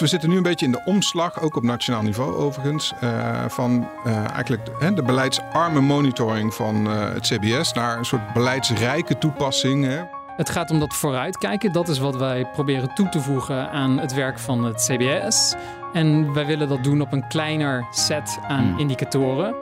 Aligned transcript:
We 0.00 0.06
zitten 0.06 0.28
nu 0.28 0.36
een 0.36 0.42
beetje 0.42 0.66
in 0.66 0.72
de 0.72 0.82
omslag, 0.84 1.40
ook 1.40 1.56
op 1.56 1.62
nationaal 1.62 2.02
niveau 2.02 2.34
overigens, 2.34 2.92
uh, 3.02 3.44
van 3.48 3.88
uh, 4.06 4.30
eigenlijk 4.30 4.64
de, 4.64 4.94
de, 4.94 5.02
beleidsarme 5.02 5.80
monitoring 5.80 6.54
van 6.54 6.86
uh, 6.86 7.12
het 7.12 7.26
CBS 7.26 7.72
naar 7.72 7.98
een 7.98 8.04
soort 8.04 8.32
beleidsrijke 8.32 9.18
toepassing. 9.18 9.84
Hè. 9.84 10.02
Het 10.36 10.50
gaat 10.50 10.70
om 10.70 10.78
dat 10.78 10.94
vooruitkijken. 10.94 11.72
Dat 11.72 11.88
is 11.88 11.98
wat 11.98 12.16
wij 12.16 12.46
proberen 12.52 12.94
toe 12.94 13.08
te 13.08 13.20
voegen 13.20 13.70
aan 13.70 13.98
het 13.98 14.14
werk 14.14 14.38
van 14.38 14.64
het 14.64 14.90
CBS. 14.90 15.54
En 15.92 16.32
wij 16.32 16.46
willen 16.46 16.68
dat 16.68 16.84
doen 16.84 17.00
op 17.00 17.12
een 17.12 17.28
kleiner 17.28 17.86
set 17.90 18.38
aan 18.48 18.64
hmm. 18.64 18.78
indicatoren. 18.78 19.54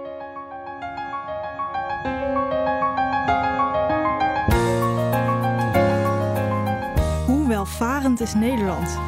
Hoe 7.27 7.48
welvarend 7.48 8.21
is 8.21 8.35
Nederland? 8.35 8.98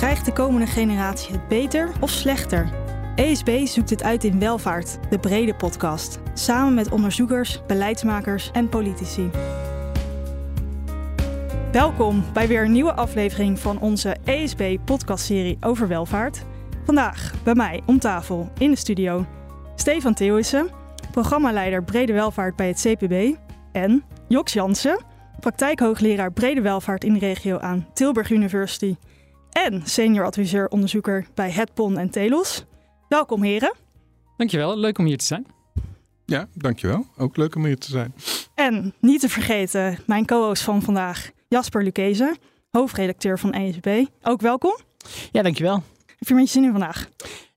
Krijgt 0.00 0.24
de 0.24 0.32
komende 0.32 0.66
generatie 0.66 1.32
het 1.32 1.48
beter 1.48 1.92
of 2.00 2.10
slechter? 2.10 2.68
ESB 3.16 3.66
zoekt 3.66 3.90
het 3.90 4.02
uit 4.02 4.24
in 4.24 4.38
Welvaart, 4.38 4.98
de 5.10 5.18
brede 5.18 5.54
podcast. 5.54 6.18
Samen 6.34 6.74
met 6.74 6.90
onderzoekers, 6.90 7.60
beleidsmakers 7.66 8.50
en 8.50 8.68
politici. 8.68 9.30
Welkom 11.72 12.24
bij 12.32 12.48
weer 12.48 12.64
een 12.64 12.72
nieuwe 12.72 12.94
aflevering 12.94 13.58
van 13.58 13.80
onze 13.80 14.16
ESB-podcastserie 14.24 15.56
over 15.60 15.88
welvaart. 15.88 16.44
Vandaag 16.84 17.34
bij 17.44 17.54
mij 17.54 17.82
om 17.86 17.98
tafel 17.98 18.52
in 18.58 18.70
de 18.70 18.76
studio 18.76 19.26
Stefan 19.74 20.14
Theeuwissen, 20.14 20.70
programmaleider 21.10 21.84
Brede 21.84 22.12
Welvaart 22.12 22.56
bij 22.56 22.68
het 22.68 22.80
CPB. 22.80 23.36
En 23.72 24.04
Joks 24.28 24.52
Jansen, 24.52 25.04
praktijkhoogleraar 25.40 26.32
Brede 26.32 26.60
Welvaart 26.60 27.04
in 27.04 27.12
de 27.12 27.18
regio 27.18 27.58
aan 27.58 27.86
Tilburg 27.92 28.30
University. 28.30 28.96
En 29.52 29.82
senior 29.84 30.24
adviseur 30.24 30.68
onderzoeker 30.68 31.26
bij 31.34 31.50
Hetpon 31.50 31.98
en 31.98 32.10
Telos. 32.10 32.64
Welkom 33.08 33.42
heren. 33.42 33.74
Dankjewel, 34.36 34.78
leuk 34.78 34.98
om 34.98 35.04
hier 35.04 35.18
te 35.18 35.24
zijn. 35.24 35.46
Ja, 36.24 36.48
dankjewel. 36.54 37.06
Ook 37.16 37.36
leuk 37.36 37.54
om 37.54 37.64
hier 37.64 37.78
te 37.78 37.90
zijn. 37.90 38.14
En 38.54 38.94
niet 39.00 39.20
te 39.20 39.28
vergeten, 39.28 39.98
mijn 40.06 40.26
co-host 40.26 40.62
van 40.62 40.82
vandaag, 40.82 41.30
Jasper 41.48 41.82
Lucchese, 41.82 42.36
hoofdredacteur 42.70 43.38
van 43.38 43.52
ESB. 43.52 44.04
Ook 44.22 44.40
welkom. 44.40 44.78
Ja, 45.32 45.42
dankjewel. 45.42 45.74
Heb 46.06 46.28
je 46.28 46.30
een 46.30 46.36
beetje 46.36 46.52
zin 46.52 46.64
in 46.64 46.70
vandaag? 46.70 47.08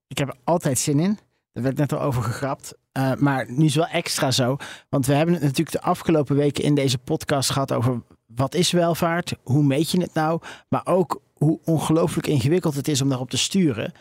Ik 0.07 0.17
heb 0.17 0.27
er 0.27 0.35
altijd 0.43 0.79
zin 0.79 0.99
in. 0.99 1.19
Daar 1.53 1.63
werd 1.63 1.77
net 1.77 1.93
al 1.93 2.01
over 2.01 2.23
gegrapt. 2.23 2.73
Uh, 2.97 3.13
maar 3.13 3.51
nu 3.51 3.65
is 3.65 3.75
wel 3.75 3.87
extra 3.87 4.31
zo. 4.31 4.57
Want 4.89 5.05
we 5.05 5.13
hebben 5.13 5.33
het 5.33 5.43
natuurlijk 5.43 5.71
de 5.71 5.81
afgelopen 5.81 6.35
weken 6.35 6.63
in 6.63 6.75
deze 6.75 6.97
podcast 6.97 7.49
gehad 7.49 7.71
over 7.71 8.01
wat 8.35 8.55
is 8.55 8.71
welvaart? 8.71 9.33
Hoe 9.43 9.63
meet 9.63 9.91
je 9.91 10.01
het 10.01 10.13
nou? 10.13 10.41
Maar 10.69 10.81
ook 10.83 11.21
hoe 11.33 11.59
ongelooflijk 11.65 12.27
ingewikkeld 12.27 12.75
het 12.75 12.87
is 12.87 13.01
om 13.01 13.09
daarop 13.09 13.29
te 13.29 13.37
sturen. 13.37 13.93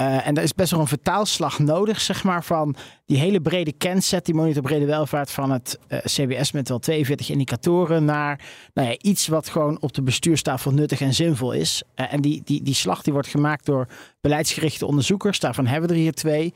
Uh, 0.00 0.26
en 0.26 0.34
daar 0.34 0.44
is 0.44 0.54
best 0.54 0.70
wel 0.70 0.80
een 0.80 0.86
vertaalslag 0.86 1.58
nodig, 1.58 2.00
zeg 2.00 2.24
maar, 2.24 2.44
van 2.44 2.76
die 3.06 3.18
hele 3.18 3.40
brede 3.40 3.72
kenset, 3.72 4.24
die 4.24 4.34
monitor 4.34 4.62
brede 4.62 4.84
welvaart 4.84 5.30
van 5.30 5.50
het 5.50 5.78
eh, 5.88 5.98
CBS 5.98 6.52
met 6.52 6.68
wel 6.68 6.78
42 6.78 7.30
indicatoren, 7.30 8.04
naar 8.04 8.40
nou 8.74 8.88
ja, 8.88 8.96
iets 8.98 9.26
wat 9.26 9.48
gewoon 9.48 9.80
op 9.80 9.92
de 9.92 10.02
bestuurstafel 10.02 10.70
nuttig 10.70 11.00
en 11.00 11.14
zinvol 11.14 11.52
is. 11.52 11.82
Uh, 11.96 12.12
en 12.12 12.20
die, 12.20 12.42
die, 12.44 12.62
die 12.62 12.74
slag 12.74 13.02
die 13.02 13.12
wordt 13.12 13.28
gemaakt 13.28 13.66
door 13.66 13.86
beleidsgerichte 14.20 14.86
onderzoekers, 14.86 15.40
daarvan 15.40 15.66
hebben 15.66 15.88
we 15.88 15.94
er 15.94 16.00
hier 16.00 16.14
twee. 16.14 16.52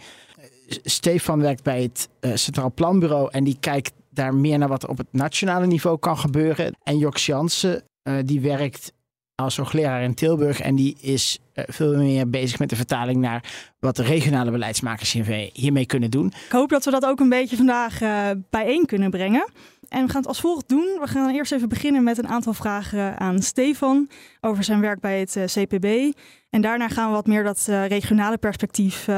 Stefan 0.83 1.41
werkt 1.41 1.63
bij 1.63 1.83
het 1.83 2.09
Centraal 2.41 2.73
Planbureau 2.73 3.29
en 3.31 3.45
die 3.45 3.57
kijkt 3.61 3.93
daar 4.15 4.35
meer 4.35 4.59
naar 4.59 4.69
wat 4.69 4.87
op 4.87 4.99
het 4.99 5.13
nationale 5.13 5.67
niveau 5.67 5.99
kan 5.99 6.19
gebeuren. 6.19 6.77
En 6.83 6.99
Joks 6.99 7.27
Jansen, 7.27 7.85
die 8.25 8.41
werkt 8.41 8.93
als 9.35 9.57
hoogleraar 9.57 10.03
in 10.03 10.15
Tilburg. 10.15 10.61
En 10.61 10.75
die 10.75 10.97
is 11.01 11.39
uh, 11.55 11.65
veel 11.69 11.97
meer 11.97 12.31
bezig 12.31 12.59
met 12.59 12.71
de 12.71 12.77
vertaling 12.77 13.21
naar 13.21 13.53
wat 13.79 13.97
de 13.97 14.03
regionale 14.03 14.51
beleidsmakers 14.51 15.13
hiermee 15.53 15.87
kunnen 15.87 16.11
doen. 16.11 16.27
Ik 16.27 16.53
hoop 16.53 16.69
dat 16.69 16.85
we 16.85 16.91
dat 16.91 17.05
ook 17.05 17.21
een 17.21 17.29
beetje 17.29 17.57
vandaag 17.57 18.03
uh, 18.03 18.31
bijeen 18.51 18.87
kunnen 18.87 19.11
brengen. 19.11 19.49
En 19.89 20.05
we 20.05 20.11
gaan 20.11 20.21
het 20.21 20.29
als 20.29 20.41
volgt 20.41 20.69
doen. 20.69 20.99
We 21.01 21.07
gaan 21.07 21.35
eerst 21.35 21.53
even 21.53 21.69
beginnen 21.69 22.03
met 22.03 22.19
een 22.19 22.29
aantal 22.29 22.53
vragen 22.53 23.19
aan 23.19 23.43
Stefan 23.43 24.09
over 24.41 24.65
zijn 24.65 24.81
werk 24.81 25.01
bij 25.01 25.21
het 25.21 25.53
CPB. 25.53 26.13
En 26.51 26.61
daarna 26.61 26.89
gaan 26.89 27.09
we 27.09 27.15
wat 27.15 27.27
meer 27.27 27.45
dat 27.45 27.65
regionale 27.67 28.39
perspectief 28.39 29.09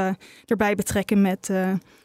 erbij 0.44 0.74
betrekken 0.74 1.22
met 1.22 1.50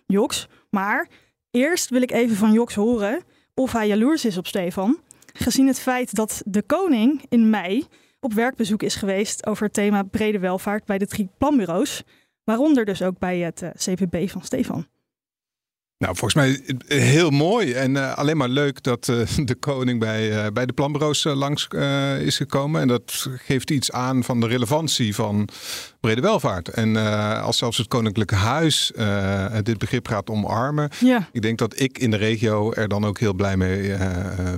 Joks. 0.06 0.48
Maar 0.70 1.08
eerst 1.52 1.90
wil 1.90 2.02
ik 2.02 2.12
even 2.12 2.36
van 2.36 2.52
Joks 2.52 2.76
horen 2.76 3.24
of 3.54 3.72
hij 3.72 3.88
jaloers 3.88 4.26
is 4.26 4.38
op 4.38 4.48
Stefan 4.48 5.00
gezien 5.34 5.68
het 5.68 5.80
feit 5.80 6.16
dat 6.16 6.42
de 6.46 6.62
koning 6.62 7.26
in 7.30 7.50
mei 7.50 7.88
op 8.20 8.34
werkbezoek 8.34 8.84
is 8.84 8.96
geweest 8.96 9.46
over 9.46 9.64
het 9.64 9.74
thema 9.74 10.04
brede 10.04 10.40
welvaart 10.40 10.86
bij 10.86 10.98
de 10.98 11.08
drie 11.08 11.30
planbureaus, 11.38 12.04
waaronder 12.44 12.86
dus 12.86 13.02
ook 13.02 13.20
bij 13.20 13.40
het 13.40 13.62
eh, 13.62 13.70
CPB 13.70 14.30
van 14.30 14.42
Stefan. 14.42 14.88
Nou, 16.02 16.16
volgens 16.16 16.34
mij 16.34 16.78
heel 16.88 17.30
mooi 17.30 17.74
en 17.74 17.96
uh, 17.96 18.18
alleen 18.18 18.38
maar 18.38 18.50
leuk 18.50 18.84
dat 18.84 19.08
uh, 19.08 19.28
de 19.46 19.56
koning 19.56 20.00
bij, 20.00 20.30
uh, 20.30 20.52
bij 20.54 20.66
de 20.66 20.74
planbureaus 20.74 21.24
langs 21.24 21.68
is 22.20 22.38
gekomen. 22.38 22.82
En 22.82 22.88
dat 22.88 23.28
geeft 23.46 23.72
iets 23.72 23.92
aan 23.92 24.24
van 24.24 24.40
de 24.40 24.48
relevantie 24.48 25.16
van 25.16 25.50
brede 26.00 26.22
welvaart. 26.22 26.68
En 26.68 26.96
als 27.42 27.58
zelfs 27.58 27.78
het 27.78 27.88
Koninklijke 27.88 28.36
Huis 28.36 28.92
dit 29.64 29.78
begrip 29.78 30.08
gaat 30.08 30.30
omarmen, 30.30 30.90
ja. 31.00 31.30
ik 31.32 31.42
denk 31.42 31.58
dat 31.58 31.80
ik 31.80 31.98
in 31.98 32.12
de 32.12 32.18
regio 32.18 32.74
er 32.74 32.88
dan 32.88 33.06
ook 33.06 33.20
heel 33.20 33.34
blij 33.34 33.58
mee 33.58 33.98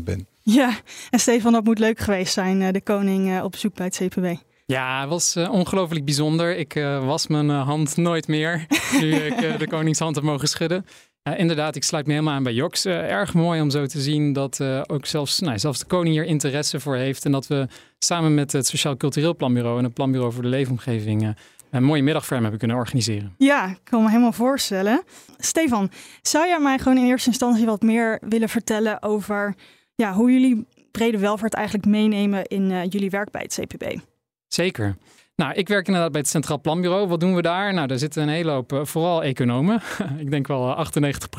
ben. 0.03 0.27
Ja, 0.43 0.79
en 1.09 1.19
Stefan, 1.19 1.51
dat 1.51 1.63
moet 1.63 1.79
leuk 1.79 1.99
geweest 1.99 2.33
zijn, 2.33 2.61
eh, 2.61 2.71
de 2.71 2.81
koning 2.81 3.29
eh, 3.29 3.43
op 3.43 3.51
bezoek 3.51 3.73
bij 3.75 3.85
het 3.85 3.95
CPB. 3.95 4.35
Ja, 4.65 4.99
het 4.99 5.09
was 5.09 5.35
uh, 5.35 5.51
ongelooflijk 5.51 6.05
bijzonder. 6.05 6.57
Ik 6.57 6.75
uh, 6.75 7.05
was 7.05 7.27
mijn 7.27 7.49
hand 7.49 7.97
nooit 7.97 8.27
meer 8.27 8.65
nu 9.01 9.13
ik 9.13 9.59
de 9.59 9.67
koningshand 9.67 10.15
heb 10.15 10.23
mogen 10.23 10.47
schudden. 10.47 10.85
Inderdaad, 11.23 11.75
ik 11.75 11.83
sluit 11.83 12.05
me 12.05 12.11
helemaal 12.11 12.33
aan 12.33 12.43
bij 12.43 12.53
Joks. 12.53 12.85
erg 12.85 13.33
mooi 13.33 13.61
om 13.61 13.69
zo 13.69 13.85
te 13.85 14.01
zien 14.01 14.33
dat 14.33 14.61
ook 14.87 15.05
zelfs, 15.05 15.39
nou, 15.39 15.59
zelfs 15.59 15.79
de 15.79 15.85
koning 15.85 16.15
hier 16.15 16.25
interesse 16.25 16.79
voor 16.79 16.95
heeft. 16.95 17.25
En 17.25 17.31
dat 17.31 17.47
we 17.47 17.67
samen 17.99 18.33
met 18.33 18.51
het 18.51 18.67
Sociaal 18.67 18.97
Cultureel 18.97 19.35
Planbureau 19.35 19.77
en 19.77 19.83
het 19.83 19.93
Planbureau 19.93 20.33
voor 20.33 20.41
de 20.41 20.49
Leefomgeving 20.49 21.35
een 21.69 21.83
mooie 21.83 22.03
middag 22.03 22.23
voor 22.23 22.31
hem 22.31 22.41
hebben 22.41 22.59
kunnen 22.59 22.77
organiseren. 22.77 23.33
Ja, 23.37 23.69
ik 23.69 23.79
kan 23.83 24.01
me 24.03 24.09
helemaal 24.09 24.31
voorstellen. 24.31 25.03
Stefan, 25.37 25.91
zou 26.21 26.47
jij 26.47 26.59
mij 26.59 26.77
gewoon 26.77 26.97
in 26.97 27.05
eerste 27.05 27.29
instantie 27.29 27.65
wat 27.65 27.81
meer 27.81 28.19
willen 28.27 28.49
vertellen 28.49 29.01
over 29.01 29.55
ja, 29.95 30.13
hoe 30.13 30.31
jullie 30.31 30.65
brede 30.91 31.17
welvaart 31.17 31.53
eigenlijk 31.53 31.85
meenemen 31.85 32.43
in 32.43 32.87
jullie 32.89 33.09
werk 33.09 33.31
bij 33.31 33.41
het 33.41 33.59
CPB. 33.61 33.99
Zeker. 34.47 34.95
Nou, 35.43 35.55
ik 35.55 35.67
werk 35.67 35.87
inderdaad 35.87 36.11
bij 36.11 36.21
het 36.21 36.29
Centraal 36.29 36.61
Planbureau. 36.61 37.07
Wat 37.07 37.19
doen 37.19 37.35
we 37.35 37.41
daar? 37.41 37.73
Nou, 37.73 37.87
daar 37.87 37.97
zitten 37.97 38.21
een 38.21 38.29
hele 38.29 38.51
hoop, 38.51 38.73
uh, 38.73 38.85
vooral 38.85 39.23
economen. 39.23 39.81
ik 40.17 40.31
denk 40.31 40.47
wel 40.47 40.85
98% 40.85 40.89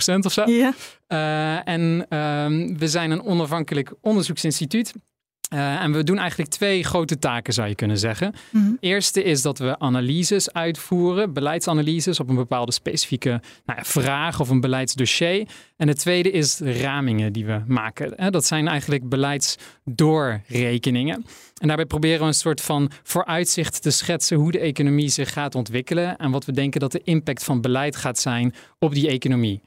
uh, 0.09 0.19
of 0.23 0.33
zo. 0.33 0.51
Ja. 0.51 0.73
Uh, 1.09 1.69
en 1.69 2.07
ehm, 2.09 2.77
we 2.77 2.89
zijn 2.89 3.11
een 3.11 3.23
onafhankelijk 3.23 3.95
onderzoeksinstituut. 4.01 4.95
Uh, 5.53 5.83
en 5.83 5.93
we 5.93 6.05
doen 6.05 6.19
eigenlijk 6.19 6.51
twee 6.51 6.85
grote 6.85 7.19
taken, 7.19 7.53
zou 7.53 7.69
je 7.69 7.75
kunnen 7.75 7.99
zeggen. 7.99 8.35
Mm 8.51 8.77
Eerste 8.81 9.23
is 9.23 9.43
dat 9.43 9.59
we 9.59 9.79
analyses 9.79 10.53
uitvoeren, 10.53 11.33
beleidsanalyses 11.33 12.21
op 12.21 12.29
een 12.29 12.35
bepaalde 12.35 12.73
specifieke 12.73 13.41
nou 13.67 13.79
vraag 13.83 14.41
of 14.41 14.49
een 14.49 14.61
beleidsdossier. 14.61 15.49
En 15.77 15.87
de 15.87 15.95
tweede 15.95 16.31
is 16.31 16.61
ramingen 16.61 17.33
die 17.33 17.47
we 17.47 17.63
maken. 17.67 18.33
Dat 18.33 18.45
zijn 18.45 18.69
eigenlijk 18.69 19.09
beleidsdoorrekeningen. 19.09 21.25
En 21.61 21.67
daarbij 21.67 21.87
proberen 21.87 22.21
we 22.21 22.27
een 22.27 22.35
soort 22.35 22.61
van 22.61 22.91
vooruitzicht 23.03 23.83
te 23.83 23.91
schetsen 23.91 24.37
hoe 24.37 24.51
de 24.51 24.59
economie 24.59 25.09
zich 25.09 25.33
gaat 25.33 25.55
ontwikkelen 25.55 26.17
en 26.17 26.31
wat 26.31 26.45
we 26.45 26.53
denken 26.53 26.81
dat 26.81 26.93
de 26.93 27.01
impact 27.05 27.45
van 27.45 27.61
beleid 27.61 27.97
gaat 27.97 28.19
zijn 28.19 28.55
op 28.79 28.95
die 28.95 29.09
economie. 29.09 29.61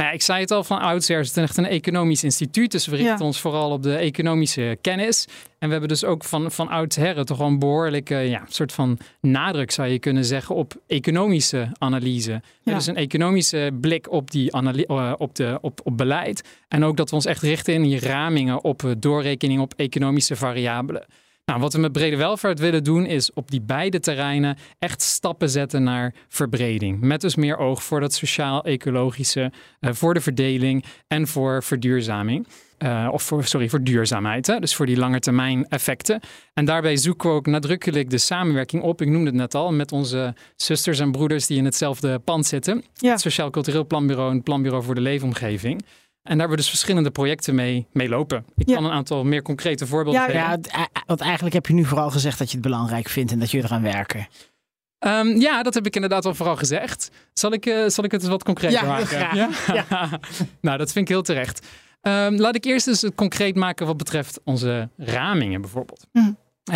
Nou, 0.00 0.12
ik 0.12 0.22
zei 0.22 0.40
het 0.40 0.50
al 0.50 0.64
van 0.64 0.78
oudsher, 0.78 1.16
het 1.16 1.26
is 1.26 1.36
echt 1.36 1.56
een 1.56 1.66
economisch 1.66 2.24
instituut. 2.24 2.70
Dus 2.70 2.86
we 2.86 2.96
richten 2.96 3.24
ons 3.24 3.40
vooral 3.40 3.70
op 3.70 3.82
de 3.82 3.94
economische 3.94 4.78
kennis. 4.80 5.26
En 5.58 5.66
we 5.66 5.70
hebben 5.70 5.88
dus 5.88 6.04
ook 6.04 6.24
van, 6.24 6.52
van 6.52 6.68
oudsher 6.68 7.24
toch 7.24 7.38
wel 7.38 7.46
een 7.46 7.58
behoorlijke 7.58 8.14
ja, 8.14 8.44
soort 8.48 8.72
van 8.72 8.98
nadruk, 9.20 9.70
zou 9.70 9.88
je 9.88 9.98
kunnen 9.98 10.24
zeggen, 10.24 10.54
op 10.54 10.74
economische 10.86 11.68
analyse. 11.78 12.42
Ja. 12.62 12.74
Dus 12.74 12.86
een 12.86 12.96
economische 12.96 13.70
blik 13.80 14.10
op, 14.10 14.30
die 14.30 14.56
uh, 14.56 15.12
op, 15.18 15.34
de, 15.34 15.58
op, 15.60 15.80
op 15.84 15.96
beleid. 15.96 16.48
En 16.68 16.84
ook 16.84 16.96
dat 16.96 17.10
we 17.10 17.16
ons 17.16 17.26
echt 17.26 17.42
richten 17.42 17.74
in 17.74 17.82
die 17.82 18.00
ramingen 18.00 18.64
op 18.64 18.82
uh, 18.82 18.92
doorrekening 18.98 19.60
op 19.60 19.74
economische 19.76 20.36
variabelen. 20.36 21.04
Nou, 21.50 21.62
wat 21.62 21.72
we 21.72 21.78
met 21.78 21.92
brede 21.92 22.16
welvaart 22.16 22.58
willen 22.58 22.84
doen 22.84 23.06
is 23.06 23.32
op 23.32 23.50
die 23.50 23.60
beide 23.60 24.00
terreinen 24.00 24.56
echt 24.78 25.02
stappen 25.02 25.50
zetten 25.50 25.82
naar 25.82 26.14
verbreding. 26.28 27.00
Met 27.00 27.20
dus 27.20 27.34
meer 27.34 27.56
oog 27.56 27.82
voor 27.82 28.00
dat 28.00 28.12
sociaal-ecologische, 28.12 29.52
uh, 29.80 29.92
voor 29.92 30.14
de 30.14 30.20
verdeling 30.20 30.84
en 31.08 31.26
voor 31.26 31.62
verduurzaming. 31.62 32.46
Uh, 32.78 33.08
of 33.12 33.22
voor, 33.22 33.44
sorry, 33.44 33.68
voor 33.68 33.82
duurzaamheid. 33.82 34.46
Hè? 34.46 34.58
Dus 34.58 34.74
voor 34.74 34.86
die 34.86 34.96
langetermijn 34.96 35.68
effecten. 35.68 36.20
En 36.54 36.64
daarbij 36.64 36.96
zoeken 36.96 37.30
we 37.30 37.34
ook 37.34 37.46
nadrukkelijk 37.46 38.10
de 38.10 38.18
samenwerking 38.18 38.82
op. 38.82 39.00
Ik 39.00 39.08
noemde 39.08 39.26
het 39.26 39.38
net 39.38 39.54
al, 39.54 39.72
met 39.72 39.92
onze 39.92 40.34
zusters 40.56 40.98
en 40.98 41.12
broeders 41.12 41.46
die 41.46 41.58
in 41.58 41.64
hetzelfde 41.64 42.18
pand 42.18 42.46
zitten. 42.46 42.84
Ja. 42.94 43.10
Het 43.10 43.20
Sociaal 43.20 43.50
Cultureel 43.50 43.86
Planbureau 43.86 44.28
en 44.28 44.34
het 44.34 44.44
Planbureau 44.44 44.84
voor 44.84 44.94
de 44.94 45.00
Leefomgeving. 45.00 45.84
Daar 46.38 46.46
hebben 46.48 46.56
we 46.56 46.62
dus 46.62 46.68
verschillende 46.68 47.10
projecten 47.10 47.54
mee, 47.54 47.86
mee 47.92 48.08
lopen. 48.08 48.44
Ik 48.56 48.68
Ja. 48.68 48.74
kan 48.74 48.84
een 48.84 48.90
aantal 48.90 49.24
meer 49.24 49.42
concrete 49.42 49.86
voorbeelden 49.86 50.20
Ja, 50.20 50.26
geven. 50.26 50.40
Ja, 50.40 50.50
het- 50.50 50.66
eh, 50.66 50.82
want 51.06 51.20
eigenlijk 51.20 51.54
heb 51.54 51.66
je 51.66 51.74
nu 51.74 51.84
vooral 51.84 52.10
gezegd 52.10 52.38
dat 52.38 52.48
je 52.50 52.56
het 52.56 52.64
belangrijk 52.66 53.08
vindt 53.08 53.32
en 53.32 53.38
dat 53.38 53.50
je 53.50 53.58
eraan 53.58 53.82
werken. 53.82 54.26
Ehm, 54.98 55.26
ja, 55.26 55.62
dat 55.62 55.74
heb 55.74 55.86
ik 55.86 55.94
inderdaad 55.94 56.24
al 56.26 56.34
vooral 56.34 56.56
gezegd. 56.56 57.10
Zal 57.32 57.52
ik, 57.52 57.66
eh, 57.66 57.86
zal 57.88 58.04
ik 58.04 58.10
het 58.12 58.20
eens 58.20 58.30
wat 58.30 58.42
concreter 58.44 58.80
Ja, 58.80 58.86
maken? 58.86 59.06
graag. 59.06 59.34
Ja? 59.34 59.48
nou, 60.60 60.78
dat 60.78 60.92
vind 60.92 61.08
ik 61.08 61.14
heel 61.14 61.22
terecht. 61.22 61.66
Ehm, 62.00 62.34
laat 62.34 62.54
ik 62.54 62.64
eerst 62.64 62.86
eens 62.88 63.00
het 63.02 63.14
concreet 63.14 63.54
maken 63.56 63.86
wat 63.86 63.96
betreft 63.96 64.40
onze 64.44 64.88
ramingen 64.96 65.60
bijvoorbeeld. 65.60 66.06
Mhm. 66.12 66.30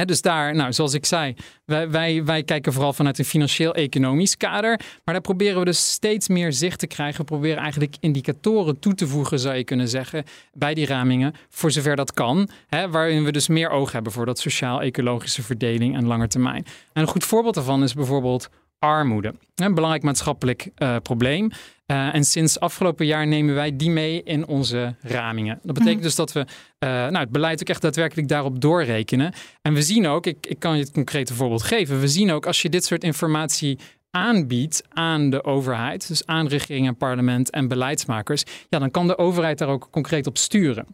Dus 0.05 0.23
daar, 0.23 0.55
nou, 0.55 0.73
zoals 0.73 0.95
ik 0.95 1.07
zei, 1.07 1.35
wij, 1.65 1.91
wij, 1.91 2.25
wij 2.25 2.43
kijken 2.43 2.73
vooral 2.73 2.93
vanuit 2.93 3.19
een 3.19 3.25
financieel-economisch 3.25 4.37
kader. 4.37 4.81
Maar 5.05 5.15
daar 5.15 5.21
proberen 5.21 5.59
we 5.59 5.65
dus 5.65 5.93
steeds 5.93 6.29
meer 6.29 6.53
zicht 6.53 6.79
te 6.79 6.87
krijgen. 6.87 7.21
We 7.21 7.25
proberen 7.25 7.63
eigenlijk 7.63 7.97
indicatoren 8.01 8.79
toe 8.79 8.95
te 8.95 9.07
voegen, 9.07 9.39
zou 9.39 9.55
je 9.55 9.65
kunnen 9.65 9.89
zeggen, 9.89 10.25
bij 10.53 10.75
die 10.75 10.87
ramingen. 10.87 11.35
Voor 11.49 11.71
zover 11.71 11.97
dat 11.97 12.13
kan. 12.13 12.49
Waarin 12.91 13.25
we 13.25 13.33
dus 13.33 13.49
meer 13.49 13.71
oog 13.71 13.93
hebben 13.93 14.13
voor 14.13 14.27
dat 14.27 14.39
sociaal-ecologische 14.39 15.43
verdeling 15.43 15.97
en 15.97 16.07
lange 16.07 16.29
termijn. 16.29 16.65
En 16.93 17.03
een 17.03 17.09
goed 17.09 17.25
voorbeeld 17.25 17.55
daarvan 17.55 17.83
is 17.83 17.95
bijvoorbeeld 17.95 18.49
armoede. 18.79 19.35
Een 19.55 19.75
belangrijk 19.75 20.05
maatschappelijk 20.05 20.71
eh, 20.75 20.97
probleem. 21.03 21.51
Eh, 21.87 22.15
en 22.15 22.25
sinds 22.25 22.61
afgelopen 22.61 23.07
jaar 23.07 23.27
nemen 23.27 23.55
wij 23.55 23.77
die 23.77 23.91
mee 23.91 24.23
in 24.23 24.47
onze 24.47 24.95
ramingen. 25.01 25.59
Dat 25.63 25.75
betekent 25.75 25.95
Mhm. 25.95 26.05
dus 26.05 26.15
dat 26.15 26.33
we 26.33 26.45
eh, 26.79 26.89
nou, 26.91 27.17
het 27.17 27.31
beleid 27.31 27.61
ook 27.61 27.69
echt 27.69 27.83
daadwerkelijk 27.83 28.29
daarop 28.29 28.61
doorrekenen. 28.61 29.33
En 29.63 29.75
we 29.75 29.83
zien 29.83 30.07
ook, 30.07 30.27
ik, 30.27 30.47
ik 30.47 30.59
kan 30.59 30.77
je 30.77 30.83
het 30.83 30.93
concrete 30.93 31.35
voorbeeld 31.35 31.63
geven. 31.63 32.01
We 32.01 32.09
zien 32.09 32.31
ook 32.33 32.47
als 32.47 32.63
je 32.63 32.69
dit 32.69 32.85
soort 32.85 33.05
informatie 33.05 33.79
aanbiedt 34.11 34.83
aan 34.89 35.31
de 35.31 35.45
overheid, 35.45 36.09
dus 36.09 36.27
aan 36.27 36.47
regering 36.47 36.87
en 36.87 36.97
parlement 36.97 37.51
en 37.51 37.69
beleidsmakers, 37.69 38.43
ja, 38.69 38.79
dan 38.79 38.91
kan 38.91 39.07
de 39.07 39.19
overheid 39.19 39.59
daar 39.59 39.69
ook 39.69 39.89
concreet 39.91 40.27
op 40.27 40.39
sturen. 40.39 40.87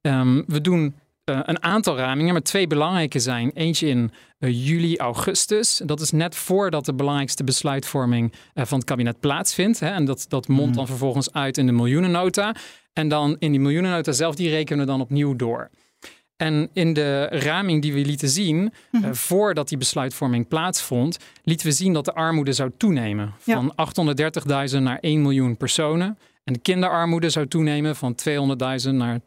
Ehm, 0.00 0.42
we 0.46 0.60
doen 0.60 0.94
eh, 1.28 1.40
een 1.42 1.62
aantal 1.62 1.96
ramingen, 1.96 2.32
maar 2.32 2.42
twee 2.42 2.66
belangrijke 2.66 3.18
zijn. 3.18 3.50
Eentje 3.54 3.86
in 3.86 4.10
eh, 4.38 4.66
juli, 4.66 4.96
augustus. 4.96 5.80
Dat 5.84 6.00
is 6.00 6.10
net 6.10 6.36
voordat 6.36 6.84
de 6.84 6.94
belangrijkste 6.94 7.44
besluitvorming 7.44 8.32
eh, 8.54 8.64
van 8.64 8.78
het 8.78 8.86
kabinet 8.86 9.20
plaatsvindt. 9.20 9.80
Hè, 9.80 9.88
en 9.88 10.04
dat, 10.04 10.24
dat 10.28 10.48
mondt 10.48 10.76
dan 10.76 10.86
vervolgens 10.86 11.32
uit 11.32 11.58
in 11.58 11.66
de 11.66 11.72
miljoenennota. 11.72 12.54
En 12.92 13.08
dan 13.08 13.36
in 13.38 13.50
die 13.50 13.60
miljoenennota 13.60 14.12
zelf, 14.12 14.34
die 14.34 14.48
rekenen 14.48 14.80
we 14.84 14.90
dan 14.90 15.00
opnieuw 15.00 15.36
door. 15.36 15.70
En 16.38 16.68
in 16.72 16.92
de 16.92 17.26
raming 17.26 17.82
die 17.82 17.92
we 17.92 18.00
lieten 18.00 18.28
zien, 18.28 18.72
eh, 18.90 19.12
voordat 19.12 19.68
die 19.68 19.78
besluitvorming 19.78 20.48
plaatsvond, 20.48 21.18
lieten 21.44 21.66
we 21.66 21.72
zien 21.72 21.92
dat 21.92 22.04
de 22.04 22.14
armoede 22.14 22.52
zou 22.52 22.70
toenemen. 22.76 23.34
Ja. 23.44 23.54
Van 23.54 23.72
830.000 23.74 24.82
naar 24.82 24.98
1 25.00 25.22
miljoen 25.22 25.56
personen. 25.56 26.18
En 26.48 26.54
de 26.54 26.60
kinderarmoede 26.60 27.30
zou 27.30 27.46
toenemen 27.48 27.96
van 27.96 28.14
200.000 28.84 28.90
naar 28.90 29.20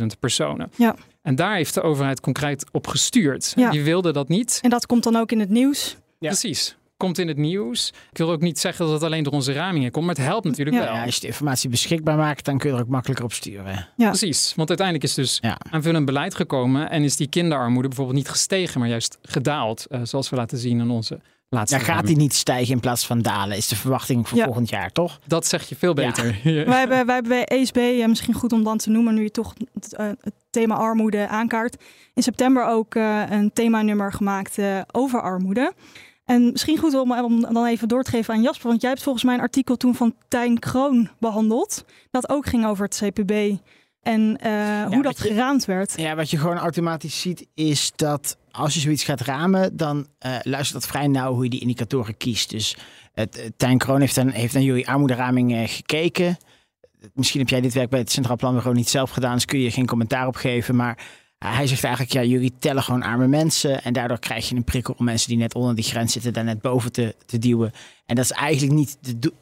226.000 0.00 0.06
personen. 0.20 0.70
Ja. 0.76 0.94
En 1.22 1.34
daar 1.34 1.54
heeft 1.54 1.74
de 1.74 1.82
overheid 1.82 2.20
concreet 2.20 2.64
op 2.72 2.86
gestuurd. 2.86 3.52
Ja. 3.56 3.70
Die 3.70 3.82
wilde 3.82 4.12
dat 4.12 4.28
niet. 4.28 4.58
En 4.62 4.70
dat 4.70 4.86
komt 4.86 5.02
dan 5.02 5.16
ook 5.16 5.32
in 5.32 5.40
het 5.40 5.48
nieuws. 5.48 5.96
Ja. 6.18 6.28
Precies. 6.28 6.76
Komt 6.96 7.18
in 7.18 7.28
het 7.28 7.36
nieuws. 7.36 7.92
Ik 8.10 8.18
wil 8.18 8.30
ook 8.30 8.40
niet 8.40 8.58
zeggen 8.58 8.84
dat 8.84 8.94
het 8.94 9.02
alleen 9.02 9.22
door 9.22 9.32
onze 9.32 9.52
ramingen 9.52 9.90
komt, 9.90 10.06
maar 10.06 10.14
het 10.14 10.24
helpt 10.24 10.44
natuurlijk 10.46 10.76
Ja. 10.76 10.82
wel. 10.84 10.94
Ja, 10.94 11.04
als 11.04 11.14
je 11.14 11.20
de 11.20 11.26
informatie 11.26 11.70
beschikbaar 11.70 12.16
maakt, 12.16 12.44
dan 12.44 12.58
kun 12.58 12.70
je 12.70 12.76
er 12.76 12.82
ook 12.82 12.88
makkelijker 12.88 13.24
op 13.24 13.32
sturen. 13.32 13.88
Ja. 13.96 14.08
Precies, 14.08 14.52
want 14.56 14.68
uiteindelijk 14.68 15.08
is 15.08 15.14
dus 15.14 15.38
Ja. 15.40 15.58
aanvullend 15.70 16.04
beleid 16.06 16.34
gekomen 16.34 16.90
en 16.90 17.02
is 17.02 17.16
die 17.16 17.28
kinderarmoede 17.28 17.88
bijvoorbeeld 17.88 18.16
niet 18.18 18.28
gestegen, 18.28 18.80
maar 18.80 18.88
juist 18.88 19.18
gedaald, 19.22 19.86
eh, 19.90 20.00
zoals 20.02 20.30
we 20.30 20.36
laten 20.36 20.58
zien 20.58 20.80
in 20.80 20.90
onze 20.90 21.20
laatste 21.52 21.76
Ja, 21.76 21.82
gaat 21.82 22.06
die 22.06 22.16
niet 22.16 22.34
stijgen 22.34 22.72
in 22.74 22.80
plaats 22.80 23.06
van 23.06 23.22
dalen, 23.22 23.56
is 23.56 23.68
de 23.68 23.76
verwachting 23.76 24.28
voor 24.28 24.38
Ja. 24.38 24.44
volgend 24.44 24.68
jaar, 24.68 24.92
toch? 24.92 25.18
Dat 25.26 25.46
zeg 25.46 25.68
je 25.68 25.76
veel 25.76 25.94
beter. 25.94 26.24
Wij 26.44 26.78
hebben, 26.78 27.06
wij 27.06 27.14
hebben 27.14 27.28
bij 27.28 27.44
ESB, 27.44 27.76
eh, 27.76 28.06
misschien 28.06 28.34
goed 28.34 28.52
om 28.52 28.64
dan 28.64 28.78
te 28.78 28.90
noemen, 28.90 29.14
nu 29.14 29.22
je 29.22 29.30
toch 29.30 29.54
het, 29.74 29.94
eh, 29.94 30.06
het 30.06 30.34
thema 30.50 30.74
armoede 30.74 31.28
aankaart, 31.28 31.76
in 32.14 32.22
september 32.22 32.66
ook 32.66 32.94
eh, 32.94 33.22
een 33.30 33.52
themanummer 33.52 34.12
gemaakt 34.12 34.58
eh, 34.58 34.80
over 34.92 35.22
armoede. 35.22 35.72
En 36.24 36.50
misschien 36.52 36.78
goed 36.78 36.94
om, 36.94 37.12
om 37.12 37.40
dan 37.40 37.66
even 37.66 37.88
door 37.88 38.02
te 38.02 38.10
geven 38.10 38.34
aan 38.34 38.42
Jasper, 38.42 38.68
want 38.68 38.80
jij 38.80 38.90
hebt 38.90 39.02
volgens 39.02 39.24
mij 39.24 39.34
een 39.34 39.40
artikel 39.40 39.76
toen 39.76 39.94
van 39.94 40.14
Tijn 40.28 40.58
Kroon 40.58 41.08
behandeld, 41.18 41.84
dat 42.10 42.28
ook 42.28 42.46
ging 42.46 42.66
over 42.66 42.84
het 42.84 43.02
CPB 43.04 43.56
en 44.02 44.36
eh, 44.40 44.84
hoe 44.86 45.02
dat 45.02 45.18
je- 45.18 45.28
geraamd 45.28 45.64
werd. 45.64 45.92
Ja, 45.96 46.14
wat 46.14 46.30
je 46.30 46.38
gewoon 46.38 46.58
automatisch 46.58 47.20
ziet 47.20 47.46
is 47.54 47.92
dat 47.96 48.36
als 48.50 48.74
je 48.74 48.80
zoiets 48.80 49.04
gaat 49.04 49.20
ramen, 49.20 49.76
dan 49.76 50.06
eh, 50.18 50.36
luistert 50.42 50.80
dat 50.80 50.90
vrij 50.90 51.06
nauw 51.06 51.34
hoe 51.34 51.44
je 51.44 51.50
die 51.50 51.60
indicatoren 51.60 52.16
kiest. 52.16 52.50
Dus 52.50 52.76
het, 53.12 53.38
eh, 53.38 53.46
Tijn 53.56 53.78
Kroon 53.78 54.00
heeft, 54.00 54.14
dan, 54.14 54.28
heeft 54.28 54.54
naar 54.54 54.62
jullie 54.62 54.88
armoederaming 54.88 55.70
gekeken. 55.70 56.36
Misschien 57.14 57.40
heb 57.40 57.48
jij 57.48 57.60
dit 57.60 57.74
werk 57.74 57.90
bij 57.90 57.98
het 57.98 58.12
Centraal 58.12 58.36
Planbureau 58.36 58.76
niet 58.76 58.88
zelf 58.88 59.10
gedaan, 59.10 59.34
dus 59.34 59.44
kun 59.44 59.60
je 59.60 59.70
geen 59.70 59.86
commentaar 59.86 60.26
op 60.26 60.36
geven. 60.36 60.76
Maar 60.76 60.98
hij 61.38 61.66
zegt 61.66 61.84
eigenlijk, 61.84 62.14
ja, 62.14 62.22
jullie 62.22 62.52
tellen 62.58 62.82
gewoon 62.82 63.02
arme 63.02 63.26
mensen. 63.26 63.82
En 63.82 63.92
daardoor 63.92 64.18
krijg 64.18 64.48
je 64.48 64.54
een 64.54 64.64
prikkel 64.64 64.94
om 64.98 65.04
mensen 65.04 65.28
die 65.28 65.38
net 65.38 65.54
onder 65.54 65.74
die 65.74 65.84
grens 65.84 66.12
zitten, 66.12 66.32
daar 66.32 66.44
net 66.44 66.60
boven 66.60 66.92
te, 66.92 67.14
te 67.26 67.38
duwen. 67.38 67.72
En 68.06 68.14
dat 68.14 68.24
is 68.24 68.30
eigenlijk 68.30 68.72
niet 68.72 68.98
de, 69.22 69.32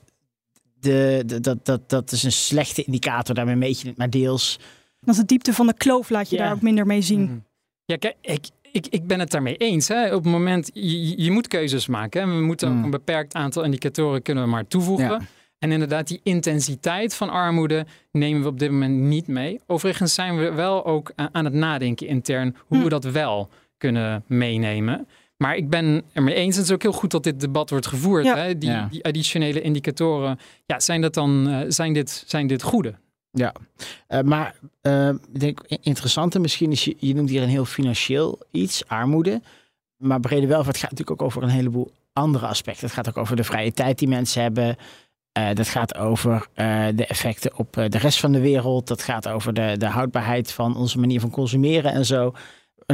de, 0.81 1.23
de, 1.27 1.41
dat, 1.41 1.65
dat, 1.67 1.89
dat 1.91 2.13
is 2.13 2.23
een 2.23 2.33
slechte 2.33 2.85
indicator, 2.85 3.35
daarmee 3.35 3.57
meet 3.57 3.81
je 3.81 3.89
het 3.89 3.97
maar 3.97 4.11
deels. 4.11 4.59
Dat 5.01 5.15
is 5.15 5.21
de 5.21 5.27
diepte 5.27 5.53
van 5.53 5.67
de 5.67 5.75
kloof, 5.75 6.11
laat 6.11 6.31
je 6.31 6.37
Ja. 6.37 6.43
daar 6.45 6.53
ook 6.53 6.61
minder 6.63 6.87
mee 6.87 7.03
zien. 7.03 7.23
Mhm. 7.23 7.39
Ja, 7.85 7.97
kijk, 7.97 8.17
ik, 8.21 8.47
ik, 8.73 8.87
ik 8.87 9.07
ben 9.07 9.21
het 9.21 9.31
daarmee 9.31 9.57
eens. 9.57 9.89
Hè. 9.89 10.15
Op 10.15 10.23
het 10.25 10.33
moment, 10.33 10.71
je, 10.75 11.23
je 11.23 11.31
moet 11.31 11.49
keuzes 11.49 11.87
maken. 11.87 12.29
Hè. 12.29 12.37
We 12.37 12.43
moeten 12.43 12.69
ook 12.69 12.75
Mm. 12.75 12.85
een 12.85 12.91
beperkt 12.91 13.35
aantal 13.35 13.63
indicatoren 13.65 14.23
kunnen 14.23 14.45
we 14.45 14.51
maar 14.51 14.67
toevoegen. 14.67 15.07
Ja. 15.11 15.21
En 15.59 15.73
inderdaad, 15.73 16.07
die 16.09 16.21
intensiteit 16.23 17.15
van 17.15 17.31
armoede 17.31 17.87
nemen 18.13 18.43
we 18.43 18.49
op 18.49 18.59
dit 18.59 18.71
moment 18.71 18.95
niet 18.97 19.27
mee. 19.27 19.61
Overigens 19.67 20.15
zijn 20.15 20.39
we 20.39 20.53
wel 20.53 20.85
ook 20.87 21.13
a- 21.21 21.29
aan 21.33 21.45
het 21.45 21.55
nadenken 21.55 22.07
intern 22.07 22.57
hoe 22.67 22.79
Hm. 22.79 22.85
we 22.85 22.91
dat 22.91 23.05
wel 23.05 23.49
kunnen 23.77 24.25
meenemen. 24.27 25.09
Maar 25.41 25.57
ik 25.57 25.71
ben 25.71 26.03
er 26.13 26.23
mee 26.23 26.35
eens. 26.35 26.57
Het 26.57 26.65
is 26.65 26.73
ook 26.73 26.83
heel 26.83 26.93
goed 26.93 27.11
dat 27.11 27.25
dit 27.25 27.41
debat 27.41 27.71
wordt 27.71 27.87
gevoerd. 27.87 28.25
Ja. 28.25 28.37
Hè? 28.37 28.59
Die, 28.59 28.71
Ja. 28.71 28.89
die 28.91 29.05
additionele 29.05 29.61
indicatoren, 29.61 30.39
ja, 30.67 30.81
zijn, 30.81 31.01
dat 31.01 31.15
dan, 31.15 31.49
eh, 31.49 31.65
zijn, 31.69 31.93
dit, 31.93 32.25
zijn 32.27 32.47
dit 32.47 32.63
goede? 32.63 32.95
Eh, 34.07 34.21
maar 34.21 34.55
eh, 34.81 35.09
ik 35.09 35.41
denk 35.41 35.61
interessante 35.69 36.39
misschien 36.39 36.71
is, 36.71 36.85
je, 36.85 36.97
je 36.99 37.15
noemt 37.15 37.31
hier 37.31 37.43
een 37.43 37.49
heel 37.49 37.65
financieel 37.65 38.39
iets, 38.51 38.87
armoede. 38.87 39.41
Maar 39.97 40.21
brede 40.21 40.47
welvaart 40.47 40.77
gaat 40.77 40.91
natuurlijk 40.91 41.21
ook 41.21 41.27
over 41.27 41.43
een 41.43 41.49
heleboel 41.49 41.91
andere 42.13 42.47
aspecten. 42.47 42.85
Het 42.85 42.95
gaat 42.95 43.09
ook 43.09 43.17
over 43.17 43.37
de 43.37 43.45
vrije 43.45 43.73
tijd 43.73 43.99
die 43.99 44.09
mensen 44.09 44.43
hebben. 44.43 44.77
Eh, 45.33 45.55
dat 45.55 45.69
gaat 45.69 45.97
over 45.97 46.47
eh, 46.55 46.87
de 46.95 47.07
effecten 47.07 47.57
op 47.57 47.77
eh, 47.77 47.89
de 47.89 47.99
rest 47.99 48.21
van 48.21 48.33
de 48.33 48.41
wereld. 48.41 48.89
Dat 48.89 49.03
gaat 49.03 49.29
over 49.29 49.55
de, 49.55 49.75
de 49.79 49.87
houdbaarheid 49.87 50.53
van 50.53 50.77
onze 50.77 50.99
manier 50.99 51.21
van 51.21 51.31
consumeren 51.31 51.93
en 51.93 52.07
zo. 52.07 52.35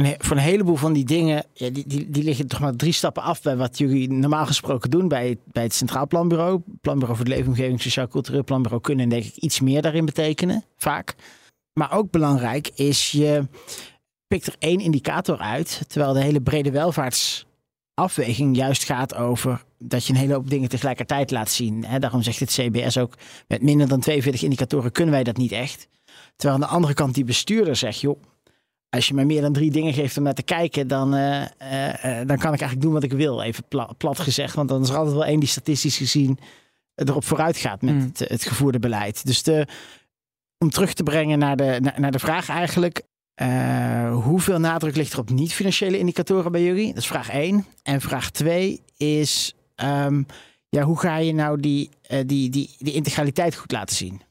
Voor 0.05 0.35
een 0.35 0.43
heleboel 0.43 0.75
van 0.75 0.93
die 0.93 1.05
dingen, 1.05 1.45
ja, 1.53 1.69
die, 1.69 1.87
die, 1.87 2.09
die 2.09 2.23
liggen 2.23 2.47
toch 2.47 2.59
maar 2.59 2.75
drie 2.75 2.91
stappen 2.91 3.23
af 3.23 3.41
bij 3.41 3.57
wat 3.57 3.77
jullie 3.77 4.11
normaal 4.11 4.45
gesproken 4.45 4.89
doen 4.89 5.07
bij, 5.07 5.37
bij 5.51 5.63
het 5.63 5.73
Centraal 5.73 6.07
Planbureau. 6.07 6.61
Planbureau 6.81 7.17
voor 7.17 7.25
de 7.25 7.35
Leefomgeving, 7.35 7.81
Sociaal 7.81 8.07
Cultureel 8.07 8.43
Planbureau 8.43 8.81
kunnen 8.81 9.09
denk 9.09 9.23
ik 9.23 9.35
iets 9.35 9.59
meer 9.59 9.81
daarin 9.81 10.05
betekenen, 10.05 10.63
vaak. 10.77 11.15
Maar 11.73 11.91
ook 11.91 12.11
belangrijk 12.11 12.69
is, 12.75 13.11
je 13.11 13.47
pikt 14.27 14.47
er 14.47 14.55
één 14.59 14.79
indicator 14.79 15.37
uit, 15.37 15.81
terwijl 15.87 16.13
de 16.13 16.21
hele 16.21 16.41
brede 16.41 16.71
welvaartsafweging 16.71 18.55
juist 18.55 18.83
gaat 18.83 19.15
over 19.15 19.63
dat 19.79 20.05
je 20.05 20.13
een 20.13 20.19
hele 20.19 20.33
hoop 20.33 20.49
dingen 20.49 20.69
tegelijkertijd 20.69 21.31
laat 21.31 21.49
zien. 21.49 21.85
Daarom 21.99 22.21
zegt 22.21 22.39
het 22.39 22.51
CBS 22.51 22.97
ook, 22.97 23.13
met 23.47 23.61
minder 23.61 23.87
dan 23.87 23.99
42 23.99 24.43
indicatoren 24.43 24.91
kunnen 24.91 25.13
wij 25.13 25.23
dat 25.23 25.37
niet 25.37 25.51
echt. 25.51 25.87
Terwijl 26.35 26.61
aan 26.61 26.67
de 26.67 26.75
andere 26.75 26.93
kant 26.93 27.13
die 27.13 27.23
bestuurder 27.23 27.75
zegt, 27.75 27.99
joh, 27.99 28.21
als 28.97 29.07
je 29.07 29.13
mij 29.13 29.25
meer 29.25 29.41
dan 29.41 29.53
drie 29.53 29.71
dingen 29.71 29.93
geeft 29.93 30.17
om 30.17 30.23
naar 30.23 30.33
te 30.33 30.43
kijken, 30.43 30.87
dan, 30.87 31.13
eh, 31.15 31.41
eh, 31.43 32.19
eh, 32.19 32.27
dan 32.27 32.37
kan 32.37 32.53
ik 32.53 32.59
eigenlijk 32.59 32.81
doen 32.81 32.93
wat 32.93 33.03
ik 33.03 33.11
wil, 33.13 33.41
even 33.41 33.63
pla- 33.67 33.93
plat 33.97 34.19
gezegd. 34.19 34.55
Want 34.55 34.69
dan 34.69 34.81
is 34.81 34.89
er 34.89 34.95
altijd 34.95 35.15
wel 35.15 35.25
één 35.25 35.39
die 35.39 35.49
statistisch 35.49 35.97
gezien 35.97 36.39
erop 36.95 37.23
vooruit 37.25 37.57
gaat 37.57 37.81
met 37.81 37.93
Mm. 37.93 38.01
het, 38.01 38.19
het 38.19 38.43
gevoerde 38.43 38.79
beleid. 38.79 39.25
Dus 39.25 39.43
de, 39.43 39.67
om 40.57 40.69
terug 40.69 40.93
te 40.93 41.03
brengen 41.03 41.39
naar 41.39 41.55
de, 41.57 41.77
naar, 41.81 41.99
naar 41.99 42.11
de 42.11 42.19
vraag 42.19 42.49
eigenlijk. 42.49 43.01
hoeveel 44.23 44.59
nadruk 44.59 44.95
ligt 44.95 45.13
er 45.13 45.19
op 45.19 45.29
niet-financiële 45.29 45.97
indicatoren 45.99 46.51
bij 46.51 46.63
jullie? 46.63 46.87
Dat 46.87 46.97
is 46.97 47.07
vraag 47.07 47.29
1. 47.29 47.65
En 47.83 48.01
vraag 48.01 48.31
2 48.31 48.81
is: 48.97 49.55
ehm, 49.75 50.23
ja, 50.69 50.83
hoe 50.83 50.99
ga 50.99 51.17
je 51.17 51.33
nou 51.33 51.59
die, 51.59 51.89
die, 52.25 52.49
die, 52.49 52.75
die 52.77 52.93
integraliteit 52.93 53.55
goed 53.55 53.71
laten 53.71 53.95
zien? 53.95 54.21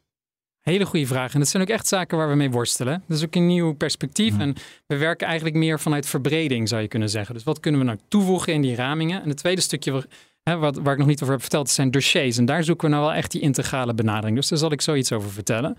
Hele 0.71 0.87
goede 0.87 1.07
vraag. 1.07 1.33
En 1.33 1.39
dat 1.39 1.49
zijn 1.49 1.63
ook 1.63 1.69
echt 1.69 1.87
zaken 1.87 2.19
waar 2.19 2.29
we 2.29 2.35
mee 2.35 2.51
worstelen. 2.51 3.03
Dat 3.07 3.17
is 3.17 3.25
ook 3.25 3.35
een 3.35 3.47
nieuw 3.47 3.73
perspectief. 3.73 4.33
Mhm. 4.33 4.41
En 4.41 4.55
we 4.87 4.97
werken 4.97 5.27
eigenlijk 5.27 5.57
meer 5.57 5.81
vanuit 5.81 6.07
verbreding, 6.07 6.69
zou 6.69 6.83
je 6.83 6.89
kunnen 6.89 7.11
zeggen. 7.11 7.35
Dus 7.35 7.45
wat 7.45 7.61
kunnen 7.61 7.81
we 7.81 7.87
nou 7.87 7.99
toevoegen 8.09 8.53
in 8.53 8.63
die 8.63 8.75
ramingen? 8.75 9.23
En 9.23 9.29
het 9.29 9.37
tweede 9.37 9.61
stukje 9.61 9.93
waar, 9.93 10.05
hè, 10.43 10.57
wat, 10.57 10.77
waar 10.77 10.93
ik 10.93 10.99
nog 10.99 11.09
niet 11.09 11.23
over 11.23 11.33
heb 11.33 11.43
verteld, 11.43 11.71
zijn 11.71 11.91
dossiers. 11.91 12.39
En 12.39 12.45
daar 12.45 12.65
zoeken 12.65 12.89
we 12.89 12.95
nou 12.95 13.07
wel 13.07 13.15
echt 13.15 13.31
die 13.31 13.41
integrale 13.41 13.95
benadering. 13.95 14.37
Dus 14.37 14.49
daar 14.49 14.59
zal 14.59 14.73
ik 14.73 14.81
zoiets 14.81 15.13
over 15.13 15.31
vertellen. 15.31 15.77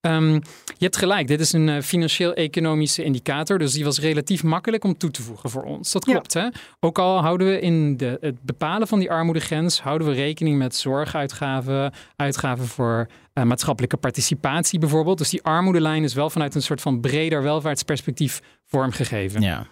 Ehm, 0.00 0.32
je 0.32 0.86
hebt 0.86 0.96
gelijk, 0.96 1.26
dit 1.26 1.40
is 1.40 1.52
een 1.52 1.68
uh, 1.68 1.80
financieel-economische 1.80 3.02
indicator, 3.02 3.58
dus 3.58 3.72
die 3.72 3.84
was 3.84 4.00
relatief 4.00 4.42
makkelijk 4.42 4.84
om 4.84 4.98
toe 4.98 5.10
te 5.10 5.22
voegen 5.22 5.50
voor 5.50 5.62
ons. 5.62 5.92
Dat 5.92 6.04
klopt, 6.04 6.34
hè? 6.34 6.48
Ook 6.80 6.98
al 6.98 7.20
houden 7.20 7.46
we 7.46 7.60
in 7.60 7.96
de, 7.96 8.18
het 8.20 8.42
bepalen 8.42 8.88
van 8.88 8.98
die 8.98 9.10
armoedegrens, 9.10 9.80
houden 9.80 10.08
we 10.08 10.14
rekening 10.14 10.58
met 10.58 10.76
zorguitgaven, 10.76 11.92
uitgaven 12.16 12.66
voor 12.66 13.08
uh, 13.34 13.44
maatschappelijke 13.44 13.96
participatie 13.96 14.78
bijvoorbeeld. 14.78 15.18
Dus 15.18 15.30
die 15.30 15.42
armoedelijn 15.42 16.04
is 16.04 16.14
wel 16.14 16.30
vanuit 16.30 16.54
een 16.54 16.62
soort 16.62 16.80
van 16.80 17.00
breder 17.00 17.42
welvaartsperspectief 17.42 18.40
vormgegeven. 18.66 19.40
Ja. 19.40 19.66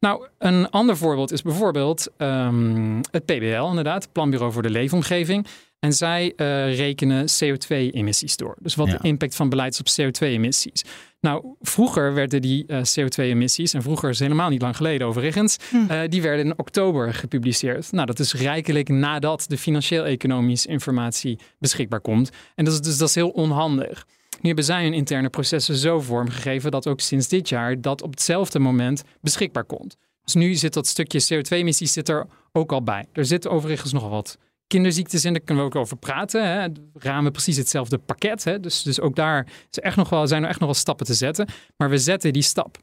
Nou, 0.00 0.26
een 0.38 0.70
ander 0.70 0.96
voorbeeld 0.96 1.32
is 1.32 1.42
bijvoorbeeld 1.42 2.08
um, 2.18 3.00
het 3.10 3.24
PBL, 3.24 3.68
inderdaad, 3.68 4.12
Planbureau 4.12 4.52
voor 4.52 4.62
de 4.62 4.70
Leefomgeving. 4.70 5.46
En 5.82 5.92
zij 5.92 6.32
uh, 6.36 6.76
rekenen 6.76 7.26
CO2-emissies 7.28 8.36
door. 8.36 8.56
Dus 8.60 8.74
wat 8.74 8.86
Ja. 8.88 8.96
de 8.96 9.08
impact 9.08 9.34
van 9.34 9.48
beleid 9.48 9.72
is 9.72 9.80
op 9.80 10.06
CO2-emissies. 10.06 10.82
Nou, 11.20 11.44
vroeger 11.60 12.14
werden 12.14 12.42
die 12.42 12.64
uh, 12.66 12.76
CO2-emissies, 12.78 13.72
en 13.74 13.82
vroeger 13.82 14.10
is 14.10 14.18
helemaal 14.18 14.48
niet 14.48 14.62
lang 14.62 14.76
geleden 14.76 15.06
overigens, 15.06 15.56
Hm. 15.70 15.76
uh, 15.76 16.00
die 16.08 16.22
werden 16.22 16.44
in 16.44 16.58
oktober 16.58 17.14
gepubliceerd. 17.14 17.92
Nou, 17.92 18.06
dat 18.06 18.18
is 18.18 18.34
rijkelijk 18.34 18.88
nadat 18.88 19.44
de 19.48 19.58
financieel-economische 19.58 20.68
informatie 20.68 21.38
beschikbaar 21.58 22.00
komt. 22.00 22.30
En 22.54 22.64
dat 22.64 22.74
is, 22.74 22.80
dus 22.80 22.98
dat 22.98 23.08
is 23.08 23.14
heel 23.14 23.30
onhandig. 23.30 24.06
Nu 24.40 24.46
hebben 24.46 24.64
zij 24.64 24.82
hun 24.84 24.92
interne 24.94 25.28
processen 25.28 25.74
zo 25.76 26.00
vormgegeven 26.00 26.70
dat 26.70 26.86
ook 26.86 27.00
sinds 27.00 27.28
dit 27.28 27.48
jaar 27.48 27.80
dat 27.80 28.02
op 28.02 28.10
hetzelfde 28.10 28.58
moment 28.58 29.02
beschikbaar 29.20 29.64
komt. 29.64 29.96
Dus 30.24 30.34
nu 30.34 30.54
zit 30.54 30.72
dat 30.72 30.86
stukje 30.86 31.20
CO2-emissies 31.22 31.92
zit 31.92 32.08
er 32.08 32.26
ook 32.52 32.72
al 32.72 32.82
bij. 32.82 33.04
Er 33.12 33.24
zitten 33.24 33.50
overigens 33.50 33.92
nog 33.92 34.08
wat 34.08 34.38
kinderziektes 34.72 35.24
in, 35.24 35.32
daar 35.32 35.42
kunnen 35.42 35.64
we 35.64 35.70
ook 35.70 35.76
over 35.82 35.96
praten. 35.96 36.48
Hè. 36.52 36.68
Ramen 36.94 37.32
precies 37.32 37.56
hetzelfde 37.56 37.98
pakket. 37.98 38.44
Hè. 38.44 38.60
Dus, 38.60 38.82
dus 38.82 39.00
ook 39.00 39.16
daar 39.16 39.46
is 39.70 39.78
echt 39.78 39.96
nog 39.96 40.08
wel, 40.08 40.26
zijn 40.26 40.42
er 40.42 40.48
echt 40.48 40.58
nog 40.58 40.68
wel 40.68 40.78
stappen 40.78 41.06
te 41.06 41.14
zetten. 41.14 41.46
Maar 41.76 41.90
we 41.90 41.98
zetten 41.98 42.32
die 42.32 42.42
stap. 42.42 42.78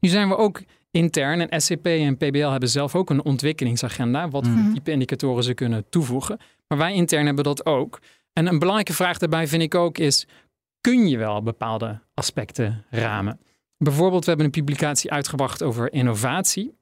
Nu 0.00 0.08
zijn 0.08 0.28
we 0.28 0.36
ook 0.36 0.62
intern, 0.90 1.48
en 1.48 1.60
SCP 1.60 1.86
en 1.86 2.16
PBL 2.16 2.48
hebben 2.48 2.68
zelf 2.68 2.94
ook 2.94 3.10
een 3.10 3.24
ontwikkelingsagenda. 3.24 4.28
Wat 4.28 4.46
voor 4.46 4.56
Mhm. 4.56 4.72
type 4.72 4.90
indicatoren 4.90 5.44
ze 5.44 5.54
kunnen 5.54 5.84
toevoegen. 5.88 6.38
Maar 6.68 6.78
wij 6.78 6.94
intern 6.94 7.26
hebben 7.26 7.44
dat 7.44 7.66
ook. 7.66 7.98
En 8.32 8.46
een 8.46 8.58
belangrijke 8.58 8.92
vraag 8.94 9.18
daarbij 9.18 9.46
vind 9.46 9.62
ik 9.62 9.74
ook 9.74 9.98
is, 9.98 10.26
kun 10.80 11.08
je 11.08 11.18
wel 11.18 11.42
bepaalde 11.42 12.00
aspecten 12.14 12.84
ramen? 12.90 13.40
Bijvoorbeeld, 13.76 14.22
we 14.22 14.28
hebben 14.28 14.46
een 14.46 14.52
publicatie 14.64 15.10
uitgebracht 15.10 15.62
over 15.62 15.92
innovatie. 15.92 16.74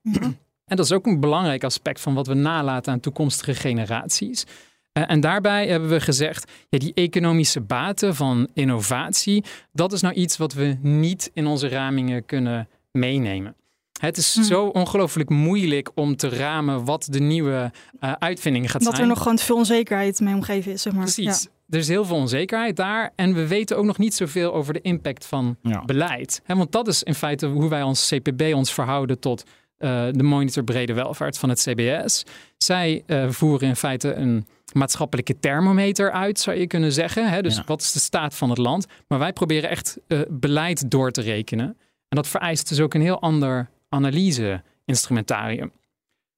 En 0.68 0.76
dat 0.76 0.84
is 0.84 0.92
ook 0.92 1.06
een 1.06 1.20
belangrijk 1.20 1.64
aspect 1.64 2.00
van 2.00 2.14
wat 2.14 2.26
we 2.26 2.34
nalaten 2.34 2.92
aan 2.92 3.00
toekomstige 3.00 3.54
generaties. 3.54 4.44
Uh, 4.92 5.04
en 5.06 5.20
daarbij 5.20 5.68
hebben 5.68 5.88
we 5.88 6.00
gezegd, 6.00 6.50
ja, 6.68 6.78
die 6.78 6.94
economische 6.94 7.60
baten 7.60 8.14
van 8.14 8.48
innovatie, 8.54 9.44
dat 9.72 9.92
is 9.92 10.00
nou 10.00 10.14
iets 10.14 10.36
wat 10.36 10.52
we 10.52 10.76
niet 10.82 11.30
in 11.34 11.46
onze 11.46 11.68
ramingen 11.68 12.24
kunnen 12.24 12.68
meenemen. 12.92 13.54
Het 14.00 14.16
is 14.16 14.34
Hmm. 14.34 14.44
zo 14.44 14.64
ongelooflijk 14.66 15.28
moeilijk 15.30 15.90
om 15.94 16.16
te 16.16 16.28
ramen 16.28 16.84
wat 16.84 17.06
de 17.10 17.20
nieuwe 17.20 17.72
uh, 18.00 18.12
uitvinding 18.12 18.70
gaat 18.70 18.82
Dat 18.82 18.90
zijn. 18.90 19.02
er 19.02 19.08
nog 19.08 19.18
gewoon 19.22 19.36
te 19.36 19.44
veel 19.44 19.56
onzekerheid 19.56 20.20
mee 20.20 20.34
omgeven 20.34 20.72
is, 20.72 20.82
zeg 20.82 20.92
maar. 20.92 21.02
Precies. 21.02 21.42
Ja. 21.42 21.48
Er 21.68 21.78
is 21.78 21.88
heel 21.88 22.04
veel 22.04 22.16
onzekerheid 22.16 22.76
daar. 22.76 23.12
En 23.16 23.34
we 23.34 23.46
weten 23.46 23.76
ook 23.76 23.84
nog 23.84 23.98
niet 23.98 24.14
zoveel 24.14 24.54
over 24.54 24.72
de 24.72 24.80
impact 24.80 25.26
van 25.26 25.56
Ja. 25.62 25.84
beleid. 25.84 26.40
He, 26.44 26.54
want 26.56 26.72
dat 26.72 26.88
is 26.88 27.02
in 27.02 27.14
feite 27.14 27.46
hoe 27.46 27.68
wij 27.68 27.82
als 27.82 28.08
CPB 28.14 28.42
ons 28.54 28.72
verhouden 28.72 29.18
tot 29.18 29.44
uh, 29.78 30.06
de 30.12 30.22
monitor 30.22 30.64
brede 30.64 30.92
welvaart 30.92 31.38
van 31.38 31.48
het 31.48 31.60
CBS. 31.60 32.24
Zij 32.58 33.02
uh, 33.06 33.30
voeren 33.30 33.68
in 33.68 33.76
feite 33.76 34.14
een 34.14 34.46
maatschappelijke 34.72 35.38
thermometer 35.38 36.12
uit, 36.12 36.38
zou 36.38 36.56
je 36.58 36.66
kunnen 36.66 36.92
zeggen. 36.92 37.30
Hè? 37.30 37.42
Dus 37.42 37.56
Ja. 37.56 37.62
wat 37.66 37.80
is 37.80 37.92
de 37.92 37.98
staat 37.98 38.34
van 38.34 38.48
het 38.48 38.58
land? 38.58 38.86
Maar 39.08 39.18
wij 39.18 39.32
proberen 39.32 39.70
echt 39.70 39.98
uh, 40.08 40.20
beleid 40.28 40.90
door 40.90 41.10
te 41.10 41.20
rekenen. 41.20 41.66
En 42.08 42.16
dat 42.16 42.28
vereist 42.28 42.68
dus 42.68 42.80
ook 42.80 42.94
een 42.94 43.00
heel 43.00 43.20
ander 43.20 43.70
analyse-instrumentarium. 43.88 45.72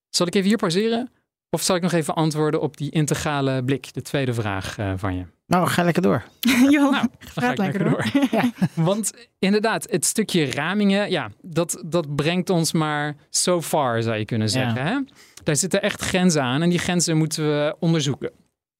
Zal 0.09 0.27
ik 0.27 0.35
even 0.35 0.49
hier 0.49 0.57
pauzeren? 0.59 1.11
Of 1.51 1.63
zal 1.63 1.77
ik 1.77 1.83
nog 1.83 1.93
even 1.93 2.15
antwoorden 2.15 2.61
op 2.61 2.77
die 2.77 2.91
integrale 2.91 3.65
blik, 3.65 3.93
de 3.95 4.03
tweede 4.03 4.35
vraag 4.35 4.77
van 4.97 5.17
je? 5.17 5.25
Nou, 5.51 5.69
ga 5.69 5.83
lekker 5.83 6.03
door. 6.03 6.25
Jo, 6.71 6.91
Nou, 6.91 7.07
ga 7.35 7.51
ik 7.51 7.59
lekker 7.59 7.85
door. 7.85 8.05
Ja. 8.31 8.51
Want 8.75 9.13
inderdaad, 9.39 9.87
het 9.91 10.05
stukje 10.05 10.51
ramingen, 10.51 11.11
ja, 11.11 11.31
dat, 11.43 11.83
dat 11.87 12.15
brengt 12.15 12.51
ons 12.51 12.73
maar 12.73 13.17
so 13.31 13.63
far, 13.63 14.03
zou 14.03 14.17
je 14.17 14.25
kunnen 14.25 14.49
zeggen. 14.49 14.87
Hè? 14.87 14.99
Daar 15.43 15.57
zitten 15.57 15.83
echt 15.83 16.01
grenzen 16.01 16.43
aan 16.43 16.63
en 16.63 16.71
die 16.71 16.79
grenzen 16.79 17.17
moeten 17.17 17.45
we 17.45 17.77
onderzoeken. 17.79 18.31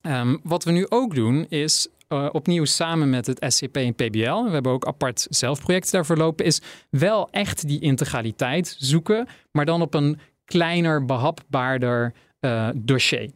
Um, 0.01 0.39
wat 0.43 0.63
we 0.63 0.71
nu 0.71 0.85
ook 0.89 1.15
doen 1.15 1.45
is 1.49 1.87
uh, 2.09 2.29
opnieuw 2.31 2.65
samen 2.65 3.09
met 3.09 3.27
het 3.27 3.45
SCP 3.47 3.77
en 3.77 3.95
PBL, 3.95 4.43
we 4.43 4.49
hebben 4.49 4.71
ook 4.71 4.85
apart 4.85 5.27
zelfprojecten 5.29 5.91
daarvoor 5.91 6.17
lopen, 6.17 6.45
is 6.45 6.61
wel 6.89 7.29
echt 7.31 7.67
die 7.67 7.79
integraliteit 7.79 8.75
zoeken, 8.79 9.27
maar 9.51 9.65
dan 9.65 9.81
op 9.81 9.93
een 9.93 10.19
kleiner, 10.45 11.05
behapbaarder 11.05 12.13
uh, 12.39 12.69
dossier. 12.75 13.31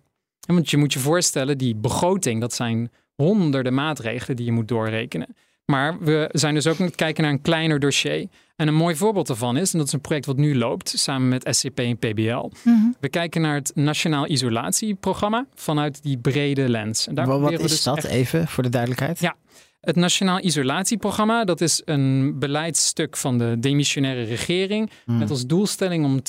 Want 0.47 0.69
je 0.69 0.77
moet 0.77 0.93
je 0.93 0.99
voorstellen, 0.99 1.57
die 1.57 1.75
begroting, 1.75 2.41
dat 2.41 2.53
zijn 2.53 2.91
honderden 3.15 3.74
maatregelen 3.74 4.36
die 4.36 4.45
je 4.45 4.51
moet 4.51 4.67
doorrekenen. 4.67 5.36
Maar 5.65 6.00
we 6.00 6.29
zijn 6.31 6.53
dus 6.53 6.67
ook 6.67 6.79
aan 6.79 6.86
het 6.86 6.95
kijken 6.95 7.24
naar 7.24 7.31
een 7.31 7.41
kleiner 7.41 7.79
dossier. 7.79 8.27
En 8.55 8.67
een 8.67 8.75
mooi 8.75 8.95
voorbeeld 8.95 9.27
daarvan 9.27 9.57
is, 9.57 9.72
en 9.72 9.77
dat 9.77 9.88
is 9.88 9.93
een 9.93 10.01
project 10.01 10.25
wat 10.25 10.38
nu 10.38 10.57
loopt 10.57 10.89
samen 10.89 11.27
met 11.27 11.48
SCP 11.55 11.79
en 11.79 11.98
PBL. 11.98 12.50
Mm-hmm. 12.63 12.95
We 13.00 13.10
kijken 13.10 13.41
naar 13.41 13.55
het 13.55 13.72
Nationaal 13.75 14.29
Isolatieprogramma 14.29 15.45
vanuit 15.53 16.03
die 16.03 16.17
brede 16.17 16.69
lens. 16.69 17.07
En 17.07 17.15
daar 17.15 17.27
wat 17.27 17.51
is 17.51 17.57
we 17.57 17.67
dus 17.67 17.84
dat 17.84 17.98
echt... 17.98 18.05
even 18.05 18.48
voor 18.48 18.63
de 18.63 18.69
duidelijkheid? 18.69 19.19
Ja, 19.19 19.36
het 19.85 19.95
Nationaal 19.95 20.39
Isolatieprogramma, 20.43 21.43
dat 21.43 21.61
is 21.61 21.81
een 21.85 22.39
beleidsstuk 22.39 23.17
van 23.17 23.37
de 23.37 23.55
demissionaire 23.59 24.23
regering. 24.23 24.89
Hmm. 25.05 25.17
Met 25.17 25.29
als 25.29 25.45
doelstelling 25.45 26.05
om 26.05 26.21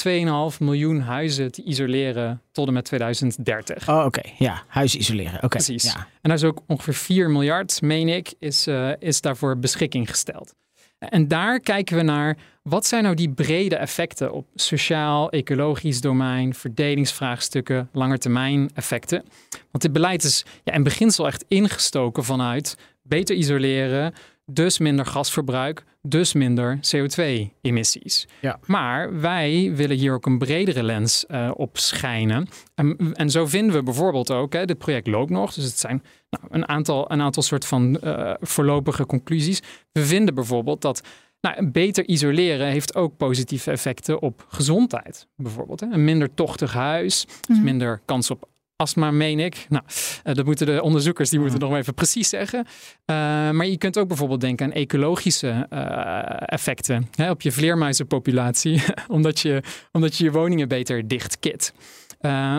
2,5 0.52 0.58
miljoen 0.58 1.00
huizen 1.00 1.52
te 1.52 1.62
isoleren 1.62 2.42
tot 2.52 2.66
en 2.66 2.72
met 2.72 2.84
2030. 2.84 3.88
Oh, 3.88 3.96
oké. 3.96 4.04
Okay. 4.06 4.34
Ja, 4.38 4.62
huis 4.66 4.94
isoleren. 4.94 5.34
Oké. 5.34 5.44
Okay. 5.44 5.62
Precies. 5.64 5.84
Ja. 5.92 5.96
En 5.96 6.06
daar 6.22 6.34
is 6.34 6.44
ook 6.44 6.62
ongeveer 6.66 6.94
4 6.94 7.30
miljard, 7.30 7.82
meen 7.82 8.08
ik, 8.08 8.34
is, 8.38 8.66
uh, 8.66 8.90
is 8.98 9.20
daarvoor 9.20 9.58
beschikking 9.58 10.10
gesteld. 10.10 10.54
En 10.98 11.28
daar 11.28 11.60
kijken 11.60 11.96
we 11.96 12.02
naar 12.02 12.36
wat 12.62 12.86
zijn 12.86 13.02
nou 13.02 13.14
die 13.14 13.30
brede 13.30 13.76
effecten 13.76 14.32
op 14.32 14.46
sociaal, 14.54 15.30
ecologisch 15.30 16.00
domein, 16.00 16.54
verdelingsvraagstukken, 16.54 17.88
langetermijn 17.92 18.70
effecten. 18.74 19.24
Want 19.70 19.82
dit 19.82 19.92
beleid 19.92 20.24
is 20.24 20.44
ja, 20.64 20.72
in 20.72 20.82
beginsel 20.82 21.26
echt 21.26 21.44
ingestoken 21.48 22.24
vanuit 22.24 22.76
beter 23.08 23.36
isoleren, 23.36 24.12
dus 24.46 24.78
minder 24.78 25.06
gasverbruik, 25.06 25.84
dus 26.02 26.32
minder 26.32 26.76
CO2-emissies. 26.76 28.26
Ja. 28.40 28.58
Maar 28.66 29.20
wij 29.20 29.72
willen 29.74 29.96
hier 29.96 30.12
ook 30.12 30.26
een 30.26 30.38
bredere 30.38 30.82
lens 30.82 31.24
uh, 31.28 31.50
op 31.54 31.78
schijnen. 31.78 32.48
En, 32.74 33.12
en, 33.14 33.30
zo 33.30 33.46
vinden 33.46 33.74
we 33.74 33.82
bijvoorbeeld 33.82 34.30
ook, 34.30 34.52
hè, 34.52 34.64
dit 34.64 34.78
project 34.78 35.06
loopt 35.06 35.30
nog, 35.30 35.54
dus 35.54 35.64
het 35.64 35.78
zijn 35.78 36.02
nou, 36.30 36.44
een, 36.50 36.68
aantal, 36.68 37.12
een 37.12 37.20
aantal 37.20 37.42
soort 37.42 37.64
van 37.64 37.98
uh, 38.04 38.34
voorlopige 38.40 39.06
conclusies. 39.06 39.62
We 39.92 40.04
vinden 40.04 40.34
bijvoorbeeld 40.34 40.80
dat 40.80 41.00
nou, 41.40 41.66
beter 41.70 42.06
isoleren 42.08 42.66
heeft 42.66 42.94
ook 42.94 43.16
positieve 43.16 43.70
effecten 43.70 44.22
op 44.22 44.46
gezondheid. 44.48 45.28
Bijvoorbeeld 45.36 45.80
hè. 45.80 45.86
een 45.86 46.04
minder 46.04 46.34
tochtig 46.34 46.72
huis, 46.72 47.26
dus 47.48 47.60
minder 47.60 48.00
kans 48.04 48.30
op 48.30 48.48
astma, 48.76 49.10
meen 49.10 49.40
ik. 49.40 49.66
Nou, 49.68 49.84
uh, 50.24 50.34
dat 50.34 50.44
moeten 50.44 50.66
de 50.66 50.82
onderzoekers, 50.82 51.30
die 51.30 51.40
moeten 51.40 51.58
nog 51.58 51.74
even 51.74 51.94
precies 51.94 52.28
zeggen. 52.28 52.58
Uh, 52.58 53.16
maar 53.50 53.66
je 53.66 53.78
kunt 53.78 53.98
ook 53.98 54.08
bijvoorbeeld 54.08 54.40
denken 54.40 54.66
aan 54.66 54.72
ecologische 54.72 55.66
uh, 55.72 56.20
effecten 56.38 57.08
hè, 57.14 57.30
op 57.30 57.42
je 57.42 57.52
vleermuizenpopulatie, 57.52 58.82
omdat, 59.08 59.40
je, 59.40 59.62
omdat 59.92 60.16
je 60.16 60.24
je 60.24 60.30
woningen 60.30 60.68
beter 60.68 61.08
dichtkit. 61.08 61.72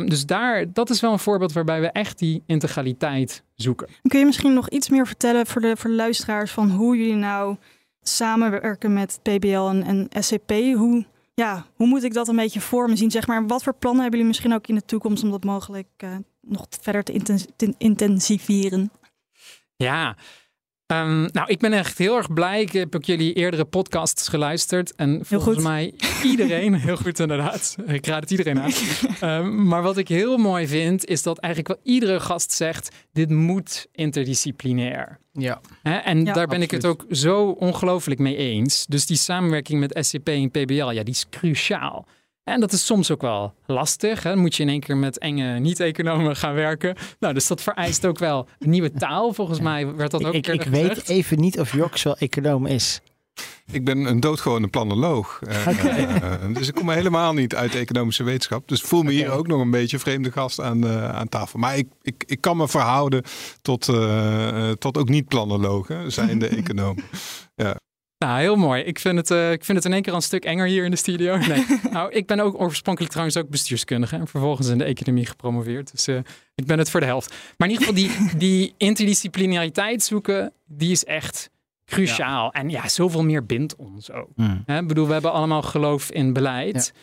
dus 0.05 0.25
daar, 0.25 0.73
dat 0.73 0.89
is 0.89 1.01
wel 1.01 1.11
een 1.11 1.19
voorbeeld 1.19 1.53
waarbij 1.53 1.81
we 1.81 1.87
echt 1.87 2.19
die 2.19 2.43
integraliteit 2.45 3.43
zoeken. 3.55 3.87
Kun 4.01 4.19
je 4.19 4.25
misschien 4.25 4.53
nog 4.53 4.69
iets 4.69 4.89
meer 4.89 5.07
vertellen 5.07 5.45
voor 5.45 5.61
de, 5.61 5.75
voor 5.77 5.89
de 5.89 5.95
luisteraars 5.95 6.51
van 6.51 6.69
hoe 6.69 6.97
jullie 6.97 7.15
nou 7.15 7.55
samenwerken 8.01 8.93
met 8.93 9.19
PBL 9.21 9.67
en, 9.69 9.83
en 10.09 10.23
SCP? 10.23 10.51
Hoe, 10.51 11.05
ja, 11.41 11.65
hoe 11.75 11.87
moet 11.87 12.03
ik 12.03 12.13
dat 12.13 12.27
een 12.27 12.35
beetje 12.35 12.61
voor 12.61 12.89
me 12.89 12.95
zien? 12.95 13.11
Zeg 13.11 13.27
maar, 13.27 13.47
wat 13.47 13.63
voor 13.63 13.73
plannen 13.73 14.01
hebben 14.01 14.19
jullie 14.19 14.35
misschien 14.35 14.53
ook 14.53 14.67
in 14.67 14.75
de 14.75 14.85
toekomst 14.85 15.23
om 15.23 15.31
dat 15.31 15.43
mogelijk 15.43 15.87
uh, 16.03 16.15
nog 16.41 16.67
verder 16.81 17.03
te, 17.03 17.45
te, 17.55 17.73
intensiveren? 17.77 18.91
Ja, 19.75 20.15
um, 20.87 21.29
nou, 21.31 21.47
ik 21.47 21.59
ben 21.59 21.73
echt 21.73 21.97
heel 21.97 22.17
erg 22.17 22.33
blij. 22.33 22.61
Ik 22.61 22.71
heb 22.71 22.95
ook 22.95 23.03
jullie 23.03 23.33
eerdere 23.33 23.65
podcasts 23.65 24.27
geluisterd. 24.27 24.95
En 24.95 25.19
volgens 25.23 25.63
mij 25.63 25.93
iedereen, 26.23 26.73
heel 26.87 26.97
goed 26.97 27.19
inderdaad. 27.19 27.75
Ik 27.87 28.05
raad 28.05 28.21
het 28.21 28.31
iedereen 28.31 28.59
aan. 28.59 28.71
um, 29.23 29.65
maar 29.69 29.81
wat 29.81 29.97
ik 29.97 30.07
heel 30.07 30.37
mooi 30.37 30.67
vind, 30.67 31.05
is 31.05 31.23
dat 31.23 31.37
eigenlijk 31.37 31.73
wel 31.73 31.93
iedere 31.93 32.19
gast 32.19 32.51
zegt: 32.51 32.95
dit 33.13 33.29
moet 33.29 33.87
interdisciplinair. 33.91 35.19
Ja. 35.31 35.61
Hè? 35.83 35.95
En 35.95 36.17
ja, 36.17 36.23
daar 36.23 36.33
ben 36.33 36.43
absoluut. 36.43 36.63
ik 36.63 36.71
het 36.71 36.85
ook 36.85 37.05
zo 37.09 37.49
ongelooflijk 37.49 38.19
mee 38.19 38.35
eens. 38.35 38.85
Dus 38.85 39.05
die 39.05 39.17
samenwerking 39.17 39.79
met 39.79 40.05
SCP 40.05 40.29
en 40.29 40.51
PBL, 40.51 40.89
ja, 40.89 41.03
die 41.03 41.13
is 41.13 41.25
cruciaal. 41.29 42.07
En 42.47 42.59
dat 42.59 42.71
is 42.71 42.85
soms 42.85 43.11
ook 43.11 43.21
wel 43.21 43.53
lastig. 43.65 44.23
Hè? 44.23 44.29
Dan 44.29 44.39
moet 44.39 44.55
je 44.55 44.63
in 44.63 44.69
één 44.69 44.79
keer 44.79 44.97
met 44.97 45.17
enge 45.17 45.59
niet-economen 45.59 46.35
gaan 46.35 46.53
werken. 46.53 46.95
Nou, 47.19 47.33
dus 47.33 47.47
dat 47.47 47.61
vereist 47.61 48.05
ook 48.05 48.19
wel 48.19 48.47
een 48.59 48.69
nieuwe 48.69 48.91
taal. 48.91 49.33
Volgens 49.33 49.59
mij 49.59 49.95
werd 49.95 50.11
dat 50.11 50.25
ook 50.25 50.33
Ik, 50.33 50.47
ik 50.47 50.63
weet 50.63 51.09
even 51.09 51.39
niet 51.39 51.59
of 51.59 51.73
Joks 51.73 52.03
wel 52.03 52.17
econoom 52.17 52.65
is. 52.65 53.01
Ik 53.71 53.85
ben 53.85 53.97
een 53.97 54.19
doodgewone 54.19 54.67
planoloog. 54.67 55.39
Uh, 55.47 56.53
dus 56.53 56.67
ik 56.67 56.73
kom 56.73 56.89
helemaal 56.89 57.33
niet 57.33 57.55
uit 57.55 57.71
de 57.71 57.77
economische 57.77 58.23
wetenschap. 58.23 58.67
Dus 58.67 58.81
voel 58.81 59.03
me 59.03 59.11
hier 59.11 59.31
ook 59.31 59.47
nog 59.47 59.61
een 59.61 59.71
beetje 59.71 59.99
vreemde 59.99 60.31
gast 60.31 60.61
aan, 60.61 60.85
uh, 60.85 61.09
aan 61.09 61.29
tafel. 61.29 61.59
Maar 61.59 61.77
ik, 61.77 61.87
ik, 62.01 62.23
ik 62.27 62.41
kan 62.41 62.57
me 62.57 62.67
verhouden 62.67 63.23
tot, 63.61 63.87
uh, 63.87 64.71
tot 64.71 64.97
ook 64.97 65.09
niet-planologen, 65.09 66.11
zijn 66.11 66.39
de 66.39 66.47
econoom. 66.61 66.97
Ja. 67.55 67.75
Nou, 68.17 68.39
heel 68.39 68.55
mooi. 68.55 68.83
Ik 68.83 68.99
vind, 68.99 69.17
het, 69.17 69.29
uh, 69.29 69.51
ik 69.51 69.65
vind 69.65 69.77
het 69.77 69.87
in 69.87 69.93
één 69.93 70.01
keer 70.01 70.13
een 70.13 70.21
stuk 70.21 70.45
enger 70.45 70.67
hier 70.67 70.85
in 70.85 70.91
de 70.91 70.97
studio. 70.97 71.37
Nee. 71.47 71.65
nou, 71.91 72.11
ik 72.11 72.25
ben 72.25 72.39
ook 72.39 72.61
oorspronkelijk 72.61 73.11
trouwens 73.11 73.37
ook 73.37 73.49
bestuurskundige 73.49 74.15
en 74.15 74.27
vervolgens 74.27 74.67
in 74.67 74.77
de 74.77 74.83
economie 74.83 75.25
gepromoveerd. 75.25 75.91
Dus 75.91 76.07
uh, 76.07 76.19
ik 76.55 76.65
ben 76.65 76.77
het 76.77 76.89
voor 76.89 76.99
de 76.99 77.05
helft. 77.05 77.35
Maar 77.57 77.67
in 77.67 77.73
ieder 77.73 77.87
geval, 77.87 78.01
die, 78.01 78.37
die 78.47 78.73
interdisciplinariteit 78.77 80.03
zoeken, 80.03 80.53
die 80.65 80.91
is 80.91 81.05
echt 81.05 81.49
cruciaal. 81.85 82.43
Ja. 82.43 82.61
En 82.61 82.69
ja, 82.69 82.87
zoveel 82.87 83.23
meer 83.23 83.45
bindt 83.45 83.75
ons 83.75 84.11
ook. 84.11 84.29
Mm. 84.35 84.63
Hè? 84.65 84.79
Ik 84.79 84.87
bedoel, 84.87 85.07
we 85.07 85.13
hebben 85.13 85.31
allemaal 85.31 85.61
geloof 85.61 86.11
in 86.11 86.33
beleid. 86.33 86.93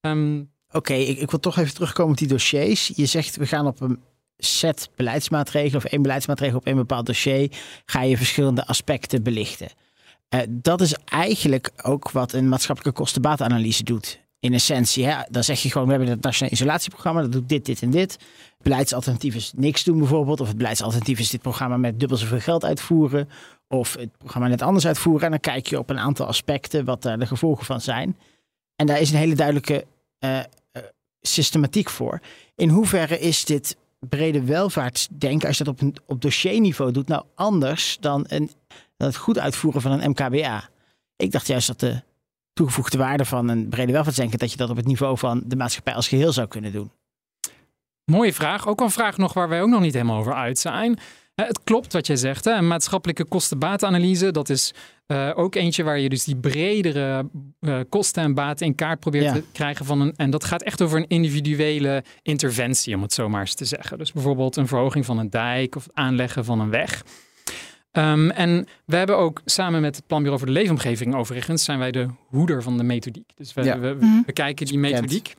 Ja. 0.00 0.10
Um, 0.10 0.50
Oké, 0.68 0.76
okay, 0.76 1.02
ik, 1.02 1.18
ik 1.18 1.30
wil 1.30 1.40
toch 1.40 1.56
even 1.56 1.74
terugkomen 1.74 2.12
op 2.12 2.18
die 2.18 2.28
dossiers. 2.28 2.92
Je 2.94 3.06
zegt, 3.06 3.36
we 3.36 3.46
gaan 3.46 3.66
op 3.66 3.80
een 3.80 4.00
set 4.36 4.90
beleidsmaatregelen 4.96 5.84
of 5.84 5.90
één 5.90 6.02
beleidsmaatregel 6.02 6.58
op 6.58 6.66
één 6.66 6.76
bepaald 6.76 7.06
dossier, 7.06 7.50
ga 7.84 8.02
je 8.02 8.16
verschillende 8.16 8.66
aspecten 8.66 9.22
belichten. 9.22 9.68
Uh, 10.34 10.40
dat 10.48 10.80
is 10.80 10.94
eigenlijk 11.04 11.70
ook 11.82 12.10
wat 12.10 12.32
een 12.32 12.48
maatschappelijke 12.48 13.00
kostenbaatanalyse 13.00 13.84
doet. 13.84 14.20
In 14.40 14.54
essentie, 14.54 15.06
hè? 15.06 15.22
dan 15.30 15.44
zeg 15.44 15.62
je 15.62 15.70
gewoon, 15.70 15.86
we 15.86 15.92
hebben 15.92 16.10
het 16.10 16.22
nationaal 16.22 16.52
isolatieprogramma, 16.52 17.20
dat 17.20 17.32
doet 17.32 17.48
dit, 17.48 17.64
dit 17.64 17.82
en 17.82 17.90
dit. 17.90 18.18
Beleidsalternatief 18.62 19.34
is 19.34 19.52
niks 19.56 19.84
doen 19.84 19.98
bijvoorbeeld. 19.98 20.40
Of 20.40 20.48
het 20.48 20.56
beleidsalternatief 20.56 21.18
is 21.18 21.30
dit 21.30 21.42
programma 21.42 21.76
met 21.76 22.00
dubbel 22.00 22.16
zoveel 22.16 22.40
geld 22.40 22.64
uitvoeren. 22.64 23.28
Of 23.68 23.94
het 23.94 24.18
programma 24.18 24.48
net 24.48 24.62
anders 24.62 24.86
uitvoeren. 24.86 25.24
En 25.24 25.30
dan 25.30 25.40
kijk 25.40 25.66
je 25.66 25.78
op 25.78 25.90
een 25.90 25.98
aantal 25.98 26.26
aspecten 26.26 26.84
wat 26.84 27.02
daar 27.02 27.18
de 27.18 27.26
gevolgen 27.26 27.64
van 27.64 27.80
zijn. 27.80 28.16
En 28.76 28.86
daar 28.86 29.00
is 29.00 29.10
een 29.10 29.16
hele 29.16 29.34
duidelijke 29.34 29.86
uh, 30.24 30.36
uh, 30.36 30.42
systematiek 31.20 31.90
voor. 31.90 32.20
In 32.54 32.68
hoeverre 32.68 33.18
is 33.18 33.44
dit 33.44 33.76
brede 33.98 34.44
welvaartsdenken, 34.44 35.48
als 35.48 35.58
je 35.58 35.64
dat 35.64 35.72
op, 35.72 35.80
een, 35.80 35.96
op 36.06 36.22
dossierniveau 36.22 36.92
doet, 36.92 37.08
nou 37.08 37.24
anders 37.34 37.96
dan, 38.00 38.24
een, 38.28 38.50
dan 38.98 39.08
het 39.08 39.16
goed 39.16 39.38
uitvoeren 39.38 39.82
van 39.82 39.92
een 39.92 40.10
MKBA? 40.10 40.68
Ik 41.16 41.32
dacht 41.32 41.46
juist 41.46 41.66
dat 41.66 41.80
de 41.80 42.02
toegevoegde 42.52 42.98
waarde 42.98 43.24
van 43.24 43.48
een 43.48 43.68
brede 43.68 43.92
welvaartsdenken, 43.92 44.38
dat 44.38 44.50
je 44.50 44.56
dat 44.56 44.70
op 44.70 44.76
het 44.76 44.86
niveau 44.86 45.18
van 45.18 45.42
de 45.46 45.56
maatschappij 45.56 45.94
als 45.94 46.08
geheel 46.08 46.32
zou 46.32 46.48
kunnen 46.48 46.72
doen. 46.72 46.90
Mooie 48.04 48.32
vraag. 48.32 48.68
Ook 48.68 48.80
een 48.80 48.90
vraag 48.90 49.16
nog 49.16 49.32
waar 49.32 49.48
wij 49.48 49.62
ook 49.62 49.68
nog 49.68 49.80
niet 49.80 49.92
helemaal 49.92 50.18
over 50.18 50.34
uit 50.34 50.58
zijn. 50.58 50.98
Het 51.34 51.60
klopt 51.64 51.92
wat 51.92 52.06
jij 52.06 52.16
zegt. 52.16 52.44
Hè? 52.44 52.52
Een 52.52 52.68
maatschappelijke 52.68 53.24
kostenbaatanalyse, 53.24 54.30
dat 54.30 54.48
is 54.48 54.74
uh, 55.06 55.30
ook 55.34 55.54
eentje 55.54 55.82
waar 55.82 55.98
je 55.98 56.08
dus 56.08 56.24
die 56.24 56.36
bredere 56.36 57.28
uh, 57.60 57.80
kosten 57.88 58.22
en 58.22 58.34
baten 58.34 58.66
in 58.66 58.74
kaart 58.74 59.00
probeert 59.00 59.24
ja. 59.24 59.32
te 59.32 59.44
krijgen 59.52 59.84
van 59.84 60.00
een. 60.00 60.12
En 60.16 60.30
dat 60.30 60.44
gaat 60.44 60.62
echt 60.62 60.82
over 60.82 60.98
een 60.98 61.08
individuele 61.08 62.04
interventie, 62.22 62.94
om 62.94 63.02
het 63.02 63.12
zo 63.12 63.28
maar 63.28 63.40
eens 63.40 63.54
te 63.54 63.64
zeggen. 63.64 63.98
Dus 63.98 64.12
bijvoorbeeld 64.12 64.56
een 64.56 64.66
verhoging 64.66 65.04
van 65.04 65.18
een 65.18 65.30
dijk 65.30 65.76
of 65.76 65.84
het 65.84 65.94
aanleggen 65.94 66.44
van 66.44 66.60
een 66.60 66.70
weg. 66.70 67.04
Um, 67.98 68.30
en 68.30 68.66
we 68.84 68.96
hebben 68.96 69.16
ook 69.16 69.40
samen 69.44 69.80
met 69.80 69.96
het 69.96 70.06
Planbureau 70.06 70.38
voor 70.38 70.52
de 70.52 70.58
Leefomgeving, 70.60 71.14
overigens, 71.14 71.64
zijn 71.64 71.78
wij 71.78 71.90
de 71.90 72.06
hoeder 72.26 72.62
van 72.62 72.76
de 72.76 72.82
methodiek. 72.82 73.30
Dus 73.34 73.54
we, 73.54 73.62
ja. 73.62 73.78
we, 73.78 73.94
we, 73.94 74.22
we 74.26 74.32
kijken 74.32 74.66
die 74.66 74.78
methodiek. 74.78 75.34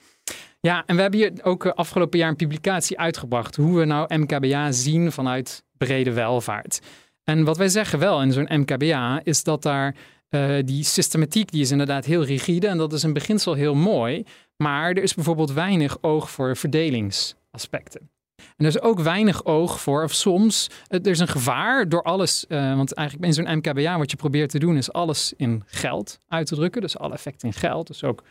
Ja, 0.59 0.83
en 0.85 0.95
we 0.95 1.01
hebben 1.01 1.19
hier 1.19 1.33
ook 1.41 1.65
afgelopen 1.65 2.19
jaar 2.19 2.29
een 2.29 2.35
publicatie 2.35 2.99
uitgebracht. 2.99 3.55
Hoe 3.55 3.77
we 3.77 3.85
nou 3.85 4.15
MKBA 4.17 4.71
zien 4.71 5.11
vanuit 5.11 5.63
brede 5.77 6.13
welvaart. 6.13 6.79
En 7.23 7.43
wat 7.43 7.57
wij 7.57 7.67
zeggen 7.67 7.99
wel 7.99 8.21
in 8.21 8.31
zo'n 8.31 8.49
MKBA 8.49 9.21
is 9.23 9.43
dat 9.43 9.61
daar 9.61 9.95
uh, 10.29 10.55
die 10.65 10.83
systematiek, 10.83 11.51
die 11.51 11.61
is 11.61 11.71
inderdaad 11.71 12.05
heel 12.05 12.23
rigide. 12.23 12.67
En 12.67 12.77
dat 12.77 12.93
is 12.93 13.03
in 13.03 13.13
beginsel 13.13 13.53
heel 13.53 13.75
mooi. 13.75 14.23
Maar 14.57 14.89
er 14.89 15.03
is 15.03 15.13
bijvoorbeeld 15.13 15.51
weinig 15.51 15.97
oog 16.01 16.31
voor 16.31 16.57
verdelingsaspecten. 16.57 18.09
En 18.57 18.65
er 18.65 18.67
is 18.67 18.81
ook 18.81 18.99
weinig 18.99 19.45
oog 19.45 19.81
voor, 19.81 20.03
of 20.03 20.13
soms, 20.13 20.69
er 20.87 21.07
is 21.07 21.19
een 21.19 21.27
gevaar 21.27 21.89
door 21.89 22.03
alles. 22.03 22.45
Uh, 22.47 22.75
want 22.75 22.93
eigenlijk 22.93 23.27
in 23.27 23.33
zo'n 23.33 23.57
MKBA, 23.57 23.97
wat 23.97 24.11
je 24.11 24.17
probeert 24.17 24.49
te 24.49 24.59
doen, 24.59 24.77
is 24.77 24.91
alles 24.91 25.33
in 25.37 25.63
geld 25.65 26.19
uit 26.27 26.47
te 26.47 26.55
drukken. 26.55 26.81
Dus 26.81 26.97
alle 26.97 27.13
effecten 27.13 27.47
in 27.47 27.53
geld. 27.53 27.87
Dus 27.87 28.03
ook 28.03 28.23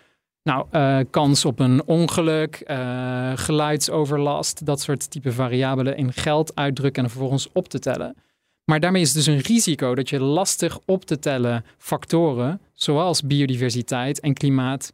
nou, 0.43 0.67
uh, 0.73 0.99
kans 1.11 1.45
op 1.45 1.59
een 1.59 1.85
ongeluk, 1.87 2.65
uh, 2.67 3.33
geluidsoverlast, 3.35 4.67
dat 4.67 4.81
soort 4.81 5.11
type 5.11 5.33
variabelen 5.33 5.97
in 5.97 6.13
geld 6.13 6.55
uitdrukken 6.55 7.03
en 7.03 7.11
vervolgens 7.11 7.49
op 7.53 7.69
te 7.69 7.79
tellen. 7.79 8.17
Maar 8.65 8.81
daarmee 8.81 9.03
is 9.03 9.13
dus 9.13 9.27
een 9.27 9.39
risico 9.39 9.95
dat 9.95 10.09
je 10.09 10.21
lastig 10.21 10.79
op 10.85 11.05
te 11.05 11.19
tellen 11.19 11.65
factoren, 11.79 12.61
zoals 12.73 13.23
biodiversiteit 13.23 14.21
en 14.21 14.35
klimaat, 14.35 14.93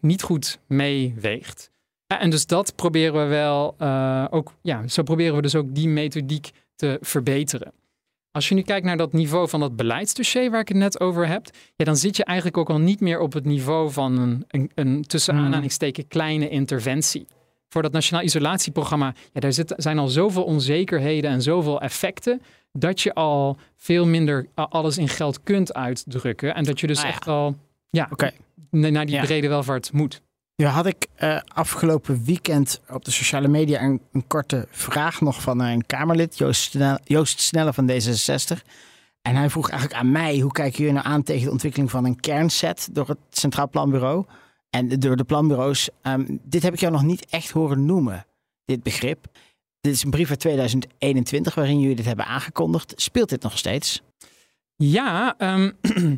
niet 0.00 0.22
goed 0.22 0.58
meeweegt. 0.66 1.70
En 2.06 2.30
dus 2.30 2.46
dat 2.46 2.74
proberen 2.76 3.22
we 3.22 3.26
wel 3.26 3.74
uh, 3.78 4.24
ook, 4.30 4.52
ja, 4.62 4.88
zo 4.88 5.02
proberen 5.02 5.36
we 5.36 5.42
dus 5.42 5.54
ook 5.54 5.74
die 5.74 5.88
methodiek 5.88 6.50
te 6.76 6.98
verbeteren. 7.00 7.72
Als 8.30 8.48
je 8.48 8.54
nu 8.54 8.62
kijkt 8.62 8.86
naar 8.86 8.96
dat 8.96 9.12
niveau 9.12 9.48
van 9.48 9.60
dat 9.60 9.76
beleidsdossier 9.76 10.50
waar 10.50 10.60
ik 10.60 10.68
het 10.68 10.76
net 10.76 11.00
over 11.00 11.28
heb, 11.28 11.46
ja, 11.76 11.84
dan 11.84 11.96
zit 11.96 12.16
je 12.16 12.24
eigenlijk 12.24 12.58
ook 12.58 12.70
al 12.70 12.78
niet 12.78 13.00
meer 13.00 13.20
op 13.20 13.32
het 13.32 13.44
niveau 13.44 13.90
van 13.92 14.18
een, 14.18 14.44
een, 14.48 14.70
een 14.74 15.02
tussen 15.02 15.34
Hmm. 15.34 15.44
aanhalingstekens 15.44 16.06
kleine 16.08 16.48
interventie. 16.48 17.26
Voor 17.68 17.82
dat 17.82 17.92
Nationaal 17.92 18.24
Isolatieprogramma, 18.24 19.14
ja, 19.32 19.40
daar 19.40 19.52
zit, 19.52 19.74
zijn 19.76 19.98
al 19.98 20.08
zoveel 20.08 20.44
onzekerheden 20.44 21.30
en 21.30 21.42
zoveel 21.42 21.80
effecten, 21.80 22.42
dat 22.72 23.00
je 23.00 23.14
al 23.14 23.56
veel 23.76 24.06
minder 24.06 24.46
alles 24.54 24.98
in 24.98 25.08
geld 25.08 25.42
kunt 25.42 25.74
uitdrukken. 25.74 26.54
En 26.54 26.64
dat 26.64 26.80
je 26.80 26.86
dus 26.86 26.98
Ah, 26.98 27.04
ja. 27.04 27.10
echt 27.10 27.28
al 27.28 27.56
ja, 27.90 28.08
naar 28.70 29.06
die 29.06 29.20
brede 29.20 29.48
welvaart 29.48 29.92
moet. 29.92 30.22
Nu 30.56 30.66
had 30.66 30.86
ik 30.86 31.06
eh, 31.14 31.40
afgelopen 31.46 32.24
weekend 32.24 32.80
op 32.88 33.04
de 33.04 33.10
sociale 33.10 33.48
media 33.48 33.82
een, 33.82 34.00
een 34.12 34.26
korte 34.26 34.66
vraag 34.70 35.20
nog 35.20 35.42
van 35.42 35.60
een 35.60 35.86
Kamerlid, 35.86 36.38
Joost, 36.38 36.62
Snel, 36.62 36.98
Joost 37.04 37.40
Snelle 37.40 37.72
van 37.72 37.90
D66. 37.90 38.62
En 39.22 39.36
hij 39.36 39.50
vroeg 39.50 39.70
eigenlijk 39.70 40.00
aan 40.00 40.10
mij, 40.10 40.38
hoe 40.38 40.52
kijken 40.52 40.78
jullie 40.78 40.92
nou 40.92 41.06
aan 41.06 41.22
tegen 41.22 41.44
de 41.44 41.50
ontwikkeling 41.50 41.90
van 41.90 42.04
een 42.04 42.20
kernset 42.20 42.88
door 42.92 43.08
het 43.08 43.18
Centraal 43.30 43.68
Planbureau 43.68 44.24
en 44.70 44.88
door 44.88 45.16
de 45.16 45.24
planbureaus? 45.24 45.88
Ehm, 46.02 46.24
dit 46.42 46.62
heb 46.62 46.72
ik 46.72 46.80
jou 46.80 46.92
nog 46.92 47.02
niet 47.02 47.26
echt 47.26 47.50
horen 47.50 47.86
noemen, 47.86 48.26
dit 48.64 48.82
begrip. 48.82 49.26
Dit 49.80 49.92
is 49.92 50.02
een 50.02 50.10
brief 50.10 50.30
uit 50.30 50.40
2021 50.40 51.54
waarin 51.54 51.80
jullie 51.80 51.96
dit 51.96 52.06
hebben 52.06 52.26
aangekondigd. 52.26 52.92
Speelt 52.96 53.28
dit 53.28 53.42
nog 53.42 53.58
steeds? 53.58 54.02
Ja, 54.76 55.34
ehm, 55.38 55.70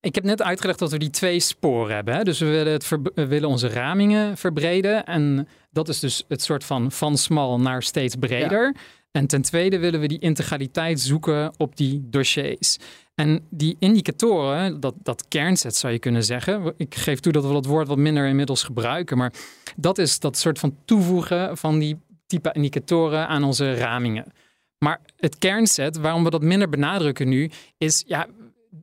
ik 0.00 0.14
heb 0.14 0.24
net 0.24 0.42
uitgelegd 0.42 0.78
dat 0.78 0.90
we 0.90 0.98
die 0.98 1.10
twee 1.10 1.40
sporen 1.40 1.94
hebben. 1.94 2.14
Hè? 2.14 2.22
Dus 2.22 2.38
we 2.38 2.46
willen, 2.46 2.72
het 2.72 2.88
we 3.14 3.26
willen 3.26 3.48
onze 3.48 3.68
ramingen 3.68 4.36
verbreden. 4.36 5.04
En 5.04 5.48
dat 5.70 5.88
is 5.88 6.00
dus 6.00 6.24
het 6.28 6.42
soort 6.42 6.64
van 6.64 6.92
van 6.92 7.16
smal 7.18 7.60
naar 7.60 7.82
steeds 7.82 8.16
breder. 8.16 8.76
En 9.10 9.26
ten 9.26 9.42
tweede 9.42 9.78
willen 9.78 10.00
we 10.00 10.08
die 10.08 10.18
integraliteit 10.18 11.00
zoeken 11.00 11.52
op 11.56 11.76
die 11.76 12.02
dossiers. 12.10 12.78
En 13.14 13.46
die 13.50 13.76
indicatoren, 13.78 14.80
dat, 14.80 14.94
dat 15.02 15.28
kernset 15.28 15.76
zou 15.76 15.92
je 15.92 15.98
kunnen 15.98 16.24
zeggen. 16.24 16.74
Ik 16.76 16.94
geef 16.94 17.20
toe 17.20 17.32
dat 17.32 17.46
we 17.46 17.52
dat 17.52 17.66
woord 17.66 17.88
wat 17.88 17.98
minder 17.98 18.26
inmiddels 18.26 18.62
gebruiken. 18.62 19.18
Maar 19.18 19.32
dat 19.76 19.98
is 19.98 20.18
dat 20.18 20.36
soort 20.36 20.58
van 20.58 20.76
toevoegen 20.84 21.56
van 21.56 21.78
die 21.78 21.98
type 22.26 22.52
indicatoren 22.52 23.28
aan 23.28 23.44
onze 23.44 23.74
ramingen. 23.74 24.32
Maar 24.78 25.00
het 25.16 25.38
kernset, 25.38 25.96
waarom 25.96 26.24
we 26.24 26.30
dat 26.30 26.42
minder 26.42 26.68
benadrukken 26.68 27.28
nu, 27.28 27.50
is 27.78 28.04
ja, 28.06 28.26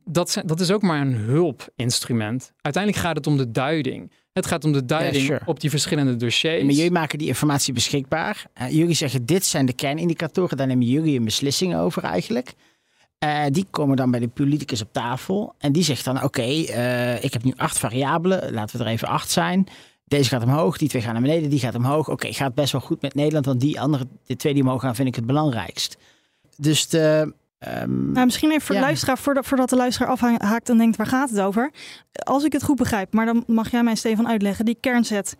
dat, 0.04 0.30
zijn- 0.30 0.46
dat 0.46 0.60
is 0.60 0.70
ook 0.70 0.82
maar 0.82 1.00
een 1.00 1.14
hulpinstrument. 1.14 2.52
Uiteindelijk 2.60 3.04
gaat 3.04 3.16
het 3.16 3.26
om 3.26 3.36
de 3.36 3.50
duiding. 3.50 4.12
Het 4.32 4.46
gaat 4.46 4.64
om 4.64 4.72
de 4.72 4.84
duiding 4.84 5.24
sure. 5.24 5.40
op 5.44 5.60
die 5.60 5.70
verschillende 5.70 6.16
dossiers. 6.16 6.62
Maar 6.62 6.72
jullie 6.72 6.90
maken 6.90 7.18
die 7.18 7.28
informatie 7.28 7.72
beschikbaar. 7.72 8.46
Eh, 8.54 8.70
jullie 8.70 8.94
zeggen 8.94 9.26
dit 9.26 9.44
zijn 9.44 9.66
de 9.66 9.72
kernindicatoren. 9.72 10.56
Daar 10.56 10.66
nemen 10.66 10.86
jullie 10.86 11.18
een 11.18 11.24
beslissing 11.24 11.76
over 11.76 12.04
eigenlijk. 12.04 12.54
Eh, 13.18 13.44
die 13.50 13.66
komen 13.70 13.96
dan 13.96 14.10
bij 14.10 14.20
de 14.20 14.28
politicus 14.28 14.82
op 14.82 14.92
tafel. 14.92 15.54
En 15.58 15.72
die 15.72 15.82
zegt 15.82 16.04
dan 16.04 16.22
oké, 16.22 16.42
eh, 16.42 17.24
ik 17.24 17.32
heb 17.32 17.44
nu 17.44 17.52
acht 17.56 17.78
variabelen. 17.78 18.52
Laten 18.52 18.78
we 18.78 18.84
er 18.84 18.90
even 18.90 19.08
acht 19.08 19.30
zijn. 19.30 19.66
Deze 20.04 20.28
gaat 20.28 20.42
omhoog, 20.42 20.78
die 20.78 20.88
twee 20.88 21.02
gaan 21.02 21.12
naar 21.12 21.22
beneden, 21.22 21.50
die 21.50 21.58
gaat 21.58 21.74
omhoog. 21.74 22.08
Oké, 22.08 22.32
gaat 22.32 22.54
best 22.54 22.72
wel 22.72 22.80
goed 22.80 23.02
met 23.02 23.14
Nederland. 23.14 23.46
Want 23.46 23.60
die 23.60 23.80
andere, 23.80 24.06
de 24.24 24.36
twee 24.36 24.54
die 24.54 24.62
omhoog 24.62 24.80
gaan, 24.80 24.94
vind 24.94 25.08
ik 25.08 25.14
het 25.14 25.26
belangrijkst. 25.26 25.96
Dus 26.56 26.88
de... 26.88 27.34
ehm, 27.58 28.12
Nou, 28.12 28.24
misschien 28.24 28.50
even 28.50 28.62
voor 28.62 28.74
de 28.74 28.80
luisteraar, 28.80 29.18
voordat, 29.18 29.46
voordat 29.46 29.68
de 29.70 29.76
luisteraar 29.76 30.10
afhaakt 30.10 30.68
en 30.68 30.78
denkt, 30.78 30.96
waar 30.96 31.06
gaat 31.06 31.30
het 31.30 31.40
over? 31.40 31.70
Als 32.12 32.44
ik 32.44 32.52
het 32.52 32.62
goed 32.62 32.76
begrijp, 32.76 33.12
maar 33.12 33.26
dan 33.26 33.44
mag 33.46 33.70
jij 33.70 33.82
mij 33.82 33.94
Stefan 33.94 34.28
uitleggen, 34.28 34.64
die 34.64 34.78
kernset, 34.80 35.36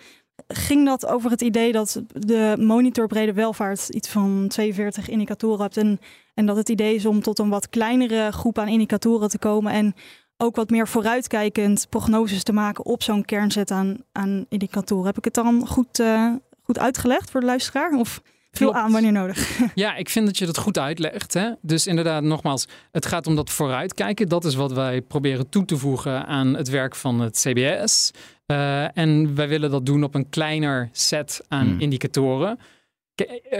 ging 0.46 0.86
dat 0.86 1.06
over 1.06 1.30
het 1.30 1.40
idee 1.40 1.72
dat 1.72 2.02
de 2.08 2.56
monitor 2.58 3.06
brede 3.06 3.32
welvaart 3.32 3.88
iets 3.88 4.08
van 4.08 4.44
42 4.48 5.08
indicatoren 5.08 5.60
hebt 5.60 5.76
en, 5.76 6.00
en 6.34 6.46
dat 6.46 6.56
het 6.56 6.68
idee 6.68 6.94
is 6.94 7.06
om 7.06 7.22
tot 7.22 7.38
een 7.38 7.48
wat 7.48 7.68
kleinere 7.68 8.30
groep 8.32 8.58
aan 8.58 8.68
indicatoren 8.68 9.28
te 9.28 9.38
komen 9.38 9.72
en 9.72 9.94
ook 10.36 10.56
wat 10.56 10.70
meer 10.70 10.88
vooruitkijkend 10.88 11.86
prognoses 11.88 12.42
te 12.42 12.52
maken 12.52 12.84
op 12.84 13.02
zo'n 13.02 13.24
kernset 13.24 13.70
aan, 13.70 13.96
aan 14.12 14.46
indicatoren. 14.48 15.06
Heb 15.06 15.18
ik 15.18 15.24
het 15.24 15.34
dan 15.34 15.66
goed, 15.66 15.98
uh, 15.98 16.32
goed 16.62 16.78
uitgelegd 16.78 17.30
voor 17.30 17.40
de 17.40 17.46
luisteraar? 17.46 17.92
Of 17.92 18.22
veel 18.58 18.74
aan 18.74 18.92
wanneer 18.92 19.12
nodig? 19.12 19.58
Ja, 19.74 19.96
ik 19.96 20.08
vind 20.08 20.26
dat 20.26 20.38
je 20.38 20.46
dat 20.46 20.58
goed 20.58 20.78
uitlegt. 20.78 21.34
Hè? 21.34 21.50
Dus 21.62 21.86
inderdaad, 21.86 22.22
nogmaals, 22.22 22.66
het 22.92 23.06
gaat 23.06 23.26
om 23.26 23.36
dat 23.36 23.50
vooruitkijken. 23.50 24.28
Dat 24.28 24.44
is 24.44 24.54
wat 24.54 24.72
wij 24.72 25.02
proberen 25.02 25.48
toe 25.48 25.64
te 25.64 25.76
voegen 25.76 26.26
aan 26.26 26.54
het 26.54 26.68
werk 26.68 26.94
van 26.94 27.20
het 27.20 27.38
CBS. 27.38 28.10
Uh, 28.46 28.98
en 28.98 29.34
wij 29.34 29.48
willen 29.48 29.70
dat 29.70 29.86
doen 29.86 30.04
op 30.04 30.14
een 30.14 30.28
kleiner 30.28 30.88
set 30.92 31.40
aan 31.48 31.66
hmm. 31.66 31.80
indicatoren. 31.80 32.58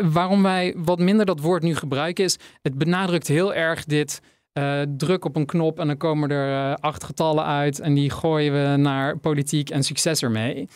Waarom 0.00 0.42
wij 0.42 0.74
wat 0.76 0.98
minder 0.98 1.26
dat 1.26 1.40
woord 1.40 1.62
nu 1.62 1.74
gebruiken 1.74 2.24
is, 2.24 2.37
het 2.62 2.74
benadrukt 2.74 3.26
heel 3.26 3.54
erg 3.54 3.84
dit 3.84 4.20
uh, 4.58 4.80
druk 4.96 5.24
op 5.24 5.37
een 5.37 5.46
knop 5.46 5.78
en 5.78 5.87
dan 5.87 5.96
komen 5.96 6.30
er 6.30 6.70
uh, 6.70 6.74
acht 6.74 7.04
getallen 7.04 7.44
uit 7.44 7.80
en 7.80 7.94
die 7.94 8.11
gooien 8.11 8.52
we 8.52 8.76
naar 8.76 9.18
politiek 9.18 9.70
en 9.70 9.82
succes 9.82 10.22
ermee. 10.22 10.68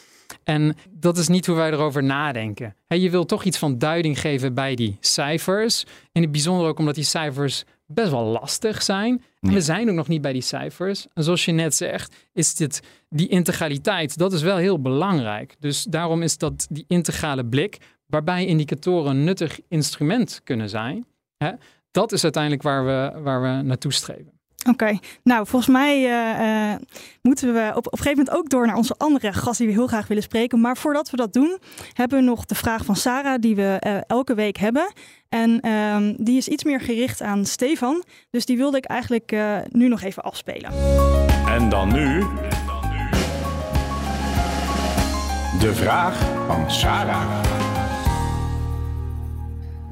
En 0.44 0.76
dat 0.90 1.18
is 1.18 1.28
niet 1.28 1.46
hoe 1.46 1.56
wij 1.56 1.70
erover 1.70 2.02
nadenken. 2.02 2.76
je 2.86 3.10
wil 3.10 3.24
toch 3.24 3.44
iets 3.44 3.58
van 3.58 3.78
duiding 3.78 4.20
geven 4.20 4.54
bij 4.54 4.74
die 4.74 4.96
cijfers. 5.00 5.84
In 6.12 6.22
het 6.22 6.30
bijzonder 6.32 6.66
ook 6.66 6.78
omdat 6.78 6.94
die 6.94 7.04
cijfers 7.04 7.64
best 7.86 8.10
wel 8.10 8.24
lastig 8.24 8.82
zijn. 8.82 9.22
En 9.40 9.52
we 9.52 9.60
zijn 9.60 9.88
ook 9.88 9.94
nog 9.94 10.08
niet 10.08 10.20
bij 10.22 10.32
die 10.32 10.42
cijfers. 10.42 11.06
En 11.14 11.24
zoals 11.24 11.44
je 11.44 11.52
net 11.52 11.74
zegt, 11.74 12.14
is 12.32 12.54
dit, 12.54 12.82
die 13.08 13.28
integraliteit, 13.28 14.18
dat 14.18 14.32
is 14.32 14.42
wel 14.42 14.56
heel 14.56 14.80
belangrijk. 14.80 15.54
Dus 15.58 15.84
daarom 15.84 16.22
is 16.22 16.38
dat 16.38 16.66
die 16.70 16.84
integrale 16.86 17.46
blik, 17.46 17.78
waarbij 18.06 18.46
indicatoren 18.46 19.10
een 19.10 19.24
nuttig 19.24 19.60
instrument 19.68 20.40
kunnen 20.44 20.68
zijn. 20.68 21.06
Dat 21.90 22.12
is 22.12 22.22
uiteindelijk 22.22 22.62
waar 22.62 22.84
we, 22.84 23.20
waar 23.20 23.42
we 23.42 23.62
naartoe 23.62 23.92
streven. 23.92 24.40
Oké, 24.70 24.98
nou 25.22 25.46
volgens 25.46 25.72
mij 25.72 26.02
uh, 26.70 26.76
moeten 27.22 27.52
we 27.52 27.70
op, 27.70 27.86
op 27.86 27.92
een 27.92 27.98
gegeven 27.98 28.18
moment 28.18 28.36
ook 28.36 28.50
door 28.50 28.66
naar 28.66 28.76
onze 28.76 28.94
andere 28.98 29.32
gast 29.32 29.58
die 29.58 29.66
we 29.66 29.72
heel 29.72 29.86
graag 29.86 30.06
willen 30.06 30.22
spreken. 30.22 30.60
Maar 30.60 30.76
voordat 30.76 31.10
we 31.10 31.16
dat 31.16 31.32
doen, 31.32 31.58
hebben 31.92 32.18
we 32.18 32.24
nog 32.24 32.44
de 32.44 32.54
vraag 32.54 32.84
van 32.84 32.96
Sarah 32.96 33.40
die 33.40 33.56
we 33.56 33.82
uh, 33.86 33.96
elke 34.06 34.34
week 34.34 34.56
hebben. 34.56 34.92
En 35.28 35.60
ehm, 35.60 36.14
die 36.16 36.36
is 36.36 36.48
iets 36.48 36.64
meer 36.64 36.80
gericht 36.80 37.22
aan 37.22 37.44
Stefan. 37.44 38.04
Dus 38.30 38.44
die 38.44 38.56
wilde 38.56 38.76
ik 38.76 38.84
eigenlijk 38.84 39.36
nu 39.68 39.88
nog 39.88 40.02
even 40.02 40.22
afspelen. 40.22 40.72
En 41.46 41.68
dan 41.68 41.92
nu. 41.92 42.24
De 45.60 45.74
vraag 45.74 46.18
van 46.46 46.70
Sarah. 46.70 47.42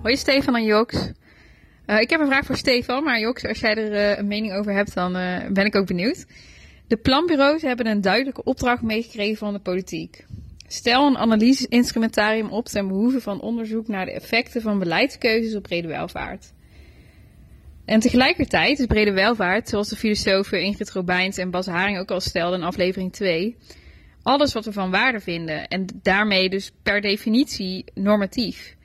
Hoi 0.03 0.17
Stefan 0.17 0.57
en 0.57 0.65
Joks. 0.65 1.13
Uh, 1.91 2.01
ik 2.01 2.11
heb 2.11 2.21
een 2.21 2.27
vraag 2.27 2.45
voor 2.45 2.57
Stefan, 2.57 3.05
maar 3.05 3.21
Joks, 3.21 3.47
als 3.47 3.61
jij 3.61 3.75
er 3.75 3.93
uh, 3.93 4.19
een 4.19 4.27
mening 4.27 4.53
over 4.53 4.73
hebt, 4.73 4.95
dan 4.95 5.17
uh, 5.17 5.47
ben 5.53 5.65
ik 5.65 5.77
ook 5.77 5.87
benieuwd. 5.87 6.27
De 6.87 6.97
planbureaus 6.97 7.63
hebben 7.63 7.87
een 7.87 8.01
duidelijke 8.01 8.45
opdracht 8.45 8.83
meegekregen 8.83 9.37
van 9.37 9.53
de 9.53 9.59
politiek. 9.59 10.27
Stel 10.67 11.07
een 11.07 11.19
analyse-instrumentarium 11.19 12.49
op 12.49 12.67
ten 12.67 12.89
behoeve 12.89 13.21
van 13.21 13.41
onderzoek 13.41 13.89
naar 13.89 14.05
de 14.05 14.13
effecten 14.13 14.63
van 14.63 14.79
beleidskeuzes 14.79 15.55
op 15.55 15.63
brede 15.63 15.89
welvaart. 15.89 16.53
En 17.85 18.01
tegelijkertijd 18.01 18.79
is 18.79 18.87
brede 18.87 19.13
welvaart, 19.13 19.69
zoals 19.69 19.89
de 19.89 19.97
filosofen 19.97 20.63
Ingrid 20.63 20.91
Robijns 20.91 21.37
en 21.37 21.51
Bas 21.51 21.67
Haring 21.67 21.99
ook 21.99 22.11
al 22.11 22.21
stelden 22.21 22.59
in 22.59 22.67
aflevering 22.67 23.13
2, 23.13 23.57
alles 24.23 24.53
wat 24.53 24.65
we 24.65 24.73
van 24.73 24.91
waarde 24.91 25.21
vinden 25.21 25.69
en 25.69 25.87
daarmee 26.03 26.49
dus 26.49 26.73
per 26.83 27.01
definitie 27.01 27.85
normatief 27.95 28.79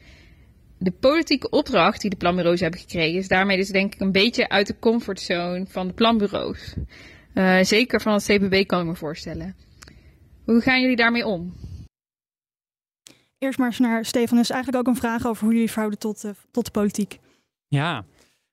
de 0.85 0.91
politieke 0.91 1.49
opdracht 1.49 2.01
die 2.01 2.09
de 2.09 2.15
planbureaus 2.15 2.59
hebben 2.59 2.79
gekregen, 2.79 3.19
is 3.19 3.27
daarmee 3.27 3.57
dus 3.57 3.69
denk 3.69 3.93
ik 3.93 3.99
een 3.99 4.11
beetje 4.11 4.49
uit 4.49 4.67
de 4.67 4.79
comfortzone 4.79 5.65
van 5.67 5.87
de 5.87 5.93
planbureaus. 5.93 6.73
Uh, 7.33 7.61
zeker 7.61 8.01
van 8.01 8.13
het 8.13 8.23
CPB 8.23 8.67
kan 8.67 8.79
ik 8.79 8.85
me 8.85 8.95
voorstellen. 8.95 9.55
Hoe 10.43 10.61
gaan 10.61 10.81
jullie 10.81 10.95
daarmee 10.95 11.25
om? 11.25 11.53
Eerst 13.37 13.57
maar 13.57 13.67
eens 13.67 13.79
naar 13.79 14.05
Stefan. 14.05 14.39
is 14.39 14.49
eigenlijk 14.49 14.87
ook 14.87 14.93
een 14.93 15.01
vraag 15.01 15.27
over 15.27 15.43
hoe 15.43 15.53
jullie 15.53 15.71
verhouden 15.71 15.99
tot, 15.99 16.23
uh, 16.23 16.31
tot 16.51 16.65
de 16.65 16.71
politiek. 16.71 17.19
Ja, 17.67 18.05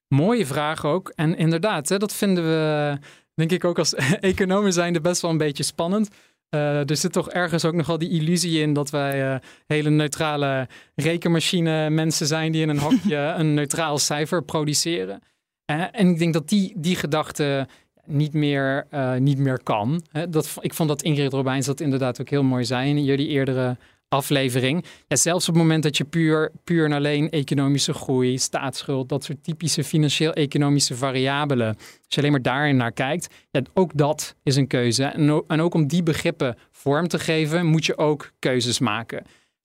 mooie 0.09 0.47
vraag 0.47 0.85
ook. 0.85 1.13
En 1.15 1.37
inderdaad, 1.37 1.89
hè, 1.89 1.99
dat 1.99 2.15
vinden 2.15 2.45
we, 2.45 2.99
denk 3.35 3.53
ik 3.53 3.65
ook 3.65 3.79
als 3.79 3.95
economen 4.33 4.73
zijnde 4.73 5.01
best 5.01 5.23
wel 5.23 5.31
een 5.31 5.37
beetje 5.37 5.63
spannend. 5.63 6.09
Uh, 6.55 6.91
er 6.91 6.97
zit 6.97 7.13
toch 7.13 7.31
ergens 7.31 7.65
ook 7.65 7.75
nogal 7.75 7.99
die 7.99 8.11
illusie 8.11 8.61
in 8.61 8.73
dat 8.73 8.91
wij 8.91 9.33
uh, 9.33 9.39
hele 9.67 9.91
neutrale 9.91 10.69
rekenmachine 10.95 11.91
mensen 11.91 12.27
zijn 12.27 12.53
die 12.53 12.63
in 12.63 12.69
een 12.69 12.79
hokje 12.79 13.17
een 13.39 13.55
neutraal 13.55 13.99
cijfer 13.99 14.45
produceren. 14.45 15.23
Uh, 15.71 15.85
en 15.93 16.09
ik 16.09 16.19
denk 16.19 16.33
dat 16.33 16.49
die, 16.49 16.73
die 16.77 16.97
gedachte 16.97 17.69
niet 18.05 18.33
meer, 18.33 18.87
niet 19.19 19.39
meer 19.39 19.63
kan. 19.63 20.03
dat, 20.29 20.57
ik 20.61 20.75
vond 20.75 20.89
dat 20.89 21.03
Ingrid 21.03 21.33
Robijns 21.33 21.67
dat 21.67 21.81
inderdaad 21.81 22.21
ook 22.21 22.29
heel 22.29 22.43
mooi 22.43 22.65
zei 22.65 22.89
in 22.89 23.05
jullie 23.05 23.29
eerdere 23.29 23.77
aflevering. 24.13 24.85
Ja, 25.09 25.17
zelfs 25.17 25.49
op 25.49 25.55
het 25.55 25.63
moment 25.63 25.83
dat 25.83 25.97
je 25.97 26.05
puur, 26.05 26.51
puur 26.65 26.85
en 26.85 26.93
alleen 26.93 27.31
economische 27.31 27.93
groei, 27.93 28.39
staatsschuld, 28.39 29.09
dat 29.09 29.25
soort 29.25 29.45
typische 29.45 29.85
financieel-economische 29.85 30.95
variabelen, 30.95 31.69
als 31.77 32.15
je 32.15 32.21
alleen 32.21 32.31
maar 32.31 32.43
daarin 32.43 32.77
naar 32.77 32.93
kijkt, 32.93 33.35
ook 33.75 33.91
dat 33.95 34.35
is 34.43 34.57
een 34.57 34.67
keuze. 34.67 35.05
En, 35.05 35.45
en 35.47 35.61
ook 35.61 35.75
om 35.75 35.87
die 35.87 36.03
begrippen 36.03 36.57
vorm 36.71 37.09
te 37.09 37.19
geven, 37.19 37.67
moet 37.67 37.87
je 37.87 37.99
ook 37.99 38.31
keuzes 38.39 38.79
maken. 38.79 39.25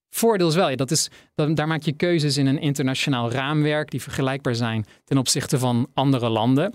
Voordeel 0.09 0.47
is 0.47 0.55
wel, 0.55 0.75
dat 0.75 0.91
is, 0.91 1.09
daar 1.35 1.67
maak 1.67 1.81
je 1.81 1.93
keuzes 1.93 2.37
in 2.37 2.47
een 2.47 2.59
internationaal 2.59 3.31
raamwerk 3.31 3.91
die 3.91 4.01
vergelijkbaar 4.01 4.55
zijn 4.55 4.85
ten 5.03 5.17
opzichte 5.17 5.59
van 5.59 5.87
andere 5.93 6.29
landen. 6.29 6.73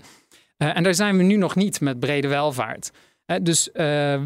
Uh, 0.57 0.77
en 0.77 0.83
daar 0.83 0.95
zijn 0.95 1.17
we 1.17 1.23
nu 1.23 1.35
nog 1.35 1.55
niet 1.55 1.81
met 1.81 1.99
brede 1.99 2.27
welvaart 2.27 2.91
dus 3.41 3.67
uh, 3.67 3.73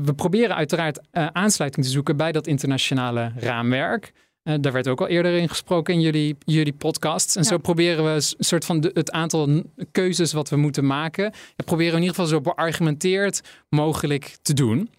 we 0.03 0.13
proberen 0.15 0.55
uiteraard 0.55 0.99
uh, 1.11 1.27
aansluiting 1.31 1.85
te 1.85 1.91
zoeken 1.91 2.17
bij 2.17 2.31
dat 2.31 2.47
internationale 2.47 3.31
raamwerk. 3.35 4.13
Uh, 4.43 4.55
daar 4.61 4.71
werd 4.71 4.87
ook 4.87 5.01
al 5.01 5.07
eerder 5.07 5.37
in 5.37 5.49
gesproken 5.49 5.93
in 5.93 6.01
jullie, 6.01 6.35
jullie 6.39 6.73
podcasts. 6.73 7.35
En 7.35 7.41
ja. 7.41 7.47
zo 7.47 7.57
proberen 7.57 8.03
we 8.03 8.09
een 8.09 8.45
soort 8.45 8.65
van 8.65 8.79
de, 8.81 8.91
het 8.93 9.11
aantal 9.11 9.63
keuzes 9.91 10.33
wat 10.33 10.49
we 10.49 10.55
moeten 10.55 10.85
maken. 10.85 11.25
En 11.25 11.65
proberen 11.65 11.91
we 11.91 11.97
in 11.97 12.03
ieder 12.03 12.15
geval 12.15 12.31
zo 12.31 12.41
beargumenteerd 12.41 13.41
mogelijk 13.69 14.37
te 14.41 14.53
doen. 14.53 14.89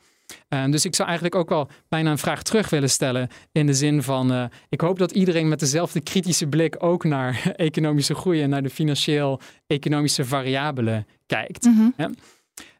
dus 0.71 0.85
ik 0.85 0.95
zou 0.95 1.09
eigenlijk 1.09 1.39
ook 1.39 1.49
wel 1.49 1.69
bijna 1.89 2.11
een 2.11 2.19
vraag 2.19 2.43
terug 2.43 2.71
willen 2.71 2.91
stellen. 2.91 3.29
In 3.53 3.67
de 3.67 3.75
zin 3.75 4.03
van: 4.03 4.51
ik 4.69 4.81
hoop 4.81 4.99
dat 4.99 5.11
iedereen 5.11 5.49
met 5.49 5.61
dezelfde 5.61 6.01
kritische 6.01 6.47
blik 6.47 6.77
ook 6.79 7.05
naar 7.05 7.43
economische 7.57 8.15
groei 8.15 8.43
en 8.43 8.51
naar 8.51 8.63
de 8.63 8.71
financieel-economische 8.71 10.25
variabelen 10.25 11.07
kijkt. 11.27 11.65
Mm 11.65 11.95
-hmm. 11.97 12.15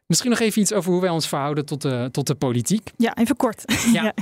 Misschien 0.09 0.29
nog 0.29 0.39
even 0.39 0.61
iets 0.61 0.73
over 0.73 0.91
hoe 0.91 1.01
wij 1.01 1.09
ons 1.09 1.27
verhouden 1.27 1.65
tot 1.65 1.81
de, 1.81 2.09
tot 2.11 2.27
de 2.27 2.35
politiek. 2.35 2.91
Ja, 2.97 3.15
even 3.15 3.35
kort. 3.35 3.63
Ja. 3.93 4.13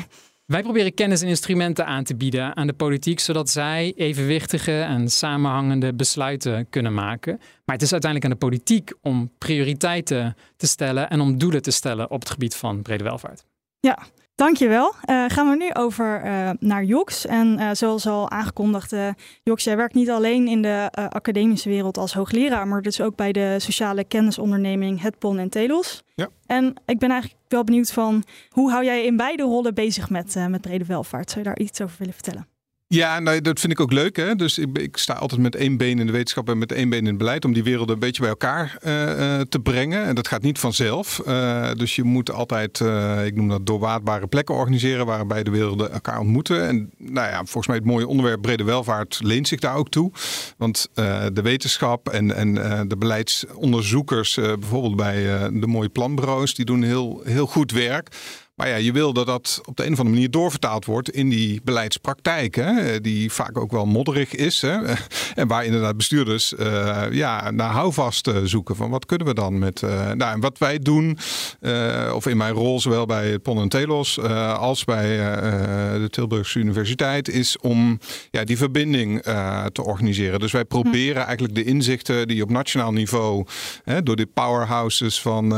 Wij 0.46 0.62
proberen 0.62 0.94
kennis 0.94 1.22
en 1.22 1.28
instrumenten 1.28 1.86
aan 1.86 2.04
te 2.04 2.16
bieden 2.16 2.56
aan 2.56 2.68
de 2.68 2.74
politiek, 2.74 3.20
zodat 3.20 3.50
zij 3.50 3.94
evenwichtige 3.96 4.82
en 4.82 5.10
samenhangende 5.10 5.94
besluiten 5.94 6.70
kunnen 6.70 6.94
maken. 6.94 7.38
Maar 7.38 7.76
het 7.76 7.82
is 7.82 7.92
uiteindelijk 7.92 8.32
aan 8.32 8.40
de 8.40 8.46
politiek 8.46 8.94
om 9.02 9.32
prioriteiten 9.38 10.36
te 10.58 10.68
stellen 10.68 11.10
en 11.10 11.20
om 11.20 11.38
doelen 11.38 11.62
te 11.62 11.72
stellen 11.72 12.12
op 12.12 12.20
het 12.20 12.30
gebied 12.30 12.56
van 12.56 12.82
brede 12.82 13.04
welvaart. 13.04 13.46
Ja, 13.80 13.98
Dankjewel. 14.38 14.94
Uh, 15.10 15.26
gaan 15.28 15.50
we 15.50 15.56
nu 15.56 15.74
over 15.74 16.26
uh, 16.26 16.50
naar 16.60 16.84
Joks. 16.84 17.26
En 17.26 17.60
uh, 17.60 17.70
zoals 17.74 18.08
al 18.08 18.30
aangekondigd, 18.30 18.96
Joks, 19.44 19.64
jij 19.64 19.78
werkt 19.78 19.94
niet 19.94 20.10
alleen 20.10 20.48
in 20.48 20.62
de 20.62 20.90
academische 20.92 21.70
wereld 21.70 21.98
als 21.98 22.14
hoogleraar, 22.14 22.68
maar 22.68 22.82
dus 22.82 23.02
ook 23.02 23.16
bij 23.16 23.32
de 23.32 23.56
sociale 23.60 24.04
kennisonderneming 24.04 25.02
Hetpon 25.02 25.40
en 25.40 25.50
Telos. 25.50 26.04
Ja. 26.16 26.28
En 26.46 26.74
ik 26.86 27.00
ben 27.00 27.12
eigenlijk 27.12 27.42
wel 27.48 27.64
benieuwd 27.64 27.92
van, 27.92 28.24
hoe 28.50 28.72
hou 28.72 28.86
jij 28.86 29.06
in 29.06 29.18
beide 29.18 29.44
rollen 29.44 29.74
bezig 29.74 30.10
met, 30.10 30.36
met 30.50 30.62
brede 30.62 30.86
welvaart? 30.86 31.30
Zou 31.30 31.44
je 31.44 31.50
daar 31.50 31.60
iets 31.60 31.82
over 31.82 31.96
willen 31.98 32.14
vertellen? 32.14 32.57
Ja, 32.90 33.20
nou, 33.20 33.42
dat 33.42 33.60
vind 33.60 33.72
ik 33.72 33.80
ook 33.80 33.92
leuk. 33.92 34.16
Hè? 34.16 34.36
Dus 34.36 34.58
ik, 34.58 34.78
ik, 34.78 34.98
sta 34.98 35.14
altijd 35.14 35.42
met 35.42 35.56
één 35.56 35.78
been 35.78 36.00
in 36.00 36.06
de 36.06 36.12
wetenschap 36.12 36.50
en 36.50 36.58
met 36.58 36.72
één 36.72 36.90
been 36.90 37.00
in 37.00 37.06
het 37.06 37.18
beleid. 37.18 37.46
Om 37.46 37.54
die 37.54 37.64
werelden 37.64 37.94
een 37.94 38.00
beetje 38.00 38.22
bij 38.22 38.30
elkaar 38.30 38.78
uh, 38.86 39.42
te 39.42 39.60
brengen. 39.64 40.04
En 40.04 40.16
dat 40.16 40.28
gaat 40.28 40.42
niet 40.42 40.60
vanzelf. 40.60 41.22
Uh, 41.28 41.72
dus 41.74 41.96
je 41.96 42.04
moet 42.04 42.32
altijd, 42.32 42.80
ik 43.26 43.36
noem 43.36 43.48
dat 43.48 43.66
doorwaadbare 43.66 44.28
plekken 44.28 44.56
organiseren. 44.56 45.06
Waar 45.06 45.28
beide 45.28 45.52
werelden 45.52 45.92
elkaar 45.92 46.20
ontmoeten. 46.20 46.68
En 46.68 46.92
nou 46.98 47.28
ja, 47.28 47.36
volgens 47.36 47.68
mij 47.68 47.76
het 47.76 47.86
mooie 47.86 48.08
onderwerp 48.08 48.42
brede 48.42 48.64
welvaart 48.64 49.20
leent 49.24 49.48
zich 49.48 49.60
daar 49.60 49.76
ook 49.76 49.90
toe. 49.90 50.12
Want 50.58 50.90
de 51.34 51.42
wetenschap 51.44 52.10
en, 52.10 52.36
en 52.36 52.54
de 52.88 52.98
beleidsonderzoekers, 52.98 54.36
bijvoorbeeld 54.36 54.96
bij 54.96 55.50
de 55.60 55.68
mooie 55.68 55.90
planbureaus, 55.90 56.56
die 56.56 56.66
doen 56.66 56.84
heel, 56.84 57.22
heel 57.24 57.48
goed 57.48 57.72
werk. 57.72 58.10
Maar 58.58 58.68
ja, 58.68 58.76
je 58.76 58.92
wil 58.92 59.14
dat 59.14 59.26
dat 59.26 59.62
op 59.66 59.76
de 59.76 59.86
een 59.86 59.92
of 59.92 60.00
andere 60.00 60.16
manier 60.16 60.32
doorvertaald 60.32 60.86
wordt 60.86 61.10
in 61.10 61.30
die 61.30 61.62
beleidspraktijk. 61.64 62.56
Hè, 62.56 63.02
die 63.02 63.32
vaak 63.32 63.58
ook 63.58 63.72
wel 63.72 63.86
modderig 63.86 64.36
is. 64.36 64.62
Hè, 64.62 64.78
en 65.36 65.48
waar 65.48 65.66
inderdaad 65.66 65.98
bestuurders 65.98 66.54
uh, 66.54 67.04
ja, 67.12 67.52
naar 67.52 67.72
houvast 67.72 68.32
zoeken. 68.44 68.76
Van 68.76 68.90
wat 68.90 69.06
kunnen 69.06 69.28
we 69.28 69.34
dan 69.34 69.60
met. 69.60 69.82
Uh, 69.82 70.12
nou, 70.12 70.34
en 70.34 70.40
wat 70.40 70.58
wij 70.58 70.80
doen, 70.80 71.18
uh, 71.62 72.12
of 72.16 72.28
in 72.28 72.38
mijn 72.38 72.54
rol, 72.54 72.80
zowel 72.80 73.06
bij 73.06 73.40
Pon 73.40 73.62
en 73.62 73.70
Telos 73.70 74.20
als 74.20 74.84
bij 74.84 75.08
de 76.00 76.08
Tilburgse 76.10 76.60
Universiteit, 76.60 77.30
is 77.30 77.58
om 77.60 78.00
ja, 78.32 78.44
die 78.44 78.58
verbinding 78.58 79.22
te 79.72 79.84
organiseren. 79.84 80.40
Dus 80.40 80.52
wij 80.52 80.66
proberen 80.66 81.26
eigenlijk 81.26 81.56
de 81.56 81.64
inzichten 81.64 82.28
die 82.28 82.44
op 82.44 82.50
nationaal 82.50 82.92
niveau 82.92 83.46
hè, 83.84 84.04
door 84.04 84.16
de 84.16 84.26
powerhouses 84.26 85.22
van 85.22 85.50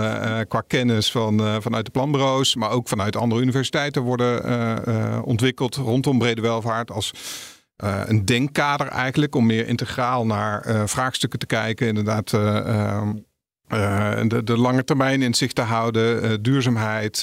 qua 0.48 0.62
kennis 0.68 1.12
van, 1.12 1.62
vanuit 1.62 1.86
de 1.86 1.92
planbureaus, 1.92 2.56
maar 2.56 2.72
ook 2.72 2.88
vanuit 2.90 3.16
andere 3.16 3.42
universiteiten 3.42 4.02
worden 4.02 4.50
uh, 4.50 5.20
ontwikkeld 5.24 5.76
rondom 5.76 6.18
brede 6.18 6.42
welvaart 6.42 6.92
als 6.92 7.12
uh, 7.84 8.02
een 8.06 8.26
denkkader 8.26 8.88
eigenlijk 8.88 9.36
om 9.36 9.46
meer 9.46 9.68
integraal 9.68 10.26
naar 10.26 10.88
vraagstukken 10.90 11.40
te 11.40 11.46
kijken. 11.46 11.88
Inderdaad, 11.88 12.30
de, 12.30 14.42
de, 14.44 14.58
lange 14.58 14.84
termijn 14.84 15.22
in 15.22 15.34
zicht 15.34 15.56
te 15.56 15.62
houden, 15.62 16.42
duurzaamheid, 16.42 17.18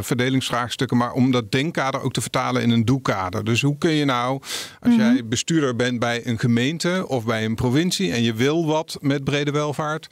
verdelingsvraagstukken, 0.00 0.96
maar 0.96 1.12
om 1.12 1.30
dat 1.30 1.52
denkkader 1.52 2.02
ook 2.02 2.12
te 2.12 2.20
vertalen 2.20 2.62
in 2.62 2.70
een 2.70 2.84
doelkader. 2.84 3.44
Dus 3.44 3.62
hoe 3.62 3.78
kun 3.78 3.90
je 3.90 4.04
nou, 4.04 4.40
als 4.80 4.94
jij 4.94 5.12
mhm. 5.12 5.28
bestuurder 5.28 5.76
bent 5.76 5.98
bij 5.98 6.26
een 6.26 6.38
gemeente 6.38 7.04
of 7.08 7.24
bij 7.24 7.44
een 7.44 7.54
provincie 7.54 8.12
en 8.12 8.22
je 8.22 8.34
wil 8.34 8.66
wat 8.66 8.96
met 9.00 9.24
brede 9.24 9.50
welvaart, 9.50 10.08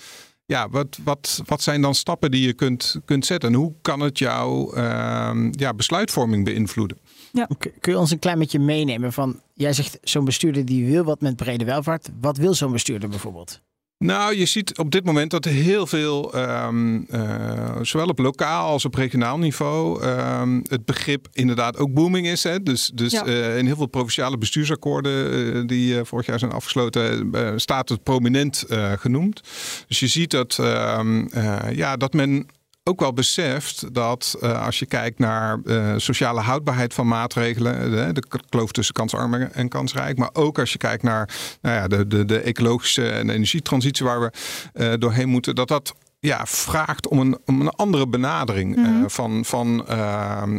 ja, 0.51 0.69
wat, 0.69 0.99
wat, 1.05 1.43
wat 1.47 1.63
zijn 1.63 1.81
dan 1.81 1.95
stappen 1.95 2.31
die 2.31 2.47
je 2.47 2.53
kunt, 2.53 3.01
kunt 3.05 3.27
zetten? 3.27 3.49
En 3.49 3.55
hoe 3.55 3.73
kan 3.83 4.01
het 4.01 4.19
jouw 4.19 4.77
uh, 4.77 5.49
ja, 5.51 5.75
besluitvorming 5.75 6.45
beïnvloeden? 6.45 6.99
Ja. 7.33 7.49
Kun 7.59 7.93
je 7.93 7.99
ons 7.99 8.11
een 8.11 8.19
klein 8.19 8.39
beetje 8.39 8.59
meenemen 8.59 9.13
van, 9.13 9.41
jij 9.55 9.73
zegt 9.73 9.99
zo'n 10.03 10.25
bestuurder 10.25 10.65
die 10.65 10.87
wil 10.87 11.05
wat 11.05 11.21
met 11.21 11.37
brede 11.37 11.65
welvaart. 11.65 12.09
Wat 12.21 12.37
wil 12.37 12.55
zo'n 12.55 12.73
bestuurder 12.73 13.09
bijvoorbeeld? 13.09 13.61
Nou, 14.05 14.37
je 14.37 14.47
ziet 14.47 14.79
op 14.79 14.91
dit 14.91 15.05
moment 15.05 15.31
dat 15.31 15.45
er 15.45 15.51
heel 15.51 15.87
veel, 15.87 16.39
um, 16.39 17.07
uh, 17.11 17.77
zowel 17.83 18.07
op 18.07 18.19
lokaal 18.19 18.69
als 18.69 18.85
op 18.85 18.95
regionaal 18.95 19.39
niveau, 19.39 20.05
um, 20.05 20.63
het 20.69 20.85
begrip 20.85 21.29
inderdaad 21.33 21.77
ook 21.77 21.93
booming 21.93 22.27
is. 22.27 22.43
Hè? 22.43 22.63
Dus, 22.63 22.91
dus 22.95 23.13
ja. 23.13 23.27
uh, 23.27 23.59
in 23.59 23.67
heel 23.67 23.77
veel 23.77 23.87
provinciale 23.87 24.39
bestuursakkoorden 24.39 25.33
uh, 25.33 25.63
die 25.67 26.05
vorig 26.05 26.27
jaar 26.27 26.39
zijn 26.39 26.53
afgesloten, 26.53 27.31
staat 27.61 27.89
het 27.89 28.03
prominent 28.03 28.65
genoemd. 28.97 29.41
Dus 29.89 30.01
je 30.01 30.07
ziet 30.07 30.31
dat, 30.31 30.59
um, 30.61 31.29
ja, 31.73 31.97
dat 31.97 32.13
men 32.13 32.47
ook 32.91 33.01
wel 33.01 33.13
beseft 33.13 33.95
dat 33.95 34.37
uh, 34.43 34.65
als 34.65 34.79
je 34.79 34.87
kijkt 34.87 35.19
naar 35.19 35.61
uh, 35.65 35.95
sociale 35.97 36.41
houdbaarheid 36.41 36.95
van 36.95 37.09
maatregelen, 37.09 37.91
de, 37.91 38.13
de 38.13 38.41
kloof 38.49 38.73
tussen 38.73 38.95
kansarm 38.95 39.35
en 39.35 39.69
kansrijk, 39.69 40.19
maar 40.19 40.31
ook 40.33 40.59
als 40.59 40.73
je 40.73 40.79
kijkt 40.79 41.03
naar 41.03 41.29
nou 41.61 41.77
ja, 41.77 41.89
de, 41.89 42.07
de, 42.07 42.25
de 42.25 42.41
ecologische 42.41 43.11
en 43.11 43.31
energietransitie 43.31 44.07
waar 44.07 44.21
we 44.21 44.31
uh, 44.75 44.93
doorheen 44.99 45.29
moeten, 45.29 45.55
dat 45.55 45.69
dat 45.69 45.95
ja, 46.19 46.47
vraagt 46.47 47.09
om 47.09 47.19
een, 47.19 47.39
om 47.47 47.61
een 47.61 47.71
andere 47.71 48.09
benadering 48.09 48.77
mm 48.77 48.85
-hmm. 48.85 49.11
van, 49.11 49.45
van, 49.45 49.85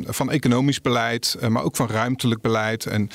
van 0.05 0.31
economisch 0.31 0.81
beleid, 0.81 1.37
maar 1.49 1.63
ook 1.63 1.75
van 1.75 1.87
ruimtelijk 1.87 2.41
beleid. 2.41 2.85
En 2.85 3.09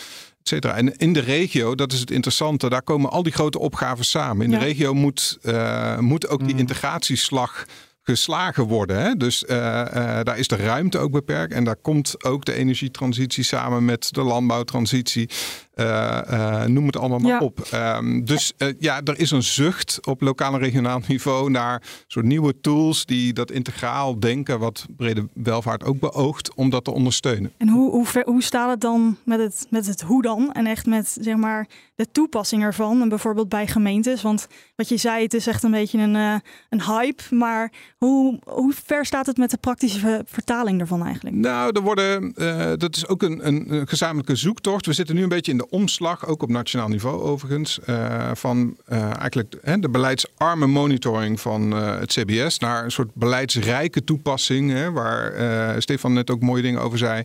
en 0.53 0.97
in 0.97 1.13
de 1.13 1.21
regio, 1.21 1.75
dat 1.75 1.93
is 1.93 2.01
het 2.01 2.11
interessante, 2.11 2.69
daar 2.69 2.83
komen 2.83 3.11
al 3.11 3.23
die 3.23 3.33
grote 3.33 3.59
opgaven 3.59 4.05
samen. 4.05 4.45
In 4.45 4.51
ja. 4.51 4.59
de 4.59 4.65
regio 4.65 4.95
moet, 4.95 5.39
uh, 5.43 5.99
moet 5.99 6.29
ook 6.29 6.39
die 6.39 6.49
mhm. 6.49 6.59
integratieslag 6.59 7.67
geslagen 8.07 8.65
worden. 8.65 9.03
Hè? 9.03 9.15
Dus 9.15 9.43
uh, 9.43 9.57
uh, 9.57 9.85
daar 10.23 10.39
is 10.39 10.49
de 10.49 10.57
ruimte 10.57 10.99
ook 10.99 11.11
beperkt. 11.11 11.53
En 11.53 11.65
daar 11.65 11.77
komt 11.77 12.25
ook 12.25 12.45
de 12.45 12.53
energietransitie 12.55 13.45
samen 13.45 13.85
met 13.85 14.09
de 14.15 14.23
landbouwtransitie. 14.23 15.31
Uh, 15.81 16.65
noem 16.65 16.87
het 16.87 16.97
allemaal 16.97 17.19
maar 17.19 17.41
op. 17.41 17.69
Um, 17.75 18.25
dus 18.25 18.53
ja, 18.79 19.01
er 19.05 19.19
is 19.19 19.31
een 19.31 19.43
zucht 19.43 20.07
op 20.07 20.21
lokaal 20.21 20.53
en 20.53 20.59
regionaal 20.59 21.01
niveau 21.09 21.51
naar 21.51 21.83
soort 22.07 22.25
nieuwe 22.25 22.61
tools 22.61 23.07
die 23.07 23.33
dat 23.33 23.51
integraal 23.51 24.21
denken, 24.21 24.59
wat 24.59 24.87
brede 24.97 25.29
welvaart 25.35 25.85
ook 25.85 25.99
beoogt, 25.99 26.55
om 26.55 26.71
dat 26.71 26.85
te 26.85 26.91
ondersteunen. 26.91 27.53
En 27.57 27.69
hoe, 27.69 27.91
hoe, 27.91 28.07
ver, 28.07 28.25
hoe 28.25 28.43
staat 28.43 28.71
het 28.71 28.81
dan 28.81 29.17
met 29.25 29.41
het, 29.41 29.67
met 29.71 29.87
het 29.87 30.01
hoe 30.01 30.23
dan? 30.23 30.53
En 30.53 30.67
echt 30.67 30.87
met 30.87 31.17
zeg 31.21 31.37
maar 31.37 31.69
de 31.95 32.11
toepassing 32.13 32.63
ervan. 32.63 33.03
En 33.03 33.09
bijvoorbeeld 33.09 33.49
bij 33.49 33.67
gemeentes. 33.67 34.23
Want 34.23 34.47
wat 34.77 34.89
je 34.89 34.97
zei, 34.97 35.23
het 35.23 35.35
is 35.35 35.47
echt 35.47 35.63
een 35.63 35.71
beetje 35.71 35.99
een, 35.99 36.15
uh, 36.15 36.35
een 36.69 36.83
hype. 36.83 37.23
Maar 37.31 37.73
hoe, 37.99 38.41
hoe 38.45 38.73
ver 38.85 39.07
staat 39.07 39.27
het 39.27 39.37
met 39.37 39.51
de 39.51 39.57
praktische 39.57 40.23
vertaling 40.27 40.81
ervan 40.81 41.05
eigenlijk? 41.05 41.37
Nou, 41.37 41.71
er 41.73 41.83
worden, 41.83 42.33
uh, 42.37 42.73
dat 42.77 42.97
is 42.97 43.09
ook 43.09 43.23
een, 43.23 43.47
een, 43.47 43.89
gezamenlijke 43.89 44.37
zoektocht. 44.37 44.87
We 44.87 44.93
zitten 44.93 45.15
nu 45.15 45.23
een 45.23 45.29
beetje 45.29 45.53
in 45.53 45.59
de 45.59 45.66
omslag, 45.71 46.27
ook 46.27 46.43
op 46.43 46.49
nationaal 46.49 46.89
niveau 46.89 47.23
overigens, 47.23 47.79
uh, 47.89 48.31
van 48.35 48.77
eigenlijk 49.19 49.81
de 49.81 49.89
beleidsarme 49.91 50.67
monitoring 50.67 51.41
van 51.41 51.71
het 51.71 52.13
CBS 52.13 52.59
naar 52.59 52.85
een 52.85 52.91
soort 52.91 53.15
beleidsrijke 53.15 54.05
toepassing, 54.05 54.71
hè, 54.71 54.93
waar 54.93 55.83
Stefan 55.83 56.13
net 56.13 56.31
ook 56.31 56.41
mooie 56.41 56.63
dingen 56.63 56.81
over 56.81 56.99
zei 56.99 57.23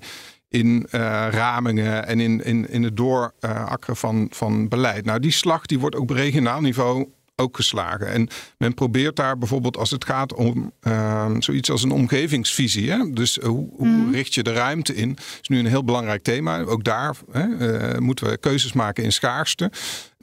in 0.50 0.88
ramingen 1.30 2.08
en 2.08 2.20
in, 2.20 2.44
in, 2.44 2.70
in 2.70 2.84
het 2.84 2.98
doorakkeren 2.98 3.96
van, 3.96 4.28
van 4.30 4.68
beleid. 4.68 5.06
Nou, 5.06 5.20
die 5.20 5.32
slag 5.32 5.66
die 5.66 5.80
wordt 5.80 5.96
ook 5.96 6.02
op 6.02 6.10
regionaal 6.10 6.62
niveau 6.62 7.08
ook 7.42 7.56
geslagen. 7.56 8.08
En 8.08 8.28
men 8.58 8.74
probeert 8.74 9.16
daar 9.16 9.38
bijvoorbeeld 9.38 9.78
als 9.78 9.92
het 9.92 10.06
gaat 10.06 10.34
om 10.34 10.72
uh, 10.84 11.32
zoiets 11.40 11.72
als 11.72 11.84
een 11.84 11.92
omgevingsvisie. 11.92 12.92
Hè? 12.92 13.10
Dus 13.12 13.36
hoe, 13.36 13.70
hoe 13.76 13.88
mhm. 13.88 14.12
richt 14.12 14.34
je 14.34 14.44
de 14.44 14.54
ruimte 14.54 14.96
in? 14.96 15.10
Dat 15.14 15.38
is 15.42 15.48
nu 15.48 15.60
een 15.60 15.66
heel 15.66 15.84
belangrijk 15.84 16.24
thema. 16.24 16.62
Ook 16.62 16.84
daar 16.84 17.16
hè, 17.32 17.48
uh, 17.48 17.98
moeten 17.98 18.30
we 18.30 18.38
keuzes 18.38 18.74
maken 18.74 19.04
in 19.04 19.12
schaarste. 19.12 19.72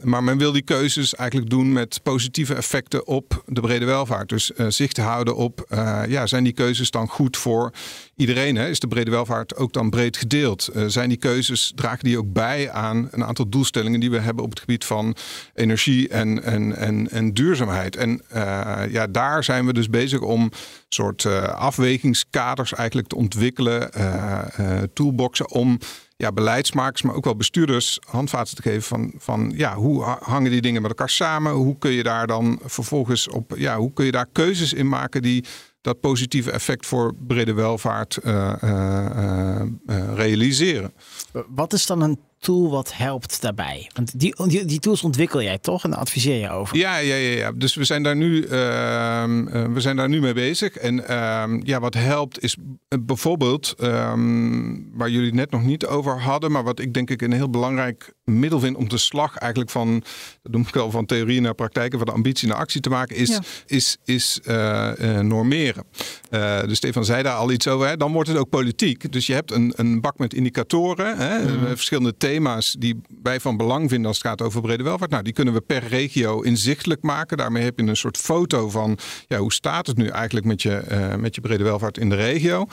Maar 0.02 0.24
men 0.24 0.38
wil 0.38 0.52
die 0.52 0.62
keuzes 0.62 1.14
eigenlijk 1.14 1.50
doen 1.50 1.72
met 1.72 2.00
positieve 2.02 2.54
effecten 2.54 3.06
op 3.06 3.42
de 3.46 3.60
brede 3.60 3.84
welvaart. 3.84 4.28
Dus 4.28 4.50
uh, 4.56 4.66
zicht 4.68 4.96
houden 4.96 5.36
op, 5.36 5.66
uh, 5.68 6.02
ja, 6.08 6.26
zijn 6.26 6.44
die 6.44 6.52
keuzes 6.52 6.90
dan 6.90 7.08
goed 7.08 7.36
voor 7.36 7.72
iedereen? 8.16 8.56
Hè? 8.56 8.68
Is 8.68 8.80
de 8.80 8.88
brede 8.88 9.10
welvaart 9.10 9.56
ook 9.56 9.72
dan 9.72 9.90
breed 9.90 10.16
gedeeld? 10.16 10.70
Uh, 10.74 10.84
zijn 10.86 11.08
die 11.08 11.18
keuzes, 11.18 11.72
dragen 11.74 12.04
die 12.04 12.18
ook 12.18 12.32
bij 12.32 12.70
aan 12.70 13.08
een 13.10 13.24
aantal 13.24 13.48
doelstellingen 13.48 14.00
die 14.00 14.10
we 14.10 14.18
hebben 14.18 14.44
op 14.44 14.50
het 14.50 14.60
gebied 14.60 14.84
van 14.84 15.16
energie 15.54 16.08
en, 16.08 16.42
en, 16.42 16.76
en, 16.76 17.10
en 17.10 17.34
duurzaamheid? 17.34 17.96
En 17.96 18.22
ja, 18.90 19.06
daar 19.06 19.44
zijn 19.44 19.66
we 19.66 19.72
dus 19.72 19.90
bezig 19.90 20.20
om 20.20 20.50
soort 20.88 21.26
afwegingskaders 21.54 22.74
eigenlijk 22.74 23.08
te 23.08 23.16
ontwikkelen, 23.16 23.90
toolboxen 24.92 25.50
om 25.50 25.78
ja, 26.16 26.32
beleidsmakers, 26.32 27.02
maar 27.02 27.14
ook 27.14 27.24
wel 27.24 27.36
bestuurders 27.36 27.98
handvaten 28.06 28.56
te 28.56 28.62
geven 28.62 28.82
van, 28.82 29.12
van 29.16 29.52
ja, 29.56 29.74
hoe 29.74 30.02
hangen 30.02 30.50
die 30.50 30.60
dingen 30.60 30.82
met 30.82 30.90
elkaar 30.90 31.10
samen? 31.10 31.52
Hoe 31.52 31.78
kun 31.78 31.90
je 31.90 32.02
daar 32.02 32.26
dan 32.26 32.60
vervolgens 32.64 33.28
op, 33.28 33.54
ja, 33.56 33.76
hoe 33.76 33.92
kun 33.92 34.04
je 34.04 34.12
daar 34.12 34.28
keuzes 34.32 34.72
in 34.72 34.88
maken 34.88 35.22
die 35.22 35.44
dat 35.80 36.00
positieve 36.00 36.50
effect 36.50 36.86
voor 36.86 37.14
brede 37.26 37.52
welvaart 37.52 38.18
realiseren? 40.14 40.92
Wat 41.48 41.72
is 41.72 41.86
dan 41.86 42.00
een 42.00 42.18
tool 42.38 42.70
wat 42.70 42.96
helpt 42.96 43.42
daarbij? 43.42 43.90
Want 43.94 44.18
die, 44.18 44.34
die, 44.46 44.64
die, 44.64 44.78
tools 44.78 45.02
ontwikkel 45.02 45.42
jij 45.42 45.58
toch 45.58 45.84
en 45.84 45.94
adviseer 45.94 46.40
je 46.40 46.50
over? 46.50 46.76
Ja, 46.76 46.96
ja, 46.96 47.14
ja, 47.14 47.36
ja. 47.36 47.52
dus 47.52 47.74
we 47.74 47.84
zijn 47.84 48.02
daar 48.02 48.16
nu, 48.16 48.42
uh, 48.42 48.50
we 49.72 49.76
zijn 49.76 49.96
daar 49.96 50.08
nu 50.08 50.20
mee 50.20 50.32
bezig. 50.32 50.76
En 50.76 50.94
uh, 50.94 51.44
ja, 51.62 51.80
wat 51.80 51.94
helpt 51.94 52.42
is 52.42 52.56
bijvoorbeeld, 53.00 53.74
um, 53.82 54.90
waar 54.92 55.10
jullie 55.10 55.26
het 55.26 55.34
net 55.34 55.50
nog 55.50 55.62
niet 55.62 55.86
over 55.86 56.20
hadden, 56.20 56.52
maar 56.52 56.64
wat 56.64 56.80
ik 56.80 56.94
denk 56.94 57.10
ik 57.10 57.22
een 57.22 57.32
heel 57.32 57.50
belangrijk 57.50 58.12
middel 58.24 58.60
vind 58.60 58.76
om 58.76 58.88
de 58.88 58.98
slag 58.98 59.36
eigenlijk 59.36 59.70
van, 59.70 60.02
dat 60.42 60.52
noem 60.52 60.62
ik 60.62 60.74
wel 60.74 60.90
van 60.90 61.06
theorie 61.06 61.40
naar 61.40 61.54
praktijk, 61.54 61.94
van 61.96 62.06
de 62.06 62.12
ambitie 62.12 62.48
naar 62.48 62.56
actie 62.56 62.80
te 62.80 62.88
maken, 62.88 63.16
is, 63.16 63.28
ja. 63.28 63.40
is, 63.66 63.96
is 64.04 64.40
uh, 64.46 64.92
normeren. 65.20 65.84
dus 66.66 66.76
Stefan 66.76 67.04
zei 67.04 67.22
daar 67.22 67.34
al 67.34 67.52
iets 67.52 67.68
over. 67.68 67.86
Hè? 67.86 67.96
Dan 67.96 68.12
wordt 68.12 68.28
het 68.28 68.38
ook 68.38 68.48
politiek. 68.48 69.12
Dus 69.12 69.26
je 69.26 69.34
hebt 69.34 69.52
een, 69.52 69.72
een 69.76 70.00
bak 70.00 70.18
met 70.18 70.34
indicatoren, 70.34 71.16
hè? 71.16 71.38
Mm. 71.38 71.66
verschillende 71.66 72.16
thema's 72.28 72.76
die 72.78 73.00
wij 73.22 73.40
van 73.40 73.56
belang 73.56 73.88
vinden 73.88 74.06
als 74.06 74.18
het 74.18 74.26
gaat 74.26 74.42
over 74.42 74.60
brede 74.60 74.82
welvaart. 74.82 75.10
Nou, 75.10 75.22
die 75.22 75.32
kunnen 75.32 75.54
we 75.54 75.60
per 75.60 75.86
regio 75.86 76.40
inzichtelijk 76.40 77.02
maken. 77.02 77.36
Daarmee 77.36 77.62
heb 77.62 77.78
je 77.78 77.86
een 77.86 77.96
soort 77.96 78.16
foto 78.16 78.70
van 78.70 78.98
ja, 79.26 79.38
hoe 79.38 79.52
staat 79.52 79.86
het 79.86 79.96
nu 79.96 80.06
eigenlijk 80.08 80.46
met 80.46 80.62
je, 80.62 80.84
uh, 80.90 81.14
met 81.14 81.34
je 81.34 81.40
brede 81.40 81.64
welvaart 81.64 81.98
in 81.98 82.08
de 82.08 82.14
regio. 82.14 82.66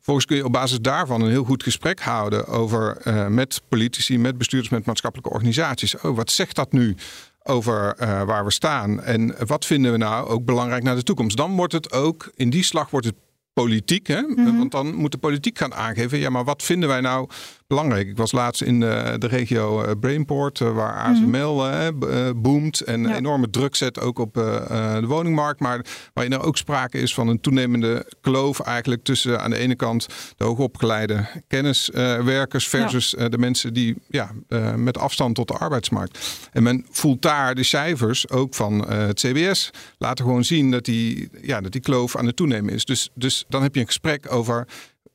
Volgens 0.00 0.26
kun 0.26 0.36
je 0.36 0.44
op 0.44 0.52
basis 0.52 0.80
daarvan 0.80 1.20
een 1.20 1.30
heel 1.30 1.44
goed 1.44 1.62
gesprek 1.62 2.00
houden 2.00 2.46
over 2.46 3.00
uh, 3.04 3.26
met 3.26 3.62
politici, 3.68 4.18
met 4.18 4.38
bestuurders, 4.38 4.72
met 4.72 4.86
maatschappelijke 4.86 5.32
organisaties. 5.32 6.00
Oh, 6.00 6.16
wat 6.16 6.30
zegt 6.30 6.56
dat 6.56 6.72
nu? 6.72 6.96
over 7.44 7.96
uh, 8.00 8.22
waar 8.22 8.44
we 8.44 8.52
staan. 8.52 9.02
En 9.02 9.34
wat 9.46 9.66
vinden 9.66 9.92
we 9.92 9.98
nou 9.98 10.28
ook 10.28 10.44
belangrijk 10.44 10.82
naar 10.82 10.94
de 10.94 11.02
toekomst? 11.02 11.36
Dan 11.36 11.56
wordt 11.56 11.72
het 11.72 11.92
ook, 11.92 12.32
in 12.34 12.50
die 12.50 12.62
slag 12.62 12.90
wordt 12.90 13.06
het 13.06 13.14
politiek. 13.52 14.06
Hè? 14.06 14.20
Mm 14.20 14.36
-hmm. 14.36 14.58
Want 14.58 14.70
dan 14.70 14.94
moet 14.94 15.12
de 15.12 15.18
politiek 15.18 15.58
gaan 15.58 15.74
aangeven, 15.74 16.18
ja, 16.18 16.30
maar 16.30 16.44
wat 16.44 16.62
vinden 16.62 16.88
wij 16.88 17.00
nou 17.00 17.28
belangrijk. 17.72 18.08
Ik 18.08 18.16
was 18.16 18.32
laatst 18.32 18.62
in 18.62 18.80
de, 18.80 19.14
de 19.18 19.26
regio 19.26 19.94
Brainport, 20.00 20.58
waar 20.58 21.02
ASML 21.02 21.64
boomt 22.36 22.80
en 22.80 23.02
Ja. 23.02 23.16
enorme 23.16 23.50
druk 23.50 23.74
zet 23.74 24.00
ook 24.00 24.18
op 24.18 24.34
de 24.34 25.04
woningmarkt. 25.06 25.60
Maar 25.60 25.84
waarin 26.12 26.32
er 26.32 26.42
ook 26.42 26.56
sprake 26.56 26.98
is 26.98 27.14
van 27.14 27.28
een 27.28 27.40
toenemende 27.40 28.12
kloof 28.20 28.60
eigenlijk 28.60 29.04
tussen 29.04 29.40
aan 29.40 29.50
de 29.50 29.56
ene 29.56 29.74
kant 29.74 30.06
de 30.36 30.44
hoogopgeleide 30.44 31.26
kenniswerkers 31.48 32.68
versus 32.68 33.10
de 33.28 33.38
mensen 33.38 33.74
die 33.74 33.96
ja, 34.08 34.30
met 34.76 34.98
afstand 34.98 35.34
tot 35.34 35.48
de 35.48 35.54
arbeidsmarkt. 35.54 36.18
En 36.52 36.62
men 36.62 36.86
voelt 36.90 37.22
daar 37.22 37.54
de 37.54 37.62
cijfers 37.62 38.30
ook 38.30 38.54
van 38.54 38.88
het 38.88 39.20
CBS 39.20 39.70
laten 39.98 40.24
gewoon 40.24 40.44
zien 40.44 40.70
dat 40.70 40.84
die, 40.84 41.28
ja, 41.42 41.60
dat 41.60 41.72
die 41.72 41.80
kloof 41.80 42.16
aan 42.16 42.26
het 42.26 42.36
toenemen 42.36 42.74
is. 42.74 42.84
Dus, 42.84 43.10
dus 43.14 43.44
dan 43.48 43.62
heb 43.62 43.74
je 43.74 43.80
een 43.80 43.86
gesprek 43.86 44.32
over 44.32 44.66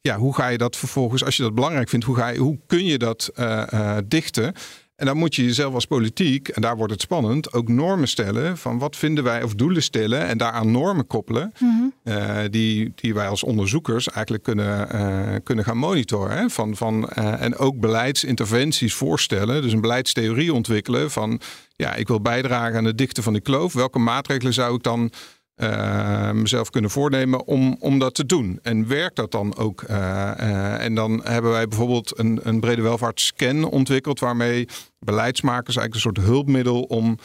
ja, 0.07 0.17
hoe 0.17 0.35
ga 0.35 0.47
je 0.47 0.57
dat 0.57 0.75
vervolgens, 0.75 1.23
als 1.23 1.37
je 1.37 1.43
dat 1.43 1.55
belangrijk 1.55 1.89
vindt, 1.89 2.05
hoe, 2.05 2.15
ga 2.15 2.27
je, 2.27 2.39
hoe 2.39 2.59
kun 2.67 2.85
je 2.85 2.97
dat 2.97 3.31
uh, 3.39 3.63
uh, 3.73 3.97
dichten? 4.05 4.53
En 4.95 5.05
dan 5.05 5.17
moet 5.17 5.35
je 5.35 5.43
jezelf 5.43 5.73
als 5.73 5.85
politiek, 5.85 6.47
en 6.47 6.61
daar 6.61 6.77
wordt 6.77 6.93
het 6.93 7.01
spannend, 7.01 7.53
ook 7.53 7.67
normen 7.67 8.07
stellen 8.07 8.57
van 8.57 8.79
wat 8.79 8.95
vinden 8.95 9.23
wij, 9.23 9.43
of 9.43 9.55
doelen 9.55 9.83
stellen 9.83 10.27
en 10.27 10.37
daaraan 10.37 10.71
normen 10.71 11.07
koppelen, 11.07 11.53
mm-hmm. 11.59 11.93
uh, 12.03 12.37
die, 12.49 12.91
die 12.95 13.13
wij 13.13 13.27
als 13.27 13.43
onderzoekers 13.43 14.09
eigenlijk 14.09 14.43
kunnen, 14.43 15.43
kunnen 15.43 15.65
gaan 15.65 15.77
monitoren. 15.77 16.37
Hè? 16.37 16.49
Van, 16.49 16.75
van, 16.75 17.09
en 17.09 17.57
ook 17.57 17.79
beleidsinterventies 17.79 18.93
voorstellen, 18.93 19.61
dus 19.61 19.73
een 19.73 19.81
beleidstheorie 19.81 20.53
ontwikkelen 20.53 21.11
van 21.11 21.39
ja, 21.75 21.95
ik 21.95 22.07
wil 22.07 22.21
bijdragen 22.21 22.77
aan 22.77 22.85
het 22.85 22.97
dichten 22.97 23.23
van 23.23 23.33
die 23.33 23.41
kloof. 23.41 23.73
Welke 23.73 23.99
maatregelen 23.99 24.53
zou 24.53 24.75
ik 24.75 24.83
dan 24.83 25.11
uh, 25.57 26.31
mezelf 26.31 26.69
kunnen 26.69 26.89
voornemen 26.91 27.45
om, 27.47 27.75
om 27.79 27.99
dat 27.99 28.15
te 28.15 28.25
doen. 28.25 28.59
En 28.61 28.87
werkt 28.87 29.15
dat 29.15 29.31
dan 29.31 29.55
ook? 29.57 29.81
Uh, 29.81 29.95
uh, 29.97 30.83
en 30.83 30.95
dan 30.95 31.21
hebben 31.23 31.51
wij 31.51 31.67
bijvoorbeeld 31.67 32.19
een, 32.19 32.39
een 32.43 32.59
brede 32.59 32.81
welvaartsscan 32.81 33.63
ontwikkeld, 33.63 34.19
waarmee 34.19 34.67
beleidsmakers 34.99 35.75
eigenlijk 35.75 35.93
een 35.93 36.13
soort 36.13 36.27
hulpmiddel 36.27 36.81
om 36.81 37.17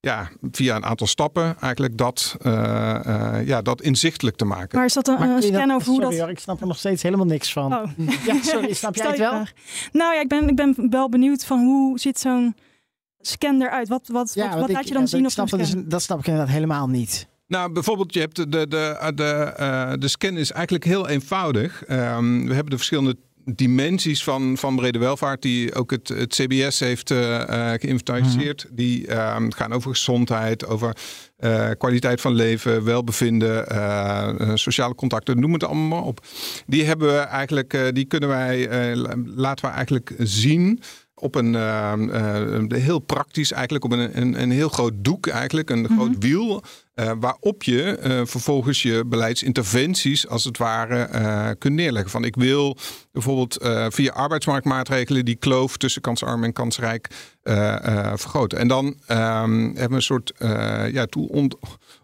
ja, 0.00 0.28
via 0.50 0.76
een 0.76 0.84
aantal 0.84 1.06
stappen 1.06 1.56
eigenlijk 1.60 1.96
dat, 1.98 2.36
ja, 3.44 3.62
dat 3.62 3.82
inzichtelijk 3.82 4.36
te 4.36 4.44
maken. 4.44 4.76
Maar 4.78 4.86
is 4.86 4.92
dat 4.92 5.08
een, 5.08 5.20
een 5.20 5.42
scan 5.42 5.70
over 5.70 5.88
hoe 5.88 6.00
sorry, 6.00 6.10
dat... 6.10 6.18
Hoor, 6.20 6.30
ik 6.30 6.38
snap 6.38 6.60
er 6.60 6.66
nog 6.66 6.78
steeds 6.78 7.02
helemaal 7.02 7.26
niks 7.26 7.52
van. 7.52 7.74
Oh. 7.74 7.90
Ja, 8.26 8.42
sorry, 8.42 8.72
snap 8.74 8.94
jij 8.94 9.06
het 9.08 9.18
wel? 9.18 9.30
vraag. 9.30 9.52
Nou 9.92 10.14
ja, 10.14 10.20
ik 10.20 10.28
ben, 10.28 10.48
ik 10.48 10.56
ben 10.56 10.86
wel 10.90 11.08
benieuwd 11.08 11.44
van 11.44 11.58
hoe 11.64 11.98
ziet 11.98 12.18
zo'n 12.18 12.54
scan 13.20 13.62
eruit? 13.62 13.88
Wat, 13.88 14.08
wat, 14.12 14.32
Ja, 14.34 14.42
wat, 14.42 14.48
want 14.50 14.60
wat 14.60 14.70
ik- 14.70 14.76
laat 14.76 14.86
je 14.88 14.92
dan 14.92 15.02
ja, 15.02 15.08
zien 15.08 15.24
op 15.24 15.30
zo'n 15.30 15.58
dat, 15.58 15.66
scan? 15.66 15.84
dat 15.88 16.02
snap 16.02 16.18
ik 16.18 16.26
inderdaad 16.26 16.52
helemaal 16.52 16.88
niet. 16.88 17.28
Nou, 17.50 17.72
bijvoorbeeld, 17.72 18.14
je 18.14 18.20
hebt 18.20 18.36
de, 18.36 18.48
de, 18.48 18.66
de, 18.68 19.12
de, 19.14 19.24
eh, 19.56 19.92
de 19.98 20.08
scan 20.08 20.36
is 20.36 20.52
eigenlijk 20.52 20.84
heel 20.84 21.08
eenvoudig. 21.08 21.84
Ehm, 21.84 22.44
we 22.46 22.54
hebben 22.54 22.70
de 22.70 22.76
verschillende 22.76 23.16
dimensies 23.44 24.24
van, 24.24 24.56
van 24.56 24.76
brede 24.76 24.98
welvaart 24.98 25.42
die 25.42 25.74
ook 25.74 25.90
het, 25.90 26.08
het 26.08 26.34
CBS 26.34 26.78
heeft 26.80 27.10
eh, 27.10 27.40
eh, 27.72 27.80
geïnventariseerd. 27.80 28.66
Die 28.70 29.06
ehm, 29.06 29.50
gaan 29.50 29.72
over 29.72 29.90
gezondheid, 29.90 30.66
over 30.66 30.96
eh, 31.36 31.68
kwaliteit 31.78 32.20
van 32.20 32.32
leven, 32.34 32.84
welbevinden, 32.84 33.68
eh, 33.68 34.28
eh, 34.40 34.50
sociale 34.54 34.94
contacten, 34.94 35.40
noem 35.40 35.52
het 35.52 35.64
allemaal 35.64 35.88
maar 35.98 36.08
op. 36.08 36.26
Die 36.66 36.84
hebben 36.84 37.08
we 37.08 37.18
eigenlijk, 37.18 37.74
eh, 37.74 37.82
die 37.92 38.04
kunnen 38.04 38.28
wij, 38.28 38.68
eh, 38.68 38.96
la- 38.96 39.14
laten 39.24 39.64
we 39.68 39.74
eigenlijk 39.74 40.14
zien 40.18 40.80
op 41.14 41.34
een 41.34 41.54
ehm, 41.54 42.08
eh, 42.10 42.80
heel 42.82 42.98
praktisch 42.98 43.52
eigenlijk 43.52 43.84
op 43.84 43.92
een, 43.92 44.20
een, 44.20 44.42
een 44.42 44.50
heel 44.50 44.68
groot 44.68 44.92
doek 44.96 45.26
eigenlijk 45.26 45.70
een 45.70 45.88
groot 45.88 46.16
wiel 46.18 46.62
eh, 46.94 47.12
waarop 47.20 47.62
je 47.62 47.82
eh, 47.82 48.20
vervolgens 48.24 48.82
je 48.82 49.04
beleidsinterventies 49.06 50.28
als 50.28 50.44
het 50.44 50.58
ware 50.58 51.02
eh, 51.02 51.50
kunt 51.58 51.74
neerleggen 51.74 52.10
van 52.10 52.24
ik 52.24 52.36
wil 52.36 52.76
bijvoorbeeld 53.12 53.58
via 53.88 54.12
arbeidsmarktmaatregelen 54.12 55.24
die 55.24 55.36
kloof 55.36 55.76
tussen 55.76 56.02
kansarm 56.02 56.44
en 56.44 56.52
kansrijk 56.52 57.08
vergroten 58.14 58.58
en 58.58 58.68
dan 58.68 58.96
ehm, 59.06 59.62
hebben 59.62 59.88
we 59.88 59.94
een 59.94 60.02
soort 60.02 60.32
ja, 60.92 61.06
tool 61.06 61.24
ont- 61.24 61.56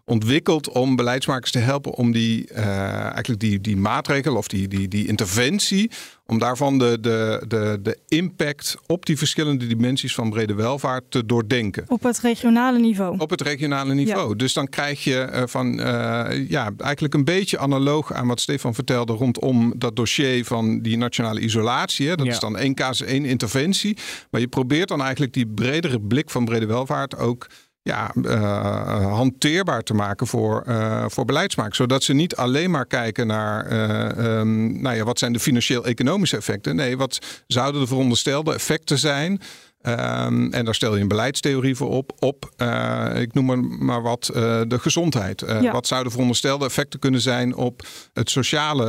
ontwikkeld 0.05 0.69
om 0.69 0.95
beleidsmakers 0.95 1.51
te 1.51 1.59
helpen 1.59 1.93
om 1.93 2.11
die 2.11 2.53
eigenlijk 2.53 3.39
die, 3.39 3.61
die 3.61 3.77
maatregel 3.77 4.35
of 4.35 4.47
die, 4.47 4.67
die, 4.67 4.87
die 4.87 5.07
interventie 5.07 5.91
om 6.27 6.39
daarvan 6.39 6.77
de, 6.77 6.97
de, 7.01 7.43
de, 7.47 7.79
de 7.81 7.97
impact 8.07 8.75
op 8.87 9.05
die 9.05 9.17
verschillende 9.17 9.67
dimensies 9.67 10.15
van 10.15 10.29
brede 10.29 10.53
welvaart 10.53 11.03
te 11.09 11.25
doordenken. 11.25 11.83
Op 11.87 12.03
het 12.03 12.19
regionale 12.19 12.79
niveau. 12.79 13.17
Op 13.17 13.29
het 13.29 13.41
regionale 13.41 13.93
niveau. 13.93 14.35
Dus 14.35 14.53
dan 14.53 14.69
krijg 14.77 15.03
je 15.03 15.19
eh, 15.19 15.43
van 15.45 15.79
eh, 15.79 16.49
ja, 16.49 16.71
eigenlijk 16.77 17.13
een 17.13 17.23
beetje 17.23 17.57
analoog 17.57 18.13
aan 18.13 18.27
wat 18.27 18.39
Stefan 18.39 18.73
vertelde 18.73 19.13
rondom 19.13 19.73
dat 19.77 19.95
dossier 19.95 20.45
van 20.45 20.81
die 20.81 20.97
nationale 20.97 21.39
isolatie. 21.39 22.07
Hè. 22.07 22.15
Dat 22.15 22.25
Ja. 22.25 22.31
is 22.31 22.39
dan 22.39 22.57
één 22.57 22.73
casus, 22.75 23.07
één 23.07 23.25
interventie. 23.25 23.97
Maar 24.31 24.41
je 24.41 24.47
probeert 24.47 24.87
dan 24.87 25.01
eigenlijk 25.01 25.33
die 25.33 25.47
bredere 25.47 26.01
blik 26.01 26.29
van 26.29 26.45
brede 26.45 26.65
welvaart 26.65 27.17
ook 27.17 27.47
ja, 27.81 28.11
eh, 28.23 29.13
hanteerbaar 29.13 29.81
te 29.83 29.93
maken 29.93 30.27
voor, 30.27 30.61
eh, 30.61 31.05
voor 31.07 31.25
beleidsmakers. 31.25 31.77
Zodat 31.77 32.03
ze 32.03 32.13
niet 32.13 32.35
alleen 32.35 32.71
maar 32.71 32.85
kijken 32.85 33.27
naar 33.27 33.65
ehm, 33.65 34.81
nou 34.81 34.95
ja, 34.95 35.03
wat 35.03 35.19
zijn 35.19 35.33
de 35.33 35.39
financieel-economische 35.39 36.37
effecten. 36.37 36.75
Nee, 36.75 36.97
wat 36.97 37.19
zouden 37.47 37.81
de 37.81 37.87
veronderstelde 37.87 38.53
effecten 38.53 38.97
zijn 38.97 39.41
Ehm, 39.87 40.51
en 40.51 40.65
daar 40.65 40.75
stel 40.75 40.95
je 40.95 41.01
een 41.01 41.07
beleidstheorie 41.07 41.75
voor 41.75 41.89
op. 41.89 42.11
Op, 42.19 42.51
eh, 42.55 43.09
ik 43.15 43.33
noem 43.33 43.45
maar, 43.45 43.63
maar 43.63 44.01
wat, 44.01 44.29
eh, 44.29 44.61
de 44.67 44.79
gezondheid. 44.79 45.41
Eh, 45.41 45.61
Ja. 45.61 45.71
Wat 45.71 45.87
zouden 45.87 46.11
veronderstelde 46.11 46.65
effecten 46.65 46.99
kunnen 46.99 47.21
zijn 47.21 47.55
op 47.55 47.87
het 48.13 48.29
sociale, 48.29 48.85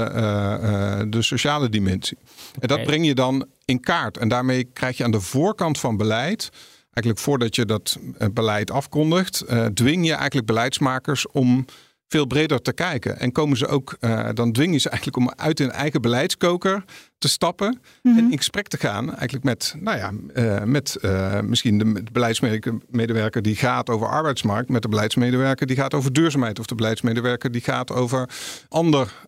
de 1.08 1.22
sociale 1.22 1.68
dimensie? 1.68 2.18
En 2.60 2.68
dat 2.68 2.82
breng 2.82 3.06
je 3.06 3.14
dan 3.14 3.46
in 3.64 3.80
kaart. 3.80 4.16
En 4.16 4.28
daarmee 4.28 4.64
krijg 4.72 4.96
je 4.96 5.04
aan 5.04 5.10
de 5.10 5.20
voorkant 5.20 5.78
van 5.78 5.96
beleid, 5.96 6.48
eigenlijk 6.82 7.18
voordat 7.18 7.54
je 7.56 7.64
dat 7.64 7.96
beleid 8.32 8.70
afkondigt, 8.70 9.44
dwing 9.74 10.06
je 10.06 10.12
eigenlijk 10.12 10.46
beleidsmakers 10.46 11.26
om 11.28 11.64
veel 12.08 12.26
breder 12.26 12.62
te 12.62 12.72
kijken. 12.72 13.18
En 13.18 13.32
komen 13.32 13.56
ze 13.56 13.66
ook, 13.66 13.96
eh, 14.00 14.28
dan 14.34 14.52
dwing 14.52 14.72
je 14.72 14.78
ze 14.78 14.88
eigenlijk 14.88 15.18
om 15.18 15.32
uit 15.36 15.58
hun 15.58 15.70
eigen 15.70 16.02
beleidskoker 16.02 16.84
te 17.18 17.28
stappen 17.28 17.80
Mhm. 18.02 18.18
en 18.18 18.30
in 18.30 18.36
gesprek 18.36 18.68
te 18.68 18.76
gaan. 18.76 19.08
Eigenlijk 19.08 19.44
met, 19.44 19.74
nou 19.78 19.96
ja, 19.96 20.12
eh, 20.34 20.64
met 20.64 20.96
eh, 20.96 21.40
misschien 21.40 21.78
de 21.78 22.02
beleidsmedewerker 22.12 23.42
die 23.42 23.56
gaat 23.56 23.90
over 23.90 24.08
arbeidsmarkt, 24.08 24.68
met 24.68 24.82
de 24.82 24.88
beleidsmedewerker 24.88 25.66
die 25.66 25.76
gaat 25.76 25.94
over 25.94 26.12
duurzaamheid, 26.12 26.58
of 26.58 26.66
de 26.66 26.74
beleidsmedewerker 26.74 27.50
die 27.50 27.60
gaat 27.60 27.92
over 27.92 28.28
ander 28.68 29.26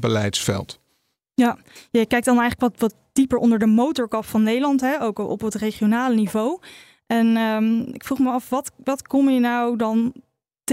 beleidsveld. 0.00 0.78
Je 1.90 2.06
kijkt 2.06 2.24
dan 2.24 2.38
eigenlijk 2.38 2.60
wat, 2.60 2.90
wat 2.90 3.00
dieper 3.12 3.38
onder 3.38 3.58
de 3.58 3.66
motorkap 3.66 4.24
van 4.24 4.42
Nederland, 4.42 4.80
hè? 4.80 5.02
ook 5.02 5.18
op 5.18 5.40
het 5.40 5.54
regionale 5.54 6.14
niveau. 6.14 6.58
En 7.06 7.36
ehm, 7.36 7.80
ik 7.80 8.04
vroeg 8.04 8.18
me 8.18 8.30
af, 8.30 8.48
wat, 8.48 8.72
wat 8.84 9.06
kom 9.06 9.30
je 9.30 9.40
nou 9.40 9.76
dan 9.76 10.14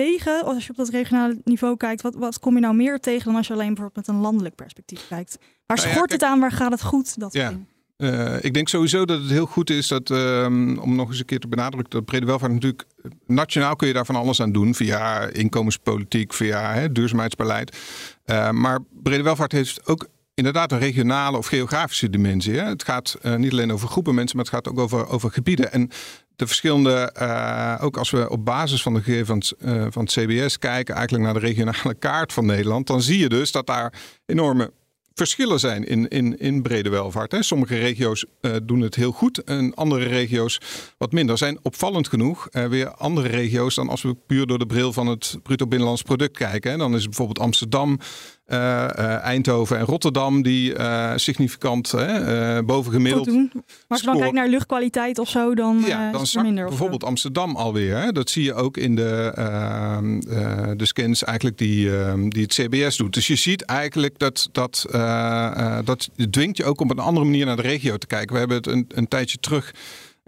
tegen 0.04 0.46
als 0.46 0.64
je 0.66 0.70
op 0.70 0.76
dat 0.78 0.90
regionale 0.90 1.42
niveau 1.44 1.78
kijkt? 1.78 2.02
Wat, 2.02 2.16
wat 2.16 2.40
kom 2.40 2.54
je 2.54 2.60
nou 2.60 2.76
meer 2.76 3.00
tegen 3.00 3.26
dan 3.26 3.36
als 3.36 3.48
je 3.48 3.54
alleen 3.54 3.74
bijvoorbeeld 3.74 4.08
met 4.08 4.16
een 4.16 4.22
landelijk 4.22 4.56
perspectief 4.56 5.08
kijkt? 5.08 5.38
Waar 5.66 5.78
Nou 5.78 5.90
schort 5.90 6.12
het 6.12 6.24
aan? 6.24 6.40
Waar 6.40 6.52
gaat 6.52 6.72
het 6.72 6.84
goed? 6.84 7.20
Dat 7.20 7.34
Ja. 7.34 7.54
Eh, 7.98 8.44
ik 8.44 8.54
denk 8.54 8.68
sowieso 8.68 9.06
dat 9.06 9.22
het 9.22 9.30
heel 9.30 9.46
goed 9.46 9.70
is 9.70 9.88
dat, 9.88 10.10
ehm, 10.10 10.78
om 10.78 10.96
nog 10.96 11.10
eens 11.10 11.20
een 11.20 11.26
keer 11.26 11.40
te 11.40 11.48
benadrukken, 11.48 11.90
dat 11.90 12.06
brede 12.06 12.26
welvaart 12.26 12.52
natuurlijk, 12.52 12.86
nationaal 13.26 13.76
kun 13.76 13.88
je 13.88 13.94
daar 13.94 14.06
van 14.06 14.16
alles 14.16 14.42
aan 14.42 14.52
doen, 14.52 14.76
via 14.76 15.22
inkomenspolitiek, 15.22 16.34
via 16.34 16.74
hè, 16.74 16.92
duurzaamheidsbeleid. 16.92 17.78
Eh, 18.26 18.52
maar 18.52 18.80
brede 19.04 19.24
welvaart 19.24 19.52
heeft 19.52 19.88
ook 19.88 20.08
inderdaad 20.34 20.72
een 20.72 20.80
regionale 20.80 21.38
of 21.38 21.48
geografische 21.48 22.10
dimensie. 22.10 22.54
Hè. 22.54 22.64
Het 22.64 22.84
gaat 22.84 23.18
eh, 23.22 23.36
niet 23.36 23.52
alleen 23.52 23.72
over 23.72 23.88
groepen 23.88 24.16
mensen, 24.16 24.36
maar 24.36 24.46
het 24.46 24.54
gaat 24.54 24.68
ook 24.68 24.80
over, 24.80 25.08
over 25.08 25.32
gebieden. 25.32 25.72
En 25.72 25.90
de 26.38 26.47
verschillende, 26.47 27.12
eh, 27.13 27.76
ook 27.82 27.97
als 27.97 28.10
we 28.10 28.30
op 28.30 28.45
basis 28.45 28.82
van 28.82 28.93
de 28.93 29.02
gegevens 29.02 29.56
eh, 29.56 29.86
van 29.89 30.04
het 30.04 30.12
CBS 30.12 30.60
kijken, 30.60 30.95
eigenlijk 30.95 31.26
naar 31.26 31.34
de 31.34 31.47
regionale 31.47 31.93
kaart 32.08 32.34
van 32.34 32.45
Nederland, 32.45 32.88
dan 32.88 33.02
zie 33.02 33.19
je 33.19 33.30
dus 33.30 33.52
dat 33.52 33.67
daar 33.67 33.93
enorme 34.26 34.71
verschillen 35.17 35.60
zijn 35.60 35.84
in, 35.84 36.08
in, 36.08 36.39
in 36.39 36.62
brede 36.62 36.89
welvaart. 36.89 37.32
Hè. 37.32 37.43
Sommige 37.43 37.78
regio's 37.78 38.26
eh, 38.41 38.56
doen 38.63 38.82
het 38.82 38.95
heel 38.95 39.12
goed 39.12 39.43
en 39.43 39.73
andere 39.76 40.06
regio's 40.06 40.60
wat 40.97 41.12
minder. 41.12 41.32
Er 41.32 41.38
zijn 41.38 41.60
opvallend 41.62 42.08
genoeg 42.08 42.47
eh, 42.47 42.65
weer 42.65 42.91
andere 42.91 43.28
regio's 43.28 43.76
dan 43.76 43.89
als 43.89 44.02
we 44.02 44.15
puur 44.28 44.47
door 44.47 44.60
de 44.60 44.65
bril 44.65 44.93
van 44.93 45.08
het 45.08 45.39
bruto 45.43 45.67
binnenlands 45.67 46.02
product 46.02 46.38
kijken. 46.38 46.71
Hè. 46.71 46.78
Dan 46.78 46.95
is 46.95 47.06
bijvoorbeeld 47.06 47.39
Amsterdam, 47.39 47.91
eh, 47.91 47.97
eh, 47.97 48.37
Eindhoven 48.48 49.78
en 49.78 49.86
Rotterdam 49.86 50.42
die 50.42 50.74
eh, 50.74 51.12
significant 51.16 51.94
eh, 51.94 52.60
boven 52.66 52.84
Goed 52.84 52.94
gemiddeld 52.94 53.26
doen. 53.26 53.50
Maar 53.54 53.64
als 53.88 54.00
je 54.00 54.06
dan 54.06 54.18
kijkt 54.18 54.34
naar 54.34 54.48
luchtkwaliteit 54.48 55.20
of 55.20 55.30
zo, 55.30 55.56
dan, 55.56 55.84
eh, 55.84 55.88
ja, 55.88 56.12
dan 56.12 56.22
er 56.22 56.28
zakt 56.28 56.46
minder. 56.46 56.64
zo. 56.64 56.70
bijvoorbeeld 56.70 57.04
Amsterdam 57.04 57.56
alweer. 57.56 57.98
Hè? 57.98 58.12
Dat 58.12 58.30
zie 58.30 58.44
je 58.44 58.54
ook 58.54 58.78
in 58.78 58.96
de, 58.96 59.32
ehm, 59.36 60.20
eh, 60.20 60.72
de 60.76 60.86
scans 60.86 61.24
eigenlijk 61.24 61.58
die, 61.58 61.98
ehm, 61.98 62.30
die 62.30 62.42
het 62.42 62.54
CBS 62.54 62.98
doet. 62.98 63.14
Dus 63.14 63.28
je 63.28 63.36
ziet 63.36 63.62
eigenlijk 63.62 64.20
dat 64.20 64.50
dat, 64.52 64.86
eh, 64.92 65.46
eh, 65.46 65.86
dat 65.86 66.10
dwingt 66.30 66.58
je 66.58 66.66
ook 66.66 66.82
op 66.82 66.92
een 66.92 67.00
andere 67.00 67.26
manier 67.26 67.46
naar 67.46 67.56
de 67.56 67.62
regio 67.62 67.98
te 67.98 68.08
kijken. 68.08 68.34
We 68.34 68.40
hebben 68.40 68.58
het 68.58 68.68
een, 68.68 68.86
een 68.90 69.08
tijdje 69.08 69.38
terug 69.38 69.74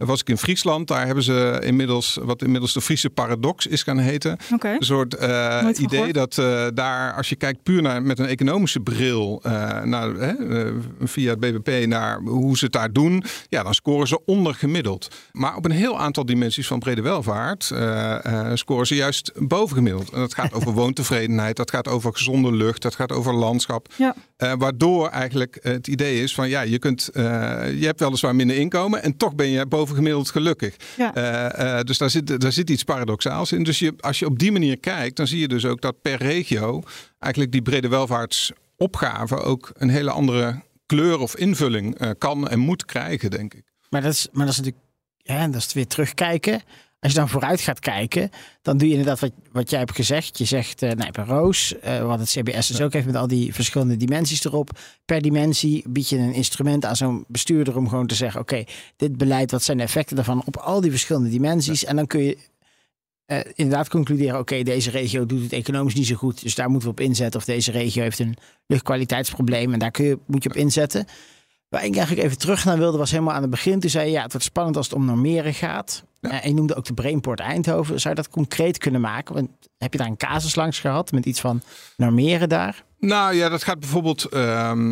was 0.05 0.19
ik 0.19 0.29
in 0.29 0.37
Friesland. 0.37 0.87
Daar 0.87 1.05
hebben 1.05 1.23
ze 1.23 1.61
inmiddels, 1.63 2.17
wat 2.21 2.41
inmiddels 2.41 2.73
de 2.73 2.81
Friese 2.81 3.09
paradox 3.09 3.67
is 3.67 3.83
gaan 3.83 3.97
heten. 3.97 4.37
Een 4.59 4.77
soort 4.79 5.15
eh, 5.15 5.67
idee 5.79 6.13
dat 6.13 6.37
eh, 6.37 6.67
daar, 6.73 7.13
als 7.13 7.29
je 7.29 7.35
kijkt 7.35 7.63
puur 7.63 7.81
naar, 7.81 8.01
met 8.01 8.19
een 8.19 8.25
economische 8.25 8.79
bril 8.79 9.39
eh, 9.43 9.81
naar, 9.83 10.35
via 11.01 11.29
het 11.29 11.39
BBP 11.39 11.87
naar 11.87 12.19
hoe 12.19 12.57
ze 12.57 12.63
het 12.63 12.73
daar 12.73 12.91
doen, 12.91 13.23
ja, 13.49 13.63
dan 13.63 13.73
scoren 13.73 14.07
ze 14.07 14.25
ondergemiddeld. 14.25 15.07
Maar 15.31 15.55
op 15.55 15.65
een 15.65 15.71
heel 15.71 15.99
aantal 15.99 16.25
dimensies 16.25 16.67
van 16.67 16.79
brede 16.79 17.01
welvaart 17.01 17.73
scoren 18.53 18.87
ze 18.87 18.95
juist 18.95 19.31
bovengemiddeld. 19.35 20.09
En 20.09 20.19
dat 20.19 20.33
gaat 20.33 20.53
over 20.53 20.73
woontevredenheid, 20.81 21.55
dat 21.55 21.71
gaat 21.71 21.87
over 21.87 22.13
gezonde 22.13 22.51
lucht, 22.51 22.81
dat 22.81 22.95
gaat 22.95 23.11
over 23.11 23.33
landschap. 23.33 23.93
Ja. 23.95 24.15
Waardoor 24.57 25.07
eigenlijk 25.07 25.59
het 25.61 25.87
idee 25.87 26.23
is 26.23 26.33
van 26.33 26.49
ja, 26.49 26.61
je, 26.61 26.79
kunt, 26.79 27.09
je 27.13 27.81
hebt 27.81 27.99
weliswaar 27.99 28.35
minder 28.35 28.55
inkomen 28.55 29.03
en 29.03 29.17
toch 29.17 29.35
ben 29.35 29.49
je 29.49 29.65
bovengemiddeld 29.89 30.29
gelukkig. 30.29 30.75
Ja. 30.97 31.13
Eh, 31.13 31.77
eh, 31.77 31.83
dus 31.85 31.97
daar 31.97 32.09
zit, 32.09 32.41
daar 32.41 32.51
zit 32.51 32.69
iets 32.69 32.83
paradoxaals 32.83 33.51
in. 33.51 33.63
Dus 33.63 33.79
je, 33.79 33.93
als 33.99 34.19
je 34.19 34.25
op 34.25 34.39
die 34.39 34.51
manier 34.51 34.77
kijkt, 34.77 35.15
dan 35.15 35.27
zie 35.27 35.39
je 35.39 35.47
dus 35.47 35.65
ook 35.65 35.81
dat 35.81 36.01
per 36.01 36.17
regio 36.17 36.83
eigenlijk 37.19 37.51
die 37.51 37.61
brede 37.61 37.87
welvaartsopgave 37.87 39.35
ook 39.35 39.71
een 39.73 39.89
hele 39.89 40.11
andere 40.11 40.61
kleur 40.85 41.19
of 41.19 41.35
invulling 41.35 41.97
eh, 41.97 42.09
kan 42.17 42.47
en 42.47 42.59
moet 42.59 42.85
krijgen, 42.85 43.29
denk 43.31 43.53
ik. 43.53 43.63
Maar 43.89 44.01
dat 44.01 44.13
is, 44.13 44.27
maar 44.31 44.45
dat 44.45 44.53
is 44.53 44.57
natuurlijk, 44.57 44.85
hè, 45.23 45.49
dat 45.49 45.61
is 45.61 45.73
weer 45.73 45.87
terugkijken. 45.87 46.61
Als 46.99 47.11
je 47.11 47.17
dan 47.17 47.29
vooruit 47.29 47.61
gaat 47.61 47.79
kijken, 47.79 48.29
dan 48.61 48.77
doe 48.77 48.87
je 48.87 48.93
inderdaad 48.93 49.19
wat, 49.19 49.31
wat 49.51 49.69
jij 49.69 49.79
hebt 49.79 49.95
gezegd. 49.95 50.37
Je 50.37 50.45
zegt, 50.45 50.81
eh 50.81 50.91
nee, 50.91 51.11
bij 51.11 51.23
Roos, 51.25 51.79
eh, 51.79 52.05
wat 52.05 52.19
het 52.19 52.29
CBS 52.29 52.67
dus 52.67 52.81
ook 52.81 52.93
heeft 52.93 53.05
met 53.05 53.15
al 53.15 53.27
die 53.27 53.53
verschillende 53.53 53.97
dimensies 53.97 54.45
erop. 54.45 54.69
Per 55.05 55.21
dimensie 55.21 55.83
bied 55.89 56.09
je 56.09 56.17
een 56.17 56.33
instrument 56.33 56.85
aan 56.85 56.95
zo'n 56.95 57.25
bestuurder 57.27 57.77
om 57.77 57.89
gewoon 57.89 58.07
te 58.07 58.15
zeggen, 58.15 58.41
oké, 58.41 58.63
dit 58.95 59.17
beleid, 59.17 59.51
wat 59.51 59.63
zijn 59.63 59.77
de 59.77 59.83
effecten 59.83 60.15
daarvan 60.15 60.43
op 60.45 60.57
al 60.57 60.81
die 60.81 60.91
verschillende 60.91 61.29
dimensies? 61.29 61.85
En 61.85 61.95
dan 61.95 62.07
kun 62.07 62.21
je 62.23 62.37
eh, 63.25 63.39
inderdaad 63.55 63.89
concluderen, 63.89 64.39
oké, 64.39 64.63
deze 64.63 64.89
regio 64.89 65.25
doet 65.25 65.43
het 65.43 65.53
economisch 65.53 65.93
niet 65.93 66.07
zo 66.07 66.15
goed, 66.15 66.41
dus 66.41 66.55
daar 66.55 66.69
moeten 66.69 66.89
we 66.89 66.93
op 66.93 66.99
inzetten. 66.99 67.39
Of 67.39 67.45
deze 67.45 67.71
regio 67.71 68.01
heeft 68.01 68.19
een 68.19 68.37
luchtkwaliteitsprobleem 68.67 69.73
en 69.73 69.79
daar 69.79 69.91
kun 69.91 70.05
je, 70.05 70.19
moet 70.25 70.43
je 70.43 70.49
op 70.49 70.55
inzetten. 70.55 71.05
Waar 71.69 71.85
ik 71.85 71.95
eigenlijk 71.95 72.25
even 72.25 72.37
terug 72.37 72.65
naar 72.65 72.77
wilde, 72.77 72.97
was 72.97 73.11
helemaal 73.11 73.33
aan 73.33 73.41
het 73.41 73.51
begin. 73.51 73.79
Toen 73.79 73.89
zei 73.89 74.05
je, 74.05 74.11
ja, 74.11 74.21
het 74.21 74.31
wordt 74.31 74.47
spannend 74.47 74.77
als 74.77 74.85
het 74.85 74.95
om 74.95 75.05
normeren 75.05 75.53
gaat. 75.53 76.03
Ja. 76.21 76.29
Eh, 76.29 76.43
en 76.43 76.49
je 76.49 76.55
noemde 76.55 76.75
ook 76.75 76.85
de 76.85 76.93
Brainport 76.93 77.39
Eindhoven. 77.39 77.99
Zou 77.99 78.15
je 78.15 78.21
dat 78.21 78.31
concreet 78.31 78.77
kunnen 78.77 79.01
maken? 79.01 79.33
Want 79.35 79.49
heb 79.77 79.91
je 79.91 79.97
daar 79.99 80.07
een 80.07 80.17
casus 80.17 80.55
langs 80.55 80.79
gehad 80.79 81.11
met 81.11 81.25
iets 81.25 81.39
van 81.39 81.61
normeren 81.97 82.49
daar? 82.49 82.83
Nou 82.99 83.35
ja, 83.35 83.49
dat 83.49 83.63
gaat 83.63 83.79
bijvoorbeeld. 83.79 84.25
eh, 84.25 84.91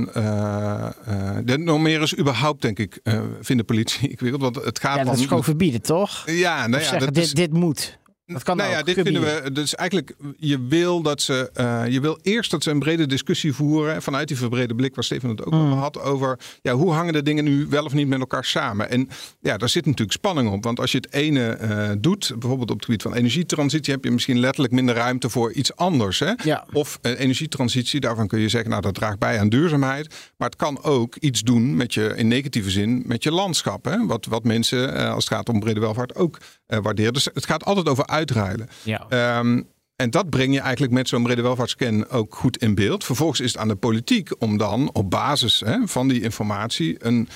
de 1.43 1.57
normeren 1.57 2.01
is 2.01 2.17
überhaupt, 2.17 2.61
denk 2.61 2.79
ik, 2.79 2.99
vindt 3.41 3.47
de 3.61 3.63
politie 3.63 4.09
ingewikkeld. 4.09 4.41
Want 4.43 4.65
het 4.65 4.79
gaat 4.79 4.97
Ja, 4.97 5.03
dat 5.03 5.17
is 5.17 5.25
gewoon 5.25 5.43
verbieden, 5.43 5.81
toch? 5.81 6.23
Ja, 6.25 6.67
nou 6.67 6.71
ja, 6.81 6.87
zeggen, 6.87 6.99
dat 6.99 7.13
dit, 7.13 7.23
is, 7.23 7.33
dit 7.33 7.53
moet. 7.53 7.97
Dat 8.33 8.43
kan 8.43 8.57
nou 8.57 8.69
ja, 8.71 8.83
dit 8.83 8.95
vinden 9.01 9.21
we. 9.21 9.51
Dus 9.51 9.75
eigenlijk, 9.75 10.15
je 10.37 10.65
wil 10.67 11.01
dat 11.01 11.21
ze. 11.21 11.49
eh, 11.53 11.83
je 11.87 11.99
wil 12.01 12.19
eerst 12.21 12.51
dat 12.51 12.63
ze 12.63 12.71
een 12.71 12.79
brede 12.79 13.05
discussie 13.05 13.53
voeren. 13.53 14.01
Vanuit 14.01 14.27
die 14.27 14.37
verbrede 14.37 14.75
blik, 14.75 14.95
waar 14.95 15.03
Steven 15.03 15.29
het 15.29 15.45
ook 15.45 15.53
Mm. 15.53 15.61
over 15.65 15.77
had. 15.77 15.99
Over 16.01 16.39
ja, 16.61 16.73
hoe 16.73 16.91
hangen 16.91 17.13
de 17.13 17.21
dingen 17.23 17.43
nu 17.43 17.67
wel 17.69 17.85
of 17.85 17.93
niet 17.93 18.07
met 18.07 18.19
elkaar 18.19 18.45
samen. 18.45 18.89
En 18.89 19.09
ja, 19.39 19.57
daar 19.57 19.69
zit 19.69 19.85
natuurlijk 19.85 20.11
spanning 20.11 20.49
op. 20.51 20.63
Want 20.63 20.79
als 20.79 20.91
je 20.91 20.97
het 20.97 21.13
ene 21.13 21.47
eh, 21.49 21.89
doet, 21.99 22.31
bijvoorbeeld 22.39 22.69
op 22.71 22.75
het 22.75 22.85
gebied 22.85 23.01
van 23.01 23.13
energietransitie, 23.13 23.93
heb 23.93 24.03
je 24.03 24.11
misschien 24.11 24.39
letterlijk 24.39 24.73
minder 24.73 24.95
ruimte 24.95 25.29
voor 25.29 25.51
iets 25.51 25.75
anders. 25.75 26.19
Hè? 26.19 26.31
Ja. 26.43 26.65
Of 26.73 26.99
eh, 27.01 27.19
energietransitie, 27.19 27.99
daarvan 27.99 28.27
kun 28.27 28.39
je 28.39 28.49
zeggen, 28.49 28.69
nou 28.69 28.81
dat 28.81 28.93
draagt 28.93 29.19
bij 29.19 29.39
aan 29.39 29.49
duurzaamheid. 29.49 30.15
Maar 30.37 30.47
het 30.49 30.57
kan 30.57 30.83
ook 30.83 31.15
iets 31.15 31.41
doen 31.41 31.75
met 31.75 31.93
je, 31.93 32.13
in 32.15 32.27
negatieve 32.27 32.69
zin, 32.69 33.03
met 33.05 33.23
je 33.23 33.31
landschap. 33.31 33.85
Hè? 33.85 34.05
Wat, 34.05 34.25
wat 34.25 34.43
mensen, 34.43 34.93
als 35.13 35.23
het 35.25 35.33
gaat 35.33 35.49
om 35.49 35.59
brede 35.59 35.79
welvaart, 35.79 36.15
ook 36.15 36.37
waarderen. 36.67 37.13
Dus 37.13 37.29
het 37.33 37.45
gaat 37.45 37.65
altijd 37.65 37.87
over 37.89 38.05
uitruilen. 38.17 38.69
Ja. 38.83 39.05
Ehm, 39.09 39.61
en 39.95 40.09
dat 40.09 40.29
breng 40.29 40.53
je 40.53 40.59
eigenlijk 40.59 40.93
met 40.93 41.07
zo'n 41.07 41.23
brede 41.23 41.41
welvaartscan 41.41 42.09
ook 42.09 42.35
goed 42.35 42.57
in 42.57 42.75
beeld. 42.75 43.03
Vervolgens 43.03 43.39
is 43.39 43.51
het 43.51 43.61
aan 43.61 43.67
de 43.67 43.75
politiek 43.75 44.29
om 44.41 44.57
dan 44.57 44.89
op 44.93 45.09
basis 45.09 45.59
hè, 45.59 45.87
van 45.87 46.07
die 46.07 46.21
informatie 46.21 46.95
een, 47.05 47.29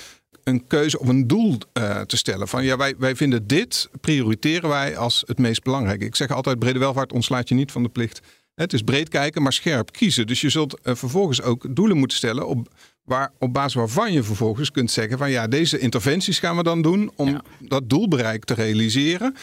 een 0.43 0.67
keuze 0.67 0.99
of 0.99 1.07
een 1.07 1.27
doel 1.27 1.57
eh, 1.73 2.01
te 2.01 2.17
stellen. 2.17 2.47
Van 2.47 2.63
ja, 2.63 2.77
wij, 2.77 2.95
wij 2.97 3.15
vinden 3.15 3.47
dit, 3.47 3.89
prioriteren 4.01 4.69
wij 4.69 4.97
als 4.97 5.23
het 5.25 5.38
meest 5.38 5.63
belangrijke. 5.63 6.05
Ik 6.05 6.15
zeg 6.15 6.29
altijd, 6.29 6.59
brede 6.59 6.79
welvaart 6.79 7.13
ontslaat 7.13 7.49
je 7.49 7.55
niet 7.55 7.71
van 7.71 7.84
de 7.84 7.89
plicht. 7.89 8.21
Het 8.55 8.73
is 8.73 8.82
breed 8.82 9.09
kijken, 9.09 9.41
maar 9.41 9.53
scherp 9.53 9.91
kiezen. 9.91 10.27
Dus 10.27 10.41
je 10.41 10.49
zult 10.49 10.79
eh, 10.82 10.95
vervolgens 10.95 11.41
ook 11.41 11.75
doelen 11.75 11.97
moeten 11.97 12.17
stellen 12.17 12.47
op, 12.47 12.67
waar, 13.04 13.32
op 13.39 13.54
basis 13.54 13.74
waarvan 13.74 14.14
je 14.14 14.24
vervolgens 14.24 14.72
kunt 14.72 14.91
zeggen 14.91 15.18
van 15.18 15.32
ja, 15.32 15.47
deze 15.47 15.80
interventies 15.80 16.39
gaan 16.39 16.56
we 16.58 16.64
dan 16.64 16.82
doen 16.82 17.12
om 17.16 17.28
Ja. 17.30 17.41
dat 17.60 17.89
doelbereik 17.89 18.45
te 18.45 18.54
realiseren. 18.54 19.36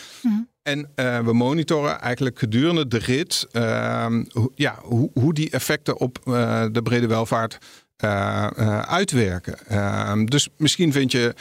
En 0.63 0.91
eh, 0.95 1.19
we 1.21 1.33
monitoren 1.33 2.01
eigenlijk 2.01 2.39
gedurende 2.39 2.89
de 2.89 2.99
rit 2.99 3.47
ehm, 3.53 4.25
hoe- 4.31 4.53
ja, 4.55 4.79
hoe, 4.83 5.11
hoe 5.15 5.35
die 5.35 5.51
effecten 5.51 5.99
op 6.01 6.19
eh, 6.25 6.65
de 6.73 6.83
brede 6.83 7.07
welvaart 7.07 7.59
eh, 7.97 8.47
uitwerken. 8.81 9.67
Ehm, 9.67 10.25
dus 10.25 10.49
misschien 10.57 10.93
vind 10.93 11.13
je. 11.13 11.35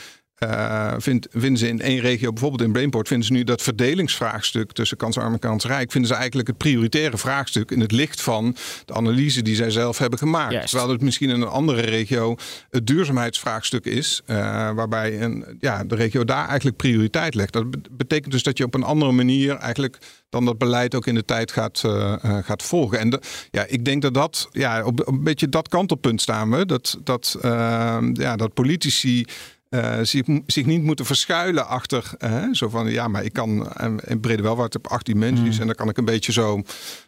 Vindt, 0.97 1.27
vinden 1.31 1.57
ze 1.57 1.67
in 1.67 1.81
één 1.81 1.99
regio, 1.99 2.31
bijvoorbeeld 2.31 2.61
in 2.61 2.71
Brainport, 2.71 3.07
vinden 3.07 3.27
ze 3.27 3.33
nu 3.33 3.43
dat 3.43 3.61
verdelingsvraagstuk 3.61 4.71
tussen 4.71 4.97
kansarm 4.97 5.33
en 5.33 5.39
kansrijk, 5.39 5.91
vinden 5.91 6.09
ze 6.09 6.15
eigenlijk 6.15 6.47
het 6.47 6.57
prioritaire 6.57 7.17
vraagstuk 7.17 7.71
in 7.71 7.79
het 7.79 7.91
licht 7.91 8.21
van 8.21 8.55
de 8.85 8.93
analyse 8.93 9.41
die 9.41 9.55
zij 9.55 9.69
zelf 9.69 9.97
hebben 9.97 10.19
gemaakt. 10.19 10.51
Terwijl 10.69 10.89
het 10.91 11.01
misschien 11.01 11.29
in 11.29 11.41
een 11.41 11.47
andere 11.47 11.81
regio 11.81 12.35
het 12.69 12.87
duurzaamheidsvraagstuk 12.87 13.85
is, 13.85 14.21
eh, 14.25 14.35
waarbij 14.71 15.21
een, 15.21 15.57
ja, 15.59 15.83
de 15.83 15.95
regio 15.95 16.23
daar 16.23 16.47
eigenlijk 16.47 16.77
prioriteit 16.77 17.35
legt. 17.35 17.53
Dat 17.53 17.71
be- 17.71 17.77
betekent 17.91 18.31
dus 18.31 18.43
dat 18.43 18.57
je 18.57 18.63
op 18.63 18.73
een 18.73 18.83
andere 18.83 19.11
manier 19.11 19.55
eigenlijk 19.55 19.97
dan 20.29 20.45
dat 20.45 20.57
beleid 20.57 20.95
ook 20.95 21.07
in 21.07 21.15
de 21.15 21.25
tijd 21.25 21.51
gaat, 21.51 21.81
eh, 21.85 22.37
gaat 22.43 22.63
volgen. 22.63 22.99
En 22.99 23.09
de, 23.09 23.21
ja, 23.51 23.65
ik 23.67 23.85
denk 23.85 24.01
dat 24.01 24.13
dat, 24.13 24.47
ja, 24.51 24.83
op, 24.83 24.99
op 24.99 25.07
een 25.07 25.23
beetje 25.23 25.49
dat 25.49 25.67
kantelpunt 25.67 26.21
staan 26.21 26.51
we. 26.51 26.65
Dat, 26.65 26.97
dat, 27.03 27.37
eh, 27.41 27.97
ja, 28.13 28.35
dat 28.35 28.53
politici 28.53 29.25
eh, 29.69 29.99
zich, 30.01 30.23
zich 30.45 30.65
niet 30.65 30.83
moeten 30.83 31.05
verschuilen 31.05 31.67
achter 31.67 32.11
zo 32.51 32.69
van 32.69 32.91
ja, 32.91 33.07
maar 33.07 33.23
ik 33.23 33.33
kan 33.33 33.73
eh, 33.73 33.93
in 34.05 34.19
brede 34.19 34.41
welvaart 34.41 34.75
op 34.75 34.87
acht 34.87 35.05
dimensies 35.05 35.59
en 35.59 35.65
dan 35.65 35.75
kan 35.75 35.89
ik 35.89 35.97
een 35.97 36.05
beetje 36.05 36.31
zo 36.31 36.61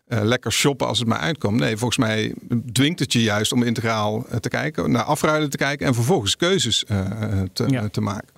eh, 0.05 0.21
lekker 0.23 0.51
shoppen 0.51 0.87
als 0.87 0.99
het 0.99 1.07
mij 1.07 1.17
uitkomt. 1.17 1.59
Nee, 1.59 1.77
volgens 1.77 1.97
mij 1.99 2.33
dwingt 2.71 2.99
het 2.99 3.13
je 3.13 3.21
juist 3.21 3.51
om 3.51 3.63
integraal 3.63 4.25
te 4.39 4.49
kijken, 4.49 4.91
naar 4.91 5.03
afruilen 5.03 5.49
te 5.49 5.57
kijken 5.57 5.87
en 5.87 5.93
vervolgens 5.93 6.35
keuzes 6.37 6.85
eh, 6.85 7.41
te, 7.53 7.65
Ja. 7.67 7.89
te 7.89 8.01
maken. 8.01 8.29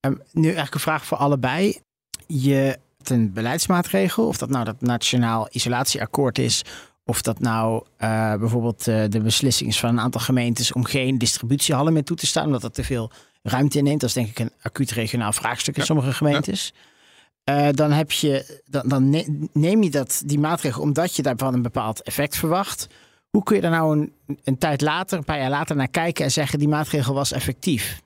Ehm, 0.00 0.14
nu 0.32 0.44
eigenlijk 0.44 0.74
een 0.74 0.80
vraag 0.80 1.04
voor 1.04 1.18
allebei. 1.18 1.78
Je 2.26 2.54
hebt 2.54 3.10
een 3.10 3.32
beleidsmaatregel, 3.32 4.26
of 4.26 4.38
dat 4.38 4.48
nou 4.48 4.64
dat 4.64 4.80
nationaal 4.80 5.48
isolatieakkoord 5.50 6.38
is, 6.38 6.64
of 7.04 7.22
dat 7.22 7.40
nou 7.40 7.84
eh, 7.96 8.34
bijvoorbeeld 8.34 8.88
eh, 8.88 9.04
de 9.08 9.20
beslissing 9.20 9.70
is 9.70 9.80
van 9.80 9.88
een 9.88 10.00
aantal 10.00 10.20
gemeentes 10.20 10.72
om 10.72 10.84
geen 10.84 11.18
distributiehallen 11.18 11.92
meer 11.92 12.04
toe 12.04 12.16
te 12.16 12.26
staan, 12.26 12.46
omdat 12.46 12.60
dat 12.60 12.74
te 12.74 12.84
veel 12.84 13.10
ruimte 13.42 13.78
inneemt. 13.78 14.00
Dat 14.00 14.08
is 14.08 14.14
denk 14.14 14.28
ik 14.28 14.38
een 14.38 14.52
acuut 14.62 14.90
regionaal 14.90 15.32
vraagstuk 15.32 15.74
in 15.74 15.80
Ja. 15.80 15.86
sommige 15.86 16.12
gemeentes. 16.12 16.72
Eh, 17.44 17.68
dan, 17.72 17.90
heb 17.92 18.10
je, 18.12 18.60
dan, 18.66 18.88
dan 18.88 19.10
ne- 19.10 19.46
neem 19.52 19.82
je 19.82 19.90
dat, 19.90 20.22
die 20.26 20.38
maatregel 20.38 20.82
omdat 20.82 21.16
je 21.16 21.22
daarvan 21.22 21.54
een 21.54 21.62
bepaald 21.62 22.02
effect 22.02 22.36
verwacht. 22.36 22.86
Hoe 23.30 23.42
kun 23.42 23.56
je 23.56 23.62
daar 23.62 23.70
nou 23.70 23.98
een, 23.98 24.12
een 24.44 24.58
tijd 24.58 24.80
later, 24.80 25.18
een 25.18 25.24
paar 25.24 25.38
jaar 25.38 25.50
later 25.50 25.76
naar 25.76 25.88
kijken 25.88 26.24
en 26.24 26.30
zeggen 26.30 26.58
die 26.58 26.68
maatregel 26.68 27.14
was 27.14 27.32
effectief? 27.32 28.00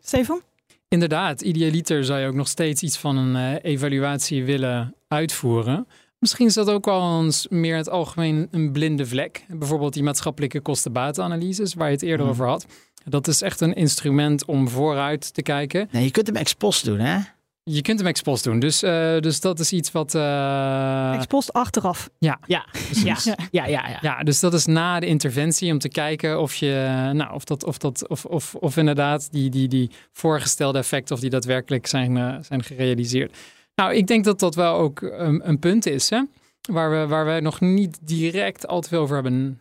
Stefan? 0.00 0.40
Inderdaad, 0.88 1.40
idealiter 1.40 2.04
zou 2.04 2.20
je 2.20 2.26
ook 2.26 2.34
nog 2.34 2.48
steeds 2.48 2.82
iets 2.82 2.96
van 2.98 3.16
een 3.16 3.36
eh, 3.62 3.72
evaluatie 3.72 4.44
willen 4.44 4.94
uitvoeren. 5.08 5.86
Misschien 6.18 6.46
is 6.46 6.54
dat 6.54 6.70
ook 6.70 6.84
wel 6.84 7.22
eens 7.24 7.46
meer 7.48 7.72
in 7.72 7.78
het 7.78 7.90
algemeen 7.90 8.48
een 8.50 8.72
blinde 8.72 9.06
vlek. 9.06 9.44
Bijvoorbeeld 9.48 9.92
die 9.92 10.02
maatschappelijke 10.02 10.60
kosten-batenanalyses 10.60 11.74
waar 11.74 11.86
je 11.86 11.92
het 11.94 12.02
eerder 12.02 12.26
Mhm. 12.26 12.34
over 12.34 12.46
had. 12.46 12.66
Dat 13.04 13.28
is 13.28 13.42
echt 13.42 13.60
een 13.60 13.74
instrument 13.74 14.44
om 14.44 14.68
vooruit 14.68 15.34
te 15.34 15.42
kijken. 15.42 15.88
Nee, 15.92 16.04
je 16.04 16.10
kunt 16.10 16.26
hem 16.26 16.36
ex 16.36 16.54
post 16.54 16.84
doen, 16.84 16.98
hè? 16.98 17.18
Je 17.62 17.82
kunt 17.82 17.98
hem 17.98 18.08
ex 18.08 18.20
post 18.22 18.44
doen, 18.44 18.58
dus, 18.58 18.82
eh, 18.82 19.18
dus 19.18 19.40
dat 19.40 19.58
is 19.58 19.72
iets 19.72 19.92
wat... 19.92 20.14
eh, 20.14 21.14
Expost 21.14 21.52
achteraf. 21.52 22.10
Ja, 22.18 22.38
ja, 22.46 22.66
ja, 23.04 23.16
ja, 23.50 23.66
ja. 23.66 23.98
Ja, 24.00 24.22
dus 24.22 24.40
dat 24.40 24.54
is 24.54 24.66
na 24.66 25.00
de 25.00 25.06
interventie 25.06 25.72
om 25.72 25.78
te 25.78 25.88
kijken 25.88 26.40
of 26.40 26.54
je, 26.54 27.10
nou, 27.12 27.34
of 27.34 27.44
dat, 27.44 27.64
of 27.64 27.78
dat, 27.78 28.08
of, 28.08 28.24
of, 28.24 28.54
of 28.54 28.76
inderdaad 28.76 29.28
die, 29.32 29.50
die, 29.50 29.68
die 29.68 29.90
voorgestelde 30.12 30.78
effecten, 30.78 31.14
of 31.14 31.20
die 31.20 31.30
daadwerkelijk 31.30 31.86
zijn, 31.86 32.16
eh, 32.16 32.36
zijn 32.40 32.62
gerealiseerd. 32.62 33.36
Nou, 33.74 33.94
ik 33.94 34.06
denk 34.06 34.24
dat 34.24 34.38
dat 34.40 34.54
wel 34.54 34.74
ook 34.74 35.00
een, 35.02 35.48
een 35.48 35.58
punt 35.58 35.86
is, 35.86 36.10
hè? 36.10 36.22
Waar 36.70 36.90
we, 36.90 37.06
waar 37.06 37.34
we 37.34 37.40
nog 37.40 37.60
niet 37.60 37.98
direct 38.02 38.66
al 38.66 38.80
te 38.80 38.88
veel 38.88 39.00
over 39.00 39.14
hebben, 39.14 39.60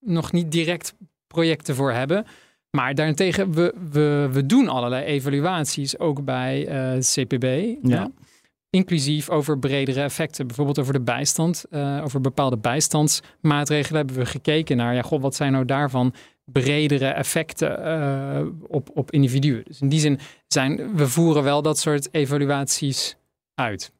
nog 0.00 0.32
niet 0.32 0.52
direct 0.52 0.94
projecten 1.26 1.74
voor 1.74 1.92
hebben. 1.92 2.26
Maar 2.70 2.94
daarentegen, 2.94 3.52
we, 3.52 3.74
we, 3.90 4.28
we 4.32 4.46
doen 4.46 4.68
allerlei 4.68 5.04
evaluaties, 5.04 5.98
ook 5.98 6.24
bij 6.24 6.66
eh, 6.66 6.98
CPB. 6.98 7.76
Ja. 7.82 8.10
Inclusief 8.70 9.28
over 9.30 9.58
bredere 9.58 10.00
effecten. 10.00 10.46
Bijvoorbeeld 10.46 10.78
over 10.78 10.92
de 10.92 11.00
bijstand. 11.00 11.64
eh, 11.70 12.00
over 12.04 12.20
bepaalde 12.20 12.58
bijstandsmaatregelen 12.58 13.96
hebben 13.96 14.16
we 14.16 14.26
gekeken 14.26 14.76
naar, 14.76 14.94
ja, 14.94 15.02
god, 15.02 15.22
wat 15.22 15.34
zijn 15.34 15.52
nou 15.52 15.64
daarvan 15.64 16.14
bredere 16.44 17.06
effecten 17.06 17.86
uh, 17.86 18.46
op, 18.68 18.90
op 18.94 19.10
individuen. 19.10 19.62
Dus 19.64 19.80
in 19.80 19.88
die 19.88 20.00
zin 20.00 20.18
zijn 20.46 20.94
we 20.96 21.08
voeren 21.08 21.42
wel 21.42 21.62
dat 21.62 21.78
soort 21.78 22.08
evaluaties 22.14 23.16
uit. 23.54 23.92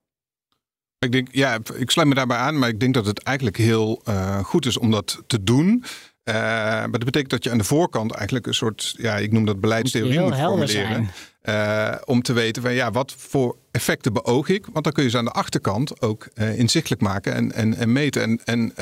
Ik 0.99 1.13
denk, 1.13 1.29
ja, 1.33 1.59
ik 1.77 1.91
sluit 1.91 2.09
me 2.09 2.15
daarbij 2.15 2.37
aan, 2.37 2.59
maar 2.59 2.69
ik 2.69 2.81
denk 2.81 2.95
dat 2.95 3.07
het 3.07 3.23
eigenlijk 3.23 3.57
heel 3.57 4.03
uh, 4.09 4.39
goed 4.39 4.67
is 4.67 4.79
om 4.79 4.91
dat 4.91 5.23
te 5.27 5.43
doen. 5.43 5.85
Uh, 6.31 6.37
maar 6.37 6.91
dat 6.91 7.05
betekent 7.05 7.31
dat 7.31 7.45
je 7.45 7.51
aan 7.51 7.59
de 7.59 7.65
voorkant 7.65 8.13
eigenlijk 8.13 8.47
een 8.47 8.55
soort, 8.55 8.95
ja, 8.99 9.17
ik 9.17 9.33
noem 9.33 9.45
dat 9.45 9.61
beleidstheorie 9.61 10.21
moet, 10.21 10.29
moet 10.29 10.39
formuleren. 10.39 11.11
Uh, 11.45 11.95
om 12.05 12.23
te 12.23 12.33
weten 12.33 12.63
van 12.63 12.73
ja, 12.73 12.91
wat 12.91 13.15
voor 13.17 13.57
effecten 13.71 14.13
beoog 14.13 14.49
ik? 14.49 14.67
Want 14.73 14.85
dan 14.85 14.93
kun 14.93 15.05
je 15.05 15.11
ze 15.11 15.19
aan 15.19 15.25
de 15.25 15.31
achterkant 15.31 16.01
ook 16.01 16.29
uh, 16.35 16.59
inzichtelijk 16.59 17.03
maken 17.03 17.35
en, 17.35 17.53
en, 17.53 17.75
en 17.75 17.93
meten. 17.93 18.23
En, 18.23 18.41
en 18.45 18.73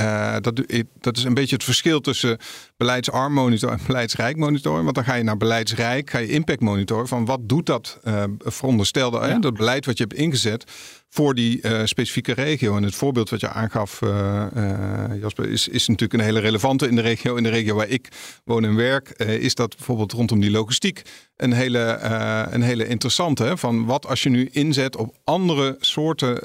dat, 0.43 0.63
dat 1.01 1.17
is 1.17 1.25
een 1.25 1.35
beetje 1.35 1.55
het 1.55 1.65
verschil 1.65 2.01
tussen 2.01 2.39
beleidsarm 2.77 3.33
monitor 3.33 3.71
en 3.71 3.81
beleidsrijk 3.87 4.37
monitor. 4.37 4.83
Want 4.83 4.95
dan 4.95 5.05
ga 5.05 5.15
je 5.15 5.23
naar 5.23 5.37
beleidsrijk, 5.37 6.11
ga 6.11 6.19
je 6.19 6.29
impact 6.29 6.61
monitor 6.61 7.09
van 7.09 7.25
wat 7.25 7.41
doet 7.43 7.67
dat 7.67 7.99
veronderstelde, 8.39 9.27
ja. 9.27 9.39
dat 9.39 9.55
beleid 9.55 9.87
wat 9.87 9.99
je 9.99 10.05
hebt 10.09 10.21
ingezet 10.21 10.65
voor 11.09 11.35
die 11.35 11.59
uh, 11.63 11.81
specifieke 11.85 12.33
regio. 12.33 12.77
En 12.77 12.83
het 12.83 12.95
voorbeeld 12.95 13.31
wat 13.31 13.41
je 13.41 13.49
aangaf, 13.49 14.01
uh, 14.01 14.47
uh, 14.57 15.21
Jasper, 15.21 15.51
is, 15.51 15.69
is 15.69 15.89
natuurlijk 15.89 16.21
een 16.21 16.27
hele 16.27 16.41
relevante 16.41 16.89
in 16.89 16.95
de 16.95 17.01
regio. 17.01 17.37
In 17.37 17.43
de 17.43 17.49
regio 17.49 17.75
waar 17.75 17.89
ik 17.89 18.09
woon 18.45 18.65
en 18.65 18.75
werk, 18.75 19.09
is 19.19 19.55
dat 19.55 19.77
bijvoorbeeld 19.77 20.13
rondom 20.13 20.41
die 20.41 20.51
logistiek 20.51 21.03
een 21.37 21.53
hele, 21.53 21.99
een 22.51 22.63
hele 22.63 22.87
interessante. 22.87 23.57
Van 23.57 23.85
wat 23.85 24.07
als 24.07 24.23
je 24.23 24.29
nu 24.29 24.49
inzet 24.53 24.97
op 24.97 25.15
andere 25.25 25.77
soorten 25.81 26.41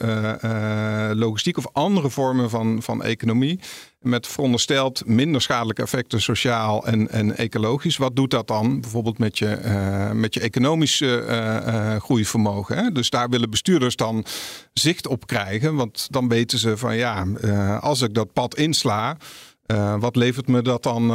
logistiek 1.18 1.58
of 1.58 1.68
andere 1.72 2.10
vormen 2.10 2.50
van, 2.50 2.82
van 2.82 3.04
economie 3.04 3.60
met 4.04 4.28
verondersteld 4.28 5.06
minder 5.06 5.42
schadelijke 5.42 5.82
effecten 5.82 6.22
sociaal 6.22 6.86
en, 6.86 7.10
en 7.10 7.38
ecologisch. 7.38 7.98
Wat 7.98 8.16
doet 8.16 8.32
dat 8.32 8.48
dan 8.48 8.82
bijvoorbeeld 8.82 9.18
met 9.18 9.38
je, 9.38 9.60
uh, 9.66 10.12
met 10.12 10.34
je 10.34 10.40
economische 10.40 11.26
uh, 11.28 11.74
uh, 11.74 11.96
groeivermogen? 11.96 12.78
Hè? 12.78 12.92
Dus 12.92 13.10
daar 13.10 13.30
willen 13.30 13.50
bestuurders 13.50 13.96
dan 13.96 14.26
zicht 14.74 15.08
op 15.08 15.28
krijgen. 15.28 15.76
Want 15.76 16.08
dan 16.10 16.28
weten 16.28 16.60
ze 16.60 16.78
van 16.78 16.96
ja, 16.96 17.26
als 17.80 18.02
ik 18.02 18.14
dat 18.14 18.34
pad 18.34 18.56
insla, 18.56 19.18
wat 20.00 20.16
levert 20.16 20.48
me 20.48 20.62
dat 20.62 20.84
dan 20.84 21.12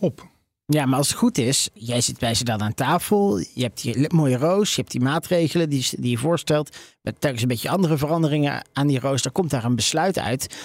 op? 0.00 0.30
Ja, 0.66 0.86
maar 0.86 0.98
als 0.98 1.08
het 1.08 1.16
goed 1.16 1.38
is, 1.38 1.68
jij 1.74 2.00
zit 2.00 2.18
bij 2.18 2.34
ze 2.34 2.44
dan 2.44 2.62
aan 2.62 2.74
tafel. 2.74 3.38
Je 3.38 3.62
hebt 3.62 3.82
die 3.82 4.14
mooie 4.14 4.36
roos, 4.36 4.74
je 4.74 4.80
hebt 4.80 4.92
die 4.92 5.00
maatregelen 5.00 5.68
die, 5.68 5.88
die 5.98 6.10
je 6.10 6.18
voorstelt. 6.18 6.76
Met 7.02 7.20
telkens 7.20 7.42
een 7.42 7.48
beetje 7.48 7.70
andere 7.70 7.96
veranderingen 7.96 8.64
aan 8.72 8.86
die 8.86 9.00
roos. 9.00 9.22
Dan 9.22 9.32
komt 9.32 9.50
daar 9.50 9.64
een 9.64 9.76
besluit 9.76 10.18
uit. 10.18 10.56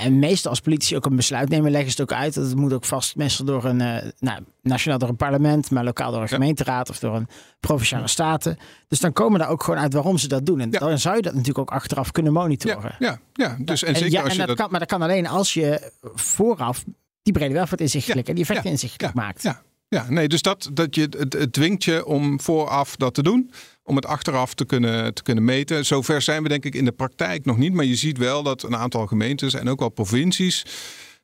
En 0.00 0.18
meestal 0.18 0.50
als 0.50 0.60
politici 0.60 0.96
ook 0.96 1.04
een 1.04 1.16
besluit 1.16 1.48
nemen, 1.48 1.70
leggen 1.70 1.90
ze 1.90 2.00
het 2.00 2.12
ook 2.12 2.18
uit. 2.18 2.34
Dat 2.34 2.44
het 2.44 2.56
moet 2.56 2.72
ook 2.72 2.84
vast 2.84 3.16
meestal 3.16 3.44
door 3.44 3.64
een, 3.64 3.80
uh, 3.80 3.96
nou, 4.18 4.40
nationaal 4.62 4.98
door 4.98 5.08
een 5.08 5.16
parlement, 5.16 5.70
maar 5.70 5.84
lokaal 5.84 6.12
door 6.12 6.22
een 6.22 6.28
gemeenteraad 6.28 6.90
of 6.90 6.98
door 6.98 7.14
een 7.14 7.28
provinciale 7.60 8.08
staten. 8.08 8.58
Dus 8.88 9.00
dan 9.00 9.12
komen 9.12 9.38
daar 9.38 9.48
ook 9.48 9.62
gewoon 9.62 9.80
uit 9.80 9.92
waarom 9.92 10.18
ze 10.18 10.28
dat 10.28 10.46
doen. 10.46 10.60
En 10.60 10.70
dan 10.70 10.98
zou 10.98 11.16
je 11.16 11.22
dat 11.22 11.32
natuurlijk 11.32 11.58
ook 11.58 11.70
achteraf 11.70 12.10
kunnen 12.10 12.32
monitoren. 12.32 12.94
Ja, 12.98 13.18
ja, 13.32 13.56
dus 13.60 13.82
en, 13.82 13.96
zeker 13.96 14.22
als 14.22 14.32
je 14.32 14.38
dat, 14.38 14.46
dat... 14.46 14.56
Kan, 14.56 14.70
maar 14.70 14.80
dat 14.80 14.88
kan 14.88 15.02
alleen 15.02 15.26
als 15.26 15.54
je 15.54 15.92
vooraf 16.14 16.84
die 17.22 17.32
brede 17.32 17.54
welvaart 17.54 17.80
inzichtelijk 17.80 18.28
en 18.28 18.34
die 18.34 18.44
effecten 18.44 18.70
inzichtelijk 18.70 19.14
maakt. 19.14 19.42
Ja, 19.42 19.62
ja, 19.94 20.06
nee, 20.08 20.28
dus 20.28 20.42
dat, 20.42 20.70
dat 20.72 20.94
je, 20.94 21.08
het, 21.18 21.52
dwingt 21.52 21.84
je 21.84 22.06
om 22.06 22.40
vooraf 22.40 22.96
dat 22.96 23.14
te 23.14 23.22
doen 23.22 23.50
om 23.82 23.96
het 23.96 24.06
achteraf 24.06 24.54
te 24.54 24.64
kunnen, 24.64 25.14
te 25.14 25.22
kunnen 25.22 25.44
meten. 25.44 25.84
Zover 25.84 26.22
zijn 26.22 26.42
we 26.42 26.48
denk 26.48 26.64
ik 26.64 26.74
in 26.74 26.84
de 26.84 26.92
praktijk 26.92 27.44
nog 27.44 27.56
niet. 27.56 27.72
Maar 27.72 27.84
je 27.84 27.96
ziet 27.96 28.18
wel 28.18 28.42
dat 28.42 28.62
een 28.62 28.76
aantal 28.76 29.06
gemeentes 29.06 29.54
en 29.54 29.68
ook 29.68 29.78
wel 29.78 29.88
provincies 29.88 30.64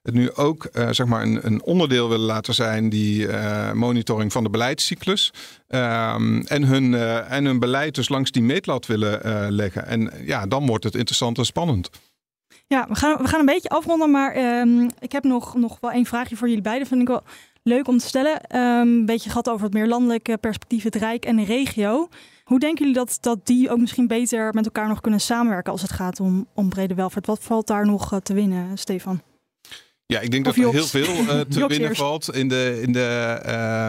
het 0.03 0.15
nu 0.15 0.33
ook 0.33 0.69
uh, 0.73 0.89
zeg 0.91 1.07
maar 1.07 1.23
een, 1.23 1.47
een, 1.47 1.63
onderdeel 1.63 2.09
willen 2.09 2.27
laten 2.27 2.55
zijn, 2.55 2.89
die 2.89 3.27
uh, 3.27 3.73
monitoring 3.73 4.33
van 4.33 4.43
de 4.43 4.51
beleidscyclus. 4.51 5.33
Um, 5.69 6.43
en, 6.47 6.63
hun, 6.63 6.93
uh, 6.93 7.33
en 7.33 7.45
hun 7.45 7.59
beleid 7.59 7.95
dus 7.95 8.09
langs 8.09 8.31
die 8.31 8.43
meetlat 8.43 8.87
willen 8.87 9.53
leggen. 9.53 9.87
En 9.87 10.13
ja, 10.25 10.47
dan 10.47 10.67
wordt 10.67 10.85
het 10.85 10.95
interessant 10.95 11.39
en 11.39 11.45
spannend. 11.45 11.91
Ja, 12.67 12.87
we 12.89 12.95
gaan, 12.95 13.17
we 13.17 13.29
gaan 13.29 13.41
een 13.41 13.47
beetje 13.47 13.69
afronden, 13.69 14.11
maar 14.11 14.61
um, 14.61 14.91
ik 14.99 15.13
heb 15.13 15.25
nog, 15.25 15.55
nog 15.55 15.81
wel 15.81 15.91
één 15.91 16.07
vraagje 16.07 16.37
voor 16.37 16.49
jullie 16.49 16.63
beiden. 16.63 16.87
Vind 16.87 17.01
ik 17.01 17.09
wel 17.09 17.23
leuk 17.63 17.89
om 17.89 17.99
te 17.99 18.07
stellen. 18.07 18.57
Um, 18.57 18.89
een 18.89 19.07
beetje 19.07 19.31
gehad 19.31 19.49
over 19.49 19.65
het 19.65 19.75
meer 19.75 19.87
landelijke 19.87 20.39
perspectief, 20.39 20.83
het 20.83 20.95
Rijk 20.95 21.25
en 21.25 21.37
de 21.37 21.45
regio. 21.45 22.09
Hoe 22.45 22.59
denken 22.59 22.79
jullie 22.79 23.05
dat, 23.05 23.19
dat 23.21 23.47
die 23.47 23.71
ook 23.71 23.79
misschien 23.79 24.07
beter 24.07 24.55
met 24.55 24.65
elkaar 24.65 24.89
nog 24.89 25.01
kunnen 25.01 25.21
samenwerken 25.21 25.73
als 25.73 25.83
het 25.83 25.93
gaat 25.93 26.21
om, 26.21 26.47
om 26.55 26.69
brede 26.69 26.95
welvaart? 26.95 27.27
Wat 27.27 27.43
valt 27.43 27.67
daar 27.67 27.87
nog 27.87 28.21
te 28.23 28.35
winnen, 28.35 28.79
Stefan? 28.79 29.21
Ja, 30.11 30.21
ik 30.21 30.31
denk 30.31 30.45
dat 30.45 30.57
er 30.57 30.71
heel 30.71 30.87
veel 30.87 31.17
uh, 31.17 31.41
te 31.41 31.67
winnen 31.67 31.97
valt 31.97 32.35
in 32.35 32.49
de, 32.49 32.79
in, 32.83 32.93
de, 32.93 33.41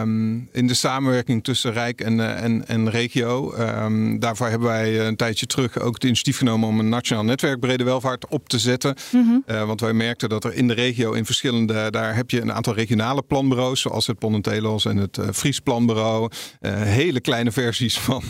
um, 0.02 0.48
in 0.52 0.66
de 0.66 0.74
samenwerking 0.74 1.44
tussen 1.44 1.72
Rijk 1.72 2.00
en, 2.00 2.18
uh, 2.18 2.42
en, 2.42 2.68
en 2.68 2.90
regio. 2.90 3.54
Um, 3.58 4.18
daarvoor 4.18 4.48
hebben 4.48 4.68
wij 4.68 5.06
een 5.06 5.16
tijdje 5.16 5.46
terug 5.46 5.78
ook 5.78 5.94
het 5.94 6.04
initiatief 6.04 6.38
genomen 6.38 6.68
om 6.68 6.78
een 6.78 6.88
nationaal 6.88 7.24
netwerk 7.24 7.60
brede 7.60 7.84
welvaart 7.84 8.26
op 8.28 8.48
te 8.48 8.58
zetten. 8.58 8.94
Mm 9.12 9.24
-hmm. 9.24 9.42
uh, 9.46 9.64
want 9.64 9.80
wij 9.80 9.92
merkten 9.92 10.28
dat 10.28 10.44
er 10.44 10.54
in 10.54 10.68
de 10.68 10.74
regio 10.74 11.12
in 11.12 11.24
verschillende, 11.24 11.90
daar 11.90 12.16
heb 12.16 12.30
je 12.30 12.40
een 12.40 12.52
aantal 12.52 12.74
regionale 12.74 13.22
planbureaus, 13.22 13.80
zoals 13.80 14.06
het 14.06 14.18
Ponnentelos 14.18 14.84
en 14.84 14.96
het 14.96 15.18
Fries 15.32 15.60
Planbureau. 15.60 16.30
hele 16.68 17.20
kleine 17.20 17.52
versies 17.52 17.98
van, 17.98 18.22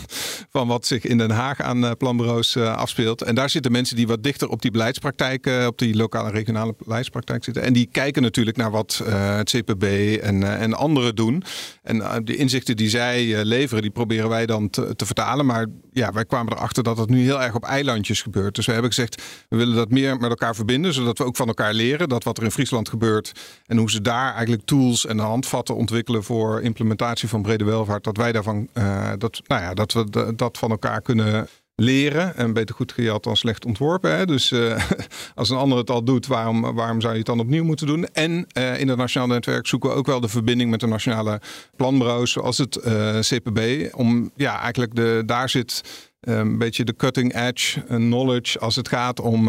van 0.49 0.67
wat 0.67 0.85
zich 0.85 1.05
in 1.05 1.17
Den 1.17 1.31
Haag 1.31 1.61
aan 1.61 1.97
planbureaus 1.97 2.57
afspeelt. 2.57 3.21
En 3.21 3.35
daar 3.35 3.49
zitten 3.49 3.71
mensen 3.71 3.95
die 3.95 4.07
wat 4.07 4.23
dichter 4.23 4.49
op 4.49 4.61
die 4.61 4.71
beleidspraktijk, 4.71 5.49
op 5.67 5.77
die 5.77 5.95
lokale 5.95 6.31
regionale 6.31 6.75
beleidspraktijk 6.77 7.43
zitten. 7.43 7.63
En 7.63 7.73
die 7.73 7.82
kijken 7.85 8.21
natuurlijk 8.21 8.57
naar 8.57 8.71
wat 8.71 9.01
uh, 9.07 9.35
het 9.35 9.49
CPB 9.49 9.83
en, 10.21 10.41
uh, 10.41 10.61
en 10.61 10.73
anderen 10.73 11.15
doen. 11.15 11.43
En 11.83 11.95
uh, 11.95 12.15
de 12.23 12.35
inzichten 12.35 12.75
die 12.75 12.89
zij 12.89 13.45
leveren, 13.45 13.81
die 13.81 13.91
proberen 13.91 14.29
wij 14.29 14.45
dan 14.45 14.69
te, 14.69 14.95
te, 14.95 15.05
vertalen. 15.05 15.45
Maar 15.45 15.65
ja, 15.91 16.11
wij 16.11 16.25
kwamen 16.25 16.53
erachter 16.53 16.83
dat 16.83 16.97
het 16.97 17.09
nu 17.09 17.21
heel 17.21 17.41
erg 17.41 17.55
op 17.55 17.63
eilandjes 17.63 18.21
gebeurt. 18.21 18.55
Dus 18.55 18.65
we 18.65 18.71
hebben 18.71 18.91
gezegd, 18.91 19.21
we 19.49 19.57
willen 19.57 19.75
dat 19.75 19.89
meer 19.89 20.17
met 20.17 20.29
elkaar 20.29 20.55
verbinden, 20.55 20.93
zodat 20.93 21.17
we 21.17 21.23
ook 21.23 21.35
van 21.35 21.47
elkaar 21.47 21.73
leren 21.73 22.09
dat 22.09 22.23
wat 22.23 22.37
er 22.37 22.43
in 22.43 22.51
Friesland 22.51 22.89
gebeurt 22.89 23.31
en 23.65 23.77
hoe 23.77 23.91
ze 23.91 24.01
daar 24.01 24.33
eigenlijk 24.33 24.65
tools 24.65 25.05
en 25.05 25.19
handvatten 25.19 25.75
ontwikkelen 25.75 26.23
voor 26.23 26.61
implementatie 26.61 27.29
van 27.29 27.41
brede 27.41 27.63
welvaart, 27.63 28.03
dat 28.03 28.17
wij 28.17 28.31
daarvan, 28.31 28.69
dat, 29.17 29.41
nou 29.47 29.61
ja, 29.61 29.73
dat 29.73 29.93
we 29.93 30.33
dat 30.35 30.57
van 30.57 30.71
elkaar 30.71 31.01
kunnen 31.01 31.47
leren. 31.75 32.35
En 32.35 32.53
beter 32.53 32.75
goed 32.75 32.91
gejat 32.91 33.23
dan 33.23 33.37
slecht 33.37 33.65
ontworpen. 33.65 34.17
Hè? 34.17 34.25
Dus 34.25 34.51
uh, 34.51 34.89
als 35.35 35.49
een 35.49 35.57
ander 35.57 35.77
het 35.77 35.89
al 35.89 36.03
doet, 36.03 36.27
waarom, 36.27 36.61
waarom 36.75 37.01
zou 37.01 37.13
je 37.13 37.19
het 37.19 37.27
dan 37.27 37.39
opnieuw 37.39 37.63
moeten 37.63 37.87
doen? 37.87 38.05
En 38.05 38.47
uh, 38.57 38.79
in 38.79 38.87
het 38.87 38.97
nationaal 38.97 39.27
netwerk 39.27 39.67
zoeken 39.67 39.89
we 39.89 39.95
ook 39.95 40.05
wel 40.05 40.19
de 40.19 40.27
verbinding 40.27 40.69
met 40.69 40.79
de 40.79 40.87
nationale 40.87 41.41
planbureaus, 41.75 42.31
zoals 42.31 42.57
het 42.57 42.75
eh, 42.75 43.19
CPB. 43.19 43.89
Om 43.95 44.31
ja, 44.35 44.59
eigenlijk 44.59 44.95
de, 44.95 45.23
daar 45.25 45.49
zit 45.49 45.81
een 46.19 46.57
beetje 46.57 46.83
de 46.83 46.95
cutting 46.95 47.35
edge 47.35 47.81
knowledge 47.81 48.59
als 48.59 48.75
het 48.75 48.87
gaat 48.87 49.19
om 49.19 49.45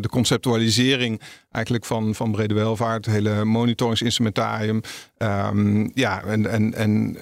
de 0.00 0.08
conceptualisering 0.10 1.20
eigenlijk 1.50 1.84
van, 1.84 2.14
van 2.14 2.32
brede 2.32 2.54
welvaart, 2.54 3.04
het 3.04 3.14
hele 3.14 3.44
monitoringsinstrumentarium. 3.44 4.80
Um, 5.18 5.90
ja, 5.94 6.22
en, 6.22 6.46
en, 6.46 6.74
en 6.74 7.16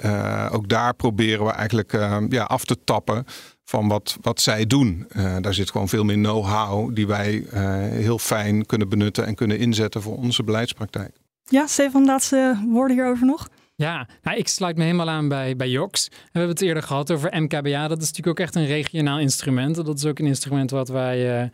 ook 0.51 0.69
daar 0.69 0.95
proberen 0.95 1.45
we 1.45 1.51
eigenlijk 1.51 1.93
ja, 2.29 2.43
af 2.43 2.65
te 2.65 2.77
tappen 2.85 3.27
van 3.65 3.89
wat, 3.89 4.17
wat 4.21 4.41
zij 4.41 4.67
doen. 4.67 5.07
Uh, 5.17 5.37
daar 5.41 5.55
zit 5.55 5.71
gewoon 5.71 5.89
veel 5.89 6.05
meer 6.05 6.17
know-how 6.17 6.95
die 6.95 7.07
wij 7.07 7.35
uh, 7.35 7.53
heel 7.79 8.19
fijn 8.19 8.67
kunnen 8.67 8.89
benutten 8.89 9.27
en 9.27 9.35
kunnen 9.35 9.59
inzetten 9.59 10.03
voor 10.03 10.17
onze 10.17 10.43
beleidspraktijk. 10.43 11.17
Ja, 11.45 11.67
Stefan, 11.67 12.05
laatste 12.05 12.63
woorden 12.69 12.97
hierover 12.97 13.27
nog. 13.27 13.49
Ja, 13.75 14.09
nou, 14.23 14.37
ik 14.37 14.49
sluit 14.49 14.77
me 14.77 14.83
helemaal 14.83 15.09
aan 15.09 15.29
bij, 15.29 15.57
bij 15.57 15.69
JOX. 15.69 16.09
We 16.09 16.17
hebben 16.23 16.51
het 16.51 16.61
eerder 16.61 16.83
gehad 16.83 17.11
over 17.11 17.43
MKBA. 17.43 17.89
Dat 17.89 18.03
is 18.03 18.09
natuurlijk 18.09 18.27
ook 18.27 18.41
echt 18.41 18.55
een 18.55 18.67
regionaal 18.67 19.19
instrument. 19.19 19.75
Dat 19.75 19.99
is 19.99 20.05
ook 20.05 20.19
een 20.19 20.27
instrument 20.27 20.71
wat 20.71 20.89
wij, 20.89 21.43
uh, 21.43 21.49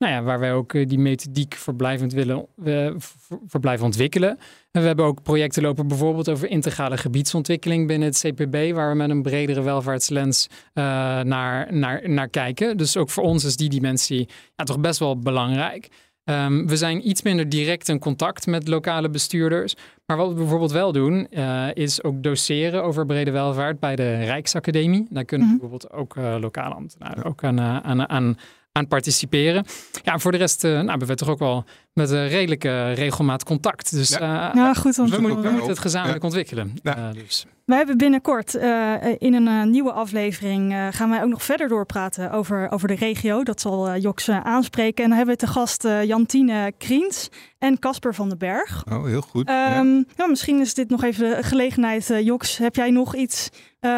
nou 0.00 0.12
ja, 0.12 0.22
waar 0.22 0.38
wij 0.38 0.52
ook 0.52 0.72
die 0.72 0.98
methodiek 0.98 1.54
verblijvend 1.54 2.12
willen 2.12 2.46
verblijven 3.46 3.84
ontwikkelen. 3.84 4.38
En 4.70 4.80
we 4.80 4.86
hebben 4.86 5.04
ook 5.04 5.22
projecten 5.22 5.62
lopen 5.62 5.88
bijvoorbeeld 5.88 6.28
over 6.28 6.48
integrale 6.48 6.96
gebiedsontwikkeling 6.96 7.86
binnen 7.86 8.08
het 8.08 8.24
CPB, 8.26 8.74
waar 8.74 8.90
we 8.90 8.96
met 8.96 9.10
een 9.10 9.22
bredere 9.22 9.62
welvaartslens 9.62 10.46
uh, 10.50 10.84
naar, 11.20 11.74
naar, 11.74 12.10
naar 12.10 12.28
kijken. 12.28 12.76
Dus 12.76 12.96
ook 12.96 13.10
voor 13.10 13.22
ons 13.22 13.44
is 13.44 13.56
die 13.56 13.68
dimensie 13.68 14.28
ja, 14.56 14.64
toch 14.64 14.80
best 14.80 14.98
wel 14.98 15.18
belangrijk. 15.18 15.88
Um, 16.24 16.66
we 16.66 16.76
zijn 16.76 17.08
iets 17.08 17.22
minder 17.22 17.48
direct 17.48 17.88
in 17.88 17.98
contact 17.98 18.46
met 18.46 18.68
lokale 18.68 19.10
bestuurders. 19.10 19.74
Maar 20.06 20.16
wat 20.16 20.28
we 20.28 20.34
bijvoorbeeld 20.34 20.72
wel 20.72 20.92
doen, 20.92 21.26
uh, 21.30 21.66
is 21.74 22.02
ook 22.02 22.22
doseren 22.22 22.84
over 22.84 23.06
brede 23.06 23.30
welvaart 23.30 23.80
bij 23.80 23.96
de 23.96 24.24
Rijksacademie. 24.24 25.06
Daar 25.10 25.24
kunnen 25.24 25.46
mm 25.46 25.52
-hmm. 25.52 25.60
bijvoorbeeld 25.68 25.92
ook 25.92 26.16
uh, 26.16 26.36
lokale 26.40 26.74
ambtenaren 26.74 27.24
ook 27.24 27.44
aan, 27.44 27.60
aan, 27.60 28.08
aan, 28.08 28.38
aan 28.72 28.88
participeren. 28.88 29.64
Ja, 30.02 30.18
voor 30.18 30.32
de 30.32 30.38
rest 30.38 30.64
uh, 30.64 30.72
nou, 30.72 30.88
hebben 30.88 31.08
we 31.08 31.14
toch 31.14 31.28
ook 31.28 31.38
wel 31.38 31.64
met 31.92 32.10
een 32.10 32.28
redelijke 32.28 32.92
regelmaat 32.92 33.44
contact. 33.44 33.90
Dus 33.92 34.08
Ja. 34.08 34.48
eh, 34.48 34.54
Nou, 34.54 34.76
goed 34.76 34.98
om 34.98 35.04
we 35.04 35.10
we, 35.10 35.16
te 35.16 35.20
moeten 35.22 35.52
we 35.56 35.62
het 35.66 35.78
gezamenlijk 35.78 36.20
Ja. 36.22 36.26
ontwikkelen. 36.28 36.72
Ja. 36.82 36.96
Eh, 36.96 37.12
dus. 37.12 37.46
Wij 37.64 37.78
hebben 37.78 37.96
binnenkort 37.98 38.54
eh, 38.54 38.94
in 39.18 39.34
een 39.34 39.46
eh, 39.48 39.62
nieuwe 39.64 39.92
aflevering 39.92 40.72
eh, 40.72 40.86
gaan 40.90 41.10
wij 41.10 41.22
ook 41.22 41.28
nog 41.28 41.42
verder 41.42 41.68
doorpraten 41.68 42.30
over, 42.32 42.70
over 42.70 42.88
de 42.88 42.94
regio. 42.94 43.42
Dat 43.42 43.60
zal 43.60 43.88
eh, 43.88 44.02
Joks 44.02 44.28
eh, 44.28 44.40
aanspreken. 44.40 45.02
En 45.04 45.08
dan 45.08 45.18
hebben 45.18 45.36
we 45.36 45.40
te 45.46 45.52
gast 45.52 45.84
eh, 45.84 46.04
Jantine 46.04 46.72
Kriens 46.78 47.28
en 47.58 47.78
Casper 47.78 48.14
van 48.14 48.28
den 48.28 48.38
Berg. 48.38 48.84
Oh, 48.92 49.04
heel 49.04 49.20
goed. 49.22 49.48
Ja. 49.48 49.74
Ehm, 49.76 50.02
ja, 50.16 50.26
misschien 50.26 50.60
is 50.60 50.74
dit 50.74 50.90
nog 50.90 51.02
even 51.04 51.30
de 51.36 51.42
gelegenheid. 51.42 52.10
eh, 52.10 52.24
Joks, 52.24 52.58
heb 52.58 52.76
jij 52.76 52.90
nog 52.90 53.14
iets 53.14 53.48
eh, 53.80 53.90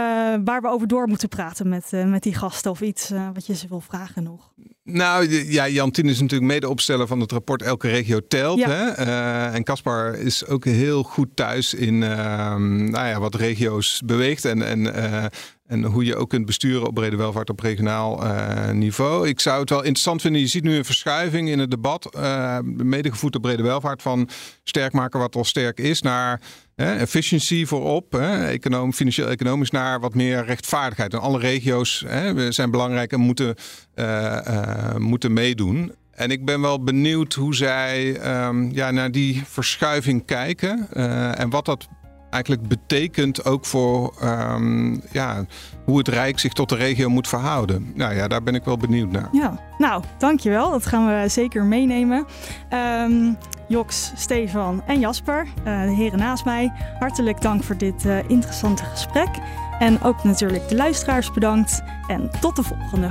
waar 0.45 0.61
we 0.61 0.69
over 0.69 0.87
door 0.89 1.09
moeten 1.09 1.29
praten 1.29 1.69
met, 1.69 1.93
eh, 1.93 2.05
met 2.05 2.23
die 2.23 2.35
gasten? 2.35 2.71
Of 2.71 2.81
iets 2.81 3.11
eh, 3.11 3.29
wat 3.35 3.47
je 3.47 3.55
ze 3.55 3.69
wil 3.69 3.81
vragen 3.81 4.23
nog? 4.23 4.53
Nou 4.85 5.29
ja, 5.53 5.69
Jantien 5.69 6.09
is 6.09 6.21
natuurlijk 6.21 6.53
medeopsteller 6.53 7.07
van 7.07 7.21
het 7.21 7.33
rapport 7.33 7.63
Elke 7.63 7.89
Regio 7.89 8.21
Telt. 8.29 8.59
Ja. 8.59 8.69
Hè? 8.69 8.87
Eh, 8.91 9.55
en 9.55 9.65
Caspar 9.65 10.15
is 10.15 10.47
ook 10.47 10.65
heel 10.65 11.03
goed 11.03 11.29
thuis 11.35 11.75
in 11.75 12.03
ehm, 12.03 12.91
nou 12.91 13.07
ja, 13.07 13.21
wat 13.21 13.35
regio's 13.35 14.01
beweegt. 14.05 14.45
En, 14.45 14.63
en, 14.63 14.95
eh, 14.95 15.25
en 15.67 15.85
hoe 15.85 16.05
je 16.05 16.17
ook 16.17 16.29
kunt 16.29 16.47
besturen 16.47 16.87
op 16.87 16.95
brede 16.95 17.17
welvaart 17.17 17.51
op 17.51 17.61
regionaal 17.61 18.25
eh, 18.25 18.71
niveau. 18.71 19.29
Ik 19.29 19.41
zou 19.41 19.61
het 19.61 19.71
wel 19.71 19.83
interessant 19.83 20.21
vinden. 20.21 20.41
Je 20.41 20.47
ziet 20.47 20.65
nu 20.65 20.77
een 20.77 20.85
verschuiving 20.85 21.49
in 21.49 21.59
het 21.59 21.71
debat. 21.71 22.17
medegevoed 22.63 23.37
op 23.37 23.43
brede 23.43 23.63
welvaart 23.63 24.03
van 24.03 24.29
sterk 24.65 24.93
maken 24.93 25.21
wat 25.21 25.37
al 25.37 25.45
sterk 25.45 25.81
is. 25.81 26.03
Naar 26.03 26.41
efficiency 26.77 27.67
voorop. 27.67 28.15
Econom, 28.15 28.93
financieel-economisch 28.93 29.71
naar 29.71 30.01
wat 30.01 30.15
meer 30.15 30.45
rechtvaardigheid. 30.45 31.13
En 31.13 31.21
alle 31.21 31.39
regio's 31.39 32.05
hè, 32.07 32.53
zijn 32.53 32.71
belangrijk 32.71 33.13
en 33.13 33.21
moeten, 33.21 33.55
eh, 33.95 34.47
eh, 34.47 34.97
moeten 34.97 35.33
meedoen. 35.33 35.93
En 36.13 36.31
ik 36.31 36.45
ben 36.45 36.61
wel 36.61 36.83
benieuwd 36.83 37.35
hoe 37.35 37.55
zij 37.55 38.17
ehm, 38.17 38.71
ja, 38.71 38.91
naar 38.91 39.11
die 39.11 39.43
verschuiving 39.47 40.25
kijken. 40.25 40.87
eh, 40.93 41.41
en 41.41 41.51
wat 41.51 41.65
dat 41.65 41.89
eigenlijk 42.33 42.69
betekent 42.69 43.45
ook 43.45 43.67
voor 43.67 44.15
ehm, 44.21 44.97
ja, 45.11 45.45
hoe 45.85 45.99
het 45.99 46.09
Rijk 46.09 46.39
zich 46.39 46.53
tot 46.53 46.69
de 46.69 46.75
regio 46.75 47.09
moet 47.09 47.29
verhouden. 47.29 47.93
Nou 47.95 48.15
ja, 48.15 48.29
daar 48.29 48.43
ben 48.43 48.55
ik 48.55 48.65
wel 48.65 48.77
benieuwd 48.77 49.11
naar. 49.11 49.29
Ja, 49.33 49.61
nou, 49.79 50.03
dankjewel. 50.19 50.71
Dat 50.71 50.87
gaan 50.87 51.07
we 51.07 51.29
zeker 51.29 51.65
meenemen. 51.65 52.27
Ehm, 52.69 53.33
Joks, 53.73 54.13
Stefan 54.15 54.83
en 54.87 55.01
Jasper, 55.01 55.47
eh, 55.65 55.83
de 55.83 55.95
heren 55.95 56.19
naast 56.19 56.45
mij, 56.45 56.73
hartelijk 56.99 57.41
dank 57.41 57.63
voor 57.63 57.77
dit 57.77 58.07
eh, 58.07 58.29
interessante 58.29 58.85
gesprek. 58.85 59.29
En 59.79 60.03
ook 60.03 60.25
natuurlijk 60.25 60.69
de 60.69 60.77
luisteraars 60.77 61.31
bedankt. 61.31 61.83
En 62.07 62.31
tot 62.41 62.57
de 62.57 62.63
volgende. 62.63 63.11